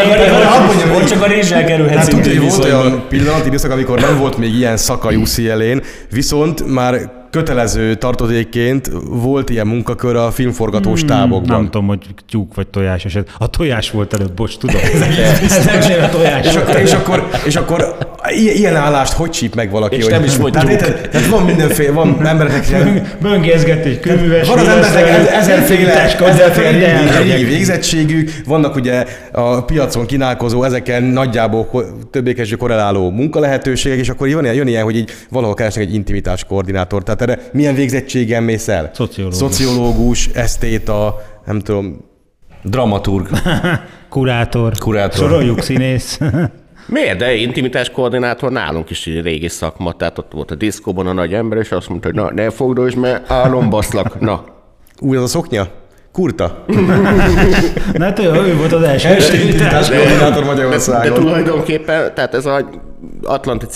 [1.08, 4.54] csak, a, rézsel kerülhetsz Hát tudja, hogy volt olyan pillanat, időszak, amikor nem volt még
[4.54, 11.56] ilyen szak a UCL-én, viszont már kötelező tartozékként volt ilyen munkakör a filmforgatós tábokban.
[11.56, 11.98] Nem tudom, hogy
[12.28, 13.34] tyúk vagy tojás eset.
[13.38, 14.80] A tojás volt előbb, bocs, tudom.
[15.42, 15.66] Ez
[16.02, 16.46] a tojás.
[16.46, 17.96] És akkor, és akkor, és akkor
[18.34, 19.96] ilyen állást hogy csíp meg valaki?
[19.96, 24.48] És hogy, nem is volt tehát, tehát van mindenféle, van embereknek Böngészget egy kőműves.
[24.48, 31.70] Van az embereknek ezerféle, ezerféle régi, végzettségük, vannak ugye a piacon kínálkozó, ezeken nagyjából
[32.10, 36.44] többé-kevésbé korreláló munkalehetőségek, és akkor jön ilyen, jön ilyen, hogy így valahol keresnek egy intimitás
[36.44, 37.02] koordinátor.
[37.02, 38.90] Tehát erre milyen végzettségen mész el?
[38.94, 39.38] Szociológus.
[39.38, 42.04] Szociológus, esztéta, nem tudom,
[42.62, 43.28] Dramaturg.
[44.08, 44.72] Kurátor.
[44.78, 45.28] Kurátor.
[45.28, 46.18] Soroljuk színész.
[46.86, 47.18] Miért?
[47.18, 51.34] De intimitás koordinátor nálunk is egy régi szakma, tehát ott volt a diszkóban a nagy
[51.34, 54.20] ember, és azt mondta, hogy na, ne fogdosd, mert álom baszlak.
[54.20, 54.44] Na,
[55.00, 55.66] új az a szoknya?
[56.12, 56.64] Kurta.
[57.92, 59.08] Na hát ő, ő volt az első.
[59.08, 61.14] Első intimitás koordinátor de, de Magyarországon.
[61.14, 62.68] tulajdonképpen, tehát ez a
[63.26, 63.66] atlanti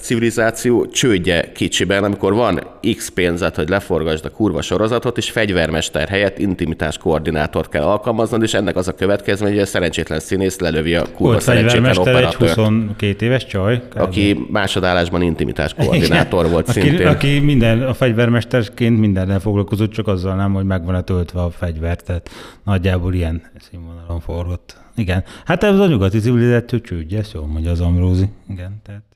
[0.00, 2.60] civilizáció, csődje kicsiben, amikor van
[2.96, 8.54] X pénzet, hogy leforgasd a kurva sorozatot, és fegyvermester helyett intimitás koordinátort kell alkalmaznod, és
[8.54, 12.24] ennek az a következmény, hogy a szerencsétlen színész lelövi a kurva Volt szerencsétlen fegyvermester, egy
[12.24, 13.82] operatőrt, 22 éves csaj.
[13.94, 17.06] aki másodállásban intimitás koordinátor volt aki, szintén.
[17.06, 21.96] Aki minden, a fegyvermesterként mindennel foglalkozott, csak azzal nem, hogy meg van-e töltve a fegyver,
[21.96, 22.30] tehát
[22.64, 24.83] nagyjából ilyen színvonalon forgott.
[24.96, 25.24] Igen.
[25.44, 28.28] Hát ez a nyugati civilizáció csődje, ezt jól mondja az Amrózi.
[28.48, 29.13] Igen, tehát.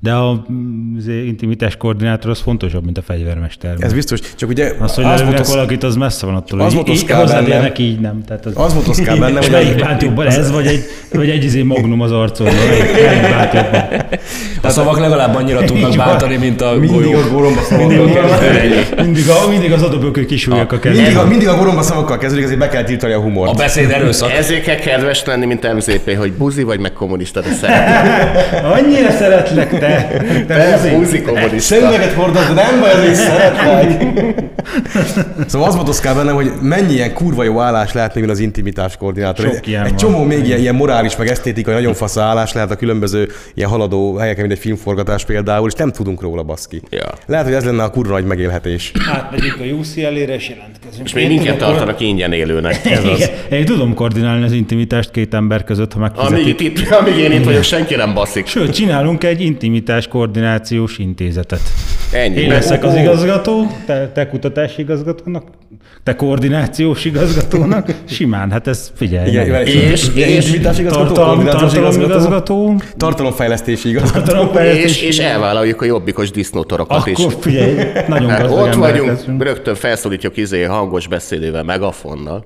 [0.00, 3.74] De a mm, az intimitás koordinátor az fontosabb, mint a fegyvermester.
[3.78, 6.74] Ez biztos, csak ugye az, hogy az volt, az, valakit, az messze van attól, az
[6.74, 7.72] hogy volt így, bennem.
[8.00, 8.22] nem.
[8.26, 11.30] Tehát az, az volt Oscar bennem, és hogy melyik bánt jobban ez, vagy egy, vagy
[11.30, 12.54] egy izé magnum az arcodon?
[12.54, 13.82] Melyik, bánt jobban?
[14.62, 17.24] A szavak legalább annyira tudnak bántani, mint a mindig golyók.
[17.24, 19.02] a goromba Mindig, kezdődik.
[19.02, 21.04] mindig, a, mindig az adóbökő kisúlyok a kezében.
[21.04, 23.50] Mindig a, mindig a goromba szavakkal kezdődik, ezért be kell tiltani a humort.
[23.50, 24.32] A beszéd erőszak.
[24.32, 28.64] Ezért kell kedves lenni, mint MZP, hogy buzi vagy meg kommunista, de szeretem.
[28.64, 30.22] Annyira szeretlek, te!
[30.46, 30.94] te buzi.
[30.94, 31.74] Buzi kommunista.
[31.74, 34.02] Szemüveget hordasz, de nem baj, azért szeretlek.
[35.46, 38.96] Szóval az volt Oszkár bennem, hogy mennyi ilyen kurva jó állás lehet még az intimitás
[38.96, 39.44] koordinátor.
[39.44, 39.98] Sok egy, ilyen egy van.
[39.98, 44.16] csomó még ilyen, ilyen morális, meg esztétikai, nagyon fasz állás lehet a különböző ilyen haladó
[44.16, 46.82] helyeken, mint egy filmforgatás például, és nem tudunk róla baszki.
[46.90, 47.08] Ja.
[47.26, 48.92] Lehet, hogy ez lenne a kurva nagy megélhetés.
[49.12, 51.06] Átmegyünk a UCL-ére, és jelentkezünk.
[51.06, 52.84] És még minket tartanak ingyen élőnek.
[52.96, 53.30] Ez az.
[53.50, 56.60] Én tudom koordinálni az intimitást két ember között, ha Amíg, megfizetik.
[56.60, 58.46] itt, itt, amíg én itt vagyok, senki nem baszik.
[58.46, 61.60] Sőt, csinálunk egy intimitás koordinációs intézetet.
[62.12, 62.40] Ennyi.
[62.40, 65.44] Én leszek az igazgató, te, te kutatási igazgatónak,
[66.08, 67.86] te koordinációs igazgatónak.
[68.04, 69.28] Simán, hát ez figyelj.
[69.28, 69.68] Igen, meg.
[69.68, 74.18] És- és- igazgató, Tartalom, tartalom igazgató, igazgató, tartalomfejlesztési igazgató.
[74.18, 75.02] És, tartalomfejlesztés.
[75.02, 77.18] és elvállaljuk a jobbikos disznótorokat is.
[77.18, 77.74] Akkor figyelj,
[78.06, 79.42] nagyon Hát ott vagyunk, leszünk.
[79.42, 82.44] rögtön felszólítjuk izé hangos beszédével, megafonnal.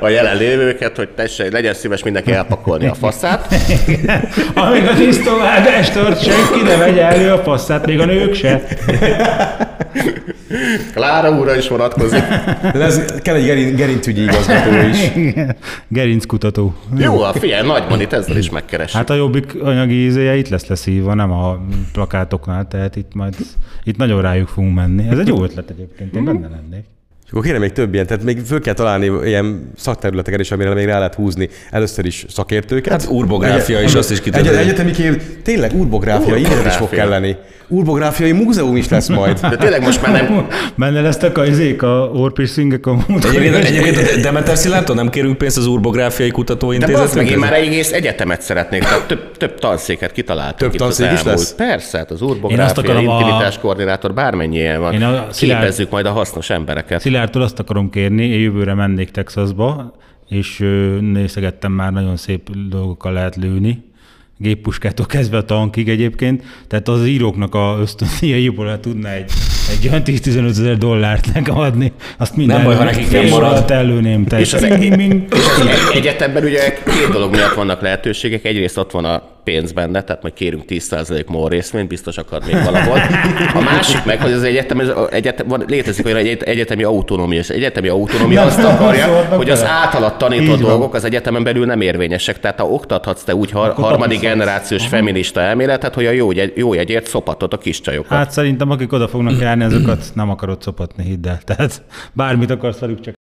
[0.00, 3.54] a jelenlévőket, hogy tessék, legyen szíves mindenki elpakolni a faszát.
[4.54, 8.62] Amíg a tisztovágást tart, senki ne vegye elő a passzát, még a nők se.
[10.94, 12.22] Klára úrra is vonatkozik.
[12.62, 15.10] De ez kell egy gerin, gerincügyi igazgató is.
[15.88, 16.74] Gerinckutató.
[16.96, 18.92] Jó, a figyelj, nagyban itt ezzel is megkeres.
[18.92, 21.58] Hát a jobbik anyagi ízéje itt lesz leszívva, nem a
[21.92, 23.36] plakátoknál, tehát itt majd
[23.84, 25.08] itt nagyon rájuk fogunk menni.
[25.08, 26.84] Ez egy jó ötlet egyébként, én benne lennék.
[27.28, 30.74] És akkor kéne még több ilyen, tehát még föl kell találni ilyen szakterületeket is, amire
[30.74, 32.92] még rá lehet húzni először is szakértőket.
[32.92, 36.98] Hát urbográfia is, azt is ki egy, egyetemi kép, tényleg urbográfia, internet is fog Urbográfia.
[36.98, 37.36] kelleni.
[37.70, 39.40] Urbográfiai múzeum is lesz majd.
[39.40, 40.46] De tényleg most már nem...
[40.74, 45.56] Benne lesznek a izék, a orpiercingek, a Egyébként, egyébként a Demeter Szilárdtól nem kérünk pénzt
[45.56, 47.02] az urbográfiai De kutatóintézetnek?
[47.02, 50.96] bazd meg, én már egy egész egyetemet szeretnék, tehát több, több tanszéket kitaláltunk Több az
[50.96, 51.24] tanszék is elmúlt.
[51.36, 51.54] lesz?
[51.54, 54.92] Persze, hát az urbográfia, akarom a- intimitás koordinátor, bármennyi ilyen van.
[54.94, 57.00] Én a Szilárd- Képezzük majd a hasznos embereket.
[57.18, 59.94] Szilárdtól azt akarom kérni, én jövőre mennék Texasba,
[60.28, 60.58] és
[61.00, 63.84] nézegettem már nagyon szép dolgokkal lehet lőni,
[64.36, 69.30] géppuskától kezdve a tankig egyébként, tehát az íróknak a ösztöndíjaiból tudna egy,
[69.70, 73.30] egy olyan 10-15 ezer dollárt nekem adni, azt minden Nem baj, ha nekik nem fél
[73.30, 73.64] marad.
[73.64, 73.84] Tehát
[74.40, 78.44] És az, egy, és az egy, egyetemben ugye két dolog miatt vannak lehetőségek.
[78.44, 82.64] Egyrészt ott van a pénz benne, tehát majd kérünk 10% MOL részvényt, biztos akar még
[82.64, 82.98] valahol.
[83.54, 87.50] A másik meg, hogy az egyetem, ez, egyetem van, létezik olyan egy egyetemi autonómia, és
[87.50, 92.40] az egyetemi autonómia azt akarja, hogy az általad tanított dolgok az egyetemen belül nem érvényesek.
[92.40, 96.74] Tehát ha oktathatsz te úgy har, harmadik generációs feminista elméletet, hogy a jó, jegy, jó
[96.74, 98.18] jegyért szopatod a kis csajokat.
[98.18, 101.38] Hát szerintem akik oda fognak járni, azokat nem akarod szopatni, hidd el.
[101.44, 103.14] Tehát bármit akarsz velük, csak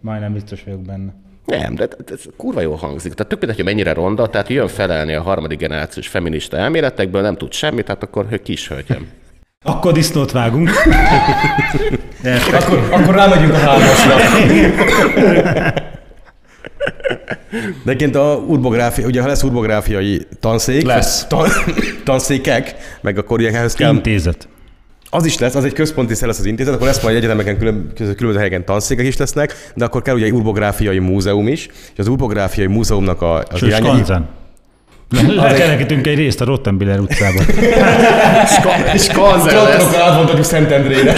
[0.00, 1.25] majdnem biztos vagyok benne.
[1.46, 3.12] Nem, de ez kurva jól hangzik.
[3.14, 7.36] Tehát tök mindegy, hogy mennyire ronda, tehát jön felelni a harmadik generációs feminista elméletekből, nem
[7.36, 9.08] tud semmit, tehát akkor hogy kis hölgyem.
[9.64, 10.70] Akkor disznót vágunk.
[12.22, 14.14] De akkor, akkor rámegyünk a hármasra.
[17.84, 21.26] De egyébként a urbográfia, ugye ha lesz urbográfiai tanszék, Lesz.
[21.26, 21.48] Tan,
[22.04, 24.48] tanszékek, meg akkor ugye ehhez kell, intézet.
[25.16, 27.92] Az is lesz, az egy központi szer lesz az intézet, akkor lesz majd egyetemeken külön,
[27.94, 32.08] különböző helyeken tanszékek is lesznek, de akkor kell ugye egy urbográfiai múzeum is, és az
[32.08, 34.02] urbográfiai múzeumnak a, az irányai,
[35.14, 35.34] Skanzen.
[35.36, 37.44] Lekerekítünk egy részt a Rottenbiller utcában.
[38.98, 41.14] Skanzen lesz, átvontatjuk Szentendrére.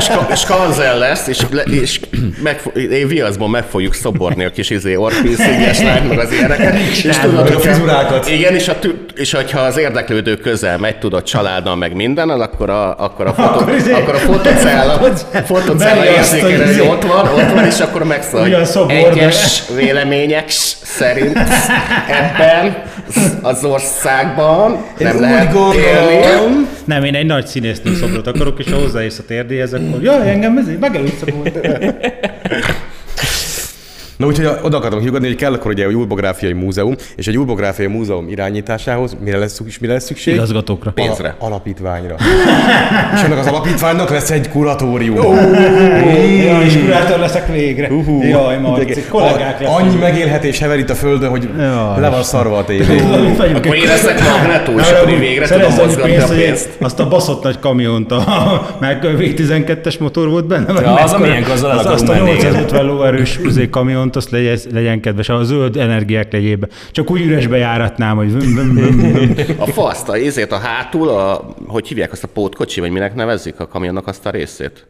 [0.00, 2.00] ska- skanzen lesz, és, le, és
[2.42, 6.74] meg, én viaszban meg fogjuk szoborni a kis izé orpíszinges lányt, meg az ilyeneket.
[7.04, 8.28] És tudod, a frizurákat.
[8.30, 8.76] Igen, és, a,
[9.14, 13.48] és hogyha az érdeklődő közel megy, tudod, családdal meg mindennel, akkor a, akkor a, fotó,
[13.48, 15.00] Akkor izé- akkor a fotocella,
[15.44, 18.46] fotocella érzékelő, hogy ott van, ott van, és akkor megszól,
[18.88, 20.44] egyes vélemények
[20.82, 21.38] szerint
[22.20, 22.82] ebben
[23.42, 26.14] az országban nem Én lehet úgy élni.
[26.14, 30.30] gondolom, Nem, én egy nagy színésznő szobrot akarok, és ha hozzáérsz a térdéhez, akkor jaj,
[30.30, 31.50] engem ez megelőtt szobor.
[34.20, 37.88] Na úgyhogy oda akartam kiugatni, hogy kell akkor ugye egy urbográfiai múzeum, és egy urbográfiai
[37.88, 40.34] múzeum irányításához mire lesz, szükség- mire lesz szükség?
[40.34, 40.90] Igazgatókra.
[40.90, 41.34] Pénzre.
[41.38, 42.14] Alapítványra.
[43.14, 45.16] és ennek az alapítványnak lesz egy kuratórium.
[46.46, 47.88] Jaj, és kurátor leszek végre.
[48.30, 52.56] Jaj, Marci, kollégák A- Annyi megélhetés hever itt a földön, hogy Jaj, le van szarva
[52.56, 52.98] a tévé.
[53.54, 56.68] Akkor én leszek magnetó, és akkor végre tudom mozgatni a pénzt.
[56.80, 60.80] Azt a baszott nagy kamiont, a, meg V12-es motor volt benne.
[60.80, 62.52] Ja, az a milyen, el az, azt a menni, igen.
[62.52, 63.68] 850 lóerős izé
[64.16, 66.68] azt legyen, legyen kedves, a zöld energiák legyébe.
[66.90, 69.34] Csak úgy üresbe járatnám, hogy vüm, vüm, vüm.
[69.58, 73.60] A faszt, a izét a hátul, a, hogy hívják azt a pótkocsi, vagy minek nevezzük
[73.60, 74.86] a kamionnak azt a részét?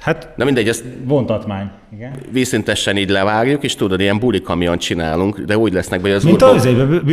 [0.00, 1.70] Hát Na mindegy, ezt vontatmány.
[1.94, 2.12] Igen.
[2.32, 6.42] vízszintesen így levágjuk, és tudod, ilyen buli kamion csinálunk, de úgy lesznek, hogy az Mint
[6.42, 6.66] urban- az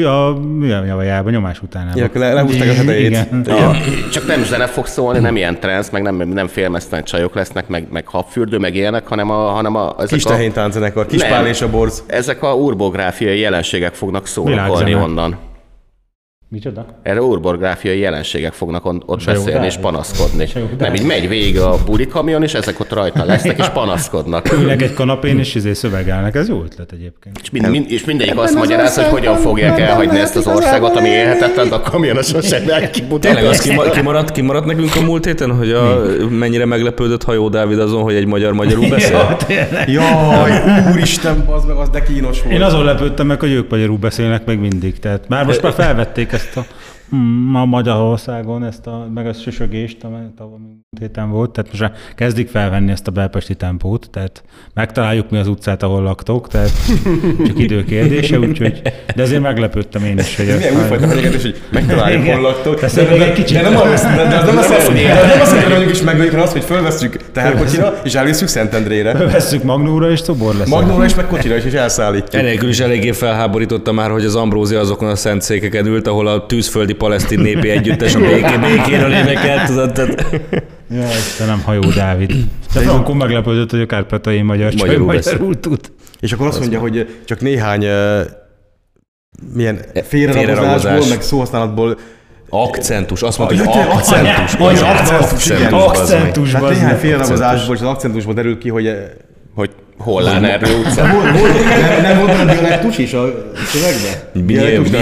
[0.04, 1.92] a, a, a műanyavajában, nyomás után.
[1.96, 3.08] Ja, le- lehúzták a tetejét.
[3.10, 3.44] Igen.
[3.48, 3.72] Ja,
[4.12, 7.88] csak nem zene fog szólni, nem ilyen trance, meg nem, nem félmeztelen csajok lesznek, meg,
[7.92, 11.30] meg habfürdő, meg ilyenek, hanem a, hanem a, ezek Kis a, tehénytánzenekar, kis Nem.
[11.30, 12.04] pál és a borz.
[12.08, 14.96] ezek a urbográfiai jelenségek fognak Világzene.
[14.98, 15.36] onnan.
[16.56, 16.86] Micsoda?
[17.04, 19.46] Erre urbográfiai jelenségek fognak on, ott Sajogdás?
[19.46, 20.46] beszélni és panaszkodni.
[20.48, 20.88] Sajogdás?
[20.88, 24.52] Nem, így megy végig a buli kamion, és ezek ott rajta lesznek, és panaszkodnak.
[24.54, 26.36] Ülnek egy kanapén, és izé szövegelnek.
[26.36, 27.40] Ez jó ötlet egyébként.
[27.42, 31.10] És, mind, mind, és mindegyik azt magyaráz, hogy hogyan fogják elhagyni ezt az országot, ami
[31.10, 32.64] élhetetlen, de a kamionosok sem.
[33.20, 37.80] Tényleg az kima- kimaradt, kimaradt nekünk a múlt héten, hogy a, mennyire meglepődött hajó Dávid
[37.80, 39.38] azon, hogy egy magyar magyarul beszél?
[39.88, 40.52] Jaj,
[40.92, 42.56] úristen, az meg az de kínos volt.
[42.56, 45.00] Én azon lepődtem meg, hogy ők magyarul beszélnek még mindig.
[45.00, 46.85] Tehát már most már felvették ezt a mm,
[47.52, 50.60] ma Magyarországon ezt a, meg a sösögést, amely tavaly
[51.00, 55.48] héten volt, tehát most már kezdik felvenni ezt a belpesti tempót, tehát megtaláljuk mi az
[55.48, 56.72] utcát, ahol laktok, tehát
[57.48, 58.82] csak idő kérdése, úgyhogy,
[59.16, 62.80] de azért meglepődtem én is, hogy Milyen újfajta fenyegetés, hogy megtaláljuk, hol laktok.
[62.80, 63.58] De, de, egy kicsit.
[63.58, 66.30] de nem az, de, de az nem de az nem jelenti, hogy mondjuk is megöljük,
[66.30, 69.14] hanem azt, hogy fölveszünk teherkocsira, és elviszünk Szentendrére.
[69.14, 70.70] Vesszük Magnóra, és szobor lesz.
[70.70, 72.42] Magnóra is meg kocsira is, és elszállítjuk.
[72.42, 76.46] Enélkül is eléggé felháborította már, hogy az Ambrózia azokon a szent székeken ült, ahol a
[76.46, 79.66] tűzföldi palesztin népi együttes a béké, békéről énekelt.
[79.68, 80.42] Tudod, tehát
[80.92, 82.32] Ja, Istenem, hajó Dávid.
[82.74, 85.80] De Frankon meglepődött, hogy a kárpátai magyar csaj Magyarul magyarul tud.
[86.20, 87.86] És akkor azt mondja, hogy csak néhány
[89.54, 90.08] milyen félreragozás.
[90.08, 91.98] félreragozásból, meg szóhasználatból
[92.50, 94.54] Akcentus, azt mondta, hogy akcentus.
[94.54, 94.82] akcentus.
[95.72, 97.00] Akcentus, Tehát bazd néhány meg.
[97.00, 98.98] félreragozásból és az akcentusból derül ki, hogy eh,
[99.56, 99.74] Hogy hol áll Erdő utca.
[99.74, 99.74] nem, nem volt benne dialektus is a szövegbe?
[99.74, 99.85] Mi, Dialektus nem mit tudod,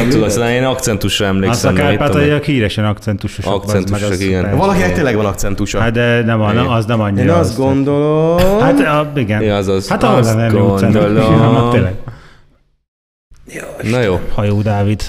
[0.06, 0.14] művelt?
[0.24, 1.74] aztán én akcentusra Azt a emlékszem.
[1.74, 1.98] nem mit tudom én.
[2.08, 3.52] kárpátaiak híresen akcentusosak.
[3.52, 4.58] bazd meg, Akcentusosak, az igen.
[4.58, 5.80] Valakinek tényleg van akcentusa.
[5.80, 7.24] Hát de nem, van, az nem annyira.
[7.24, 8.60] Én azt az- gondolom...
[8.60, 9.42] Hát a, igen.
[9.42, 9.88] Ja, azaz.
[9.88, 10.94] Hát a Ernő utcának.
[10.94, 11.32] gondolom.
[11.42, 11.94] Ja, tényleg.
[13.92, 14.20] Na jó.
[14.34, 15.02] Hajó Dávid.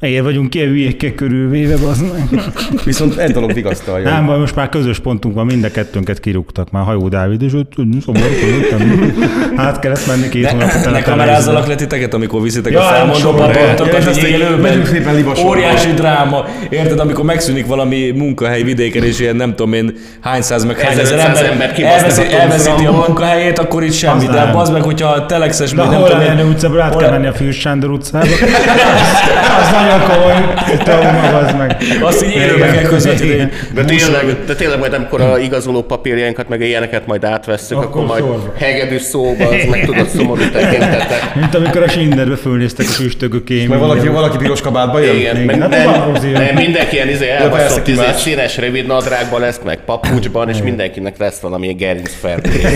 [0.00, 2.40] Miért vagyunk ilyen hülyékkel körülvéve, az meg.
[2.84, 4.10] Viszont egy dolog vigasztalja.
[4.10, 7.52] Nem baj, most már közös pontunk van, mind a kettőnket kirúgtak már Hajó Dávid, és
[7.52, 7.72] ott
[8.04, 9.12] szomorúkodottam.
[9.56, 13.30] Hát kellett menni két hónapot Ne kamerázzalak le titeket, amikor viszitek Ja, a felmondó
[14.06, 14.82] azt így élőben.
[15.44, 16.44] Óriási dráma.
[16.70, 20.98] Érted, amikor megszűnik valami munkahely vidéken, és ilyen nem tudom én hány száz meg hány
[20.98, 24.26] ezer 1500 ember elveszíti a munkahelyét, akkor itt semmi.
[24.26, 27.10] Az De az meg, hogyha a telexes, vagy nem tudom én, utcából át kell a-
[27.10, 28.26] menni a Fűs Sándor utcába.
[29.60, 30.34] Az komoly
[30.84, 31.76] trauma, az meg.
[32.00, 33.48] Azt így élőben kell közvetíteni.
[33.74, 38.04] De tényleg, de tényleg majd amikor a igazoló papírjainkat, meg ilyeneket majd átvesszük, akkor, Akkor
[38.06, 38.52] majd sorba.
[38.58, 41.34] hegedűs szóba, az meg tudod szomorú tekintetek.
[41.34, 43.68] Mint amikor a Sinderbe fölnéztek a füstögök kémia.
[43.68, 45.16] Mert valaki, valaki piros kabátba jön?
[45.16, 49.78] Igen, meg hát nem, nem, mindenki ilyen izé elbaszott izé, színes rövid nadrágban lesz, meg
[49.84, 52.62] papucsban, és mindenkinek lesz valami gerinc fertőzés.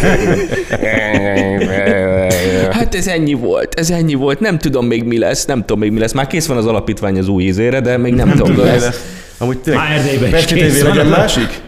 [2.71, 5.93] Hát ez ennyi volt, ez ennyi volt, nem tudom még mi lesz, nem tudom még
[5.93, 6.13] mi lesz.
[6.13, 8.47] Már kész van az alapítvány az új ízére, de még nem, tudom.
[8.47, 9.21] Tudom, De mi ez, lesz.
[9.39, 11.61] Amúgy tényleg, Már Erdélyben is Pesti TV legyen másik?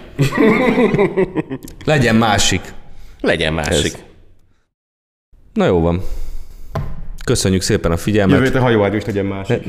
[1.84, 2.60] legyen másik.
[3.20, 3.92] Legyen másik.
[3.94, 3.98] Ez.
[5.52, 6.02] Na jó van.
[7.24, 8.42] Köszönjük szépen a Jövő figyelmet.
[8.42, 9.62] héten hajóágyú is legyen másik.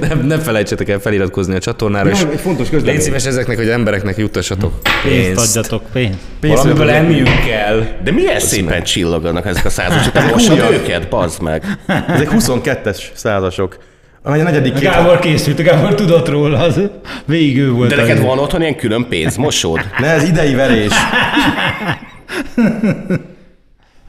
[0.00, 2.94] Ne, ne felejtsetek el feliratkozni a csatornára, és Ja, egy fontos közlemény.
[2.94, 4.72] légy szíves ezeknek, hogy embereknek juttassatok
[5.02, 5.56] Pénzt pénzt.
[5.56, 6.18] adjatok, pénzt.
[6.40, 7.84] Valamiből enniük kell.
[8.04, 10.12] De milyen szépen csilloganak ezek a százasok?
[10.22, 11.64] Te mosod őket, bazd meg.
[12.08, 13.78] Ezek 22-es százasok.
[14.22, 14.82] A negyedik két...
[14.82, 16.80] Gábor készült, Gábor tudott róla, az
[17.24, 17.88] végig ő volt.
[17.94, 18.08] De az.
[18.08, 19.80] neked van otthon ilyen külön pénzmosód?
[19.98, 20.92] Ne, ez idei verés.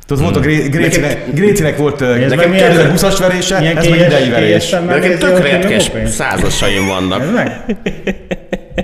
[0.05, 4.29] Tudod, volt a Gré- Grécinek, Grécinek volt nekem meg milyen- 2020-as verése, ez meg idei
[4.29, 4.69] verés.
[4.69, 7.21] De nekem tök retkes százasaim vannak.
[7.21, 7.77] Ez meg?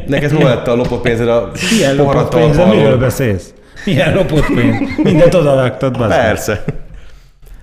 [0.07, 3.53] Neked hol lett a lopott pénzed a Milyen lopott poharat pénz, de miről beszélsz?
[3.85, 4.75] Milyen lopott pénz?
[5.03, 6.07] Mindent odavágtad, meg.
[6.09, 6.63] Persze.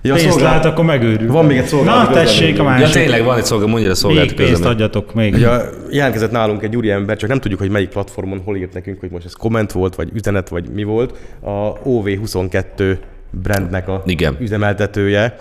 [0.01, 1.31] Ja, Pénzt szolgálat- lát, akkor megőrül.
[1.31, 2.85] Van még egy szolgálati Na, tessék a másik.
[2.85, 5.33] Ja tényleg van egy szolgálat, mondja a Még szolgálati pénzt adjatok még.
[5.33, 5.47] Ugye
[5.89, 9.09] jelentkezett nálunk egy úri ember, csak nem tudjuk, hogy melyik platformon hol írt nekünk, hogy
[9.11, 11.17] most ez komment volt, vagy üzenet, vagy mi volt.
[11.41, 12.97] A OV22
[13.29, 14.37] brandnek a Igen.
[14.39, 15.39] üzemeltetője.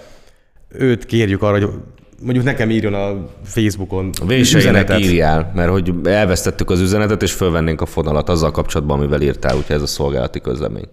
[0.69, 1.69] Őt kérjük arra, hogy
[2.23, 7.87] mondjuk nekem írjon a Facebookon Véseinek írjál, mert hogy elvesztettük az üzenetet, és fölvennénk a
[7.87, 10.89] fonalat azzal kapcsolatban, amivel írtál, úgyhogy ez a szolgálati közlemény.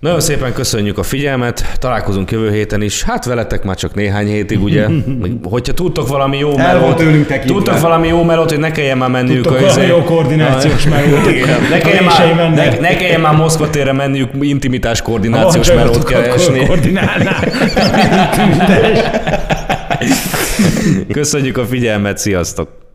[0.00, 3.02] Nagyon szépen köszönjük a figyelmet, találkozunk jövő héten is.
[3.02, 4.86] Hát veletek már csak néhány hétig, ugye?
[5.42, 7.54] Hogyha tudtok valami jó El volt melót, tőlünk tekintve.
[7.54, 10.84] tudtok valami jó melót, hogy ne kelljen már menniük Tudtok a valami izé- jó koordinációs
[10.88, 11.24] melót.
[11.70, 16.22] Ne kelljen, már, ne, ne kelljen már Moszkva térre menniük intimitás koordinációs melót Avancsajotok, akkor
[16.22, 16.66] keresni.
[21.12, 22.85] Köszönjük a figyelmet, sziasztok!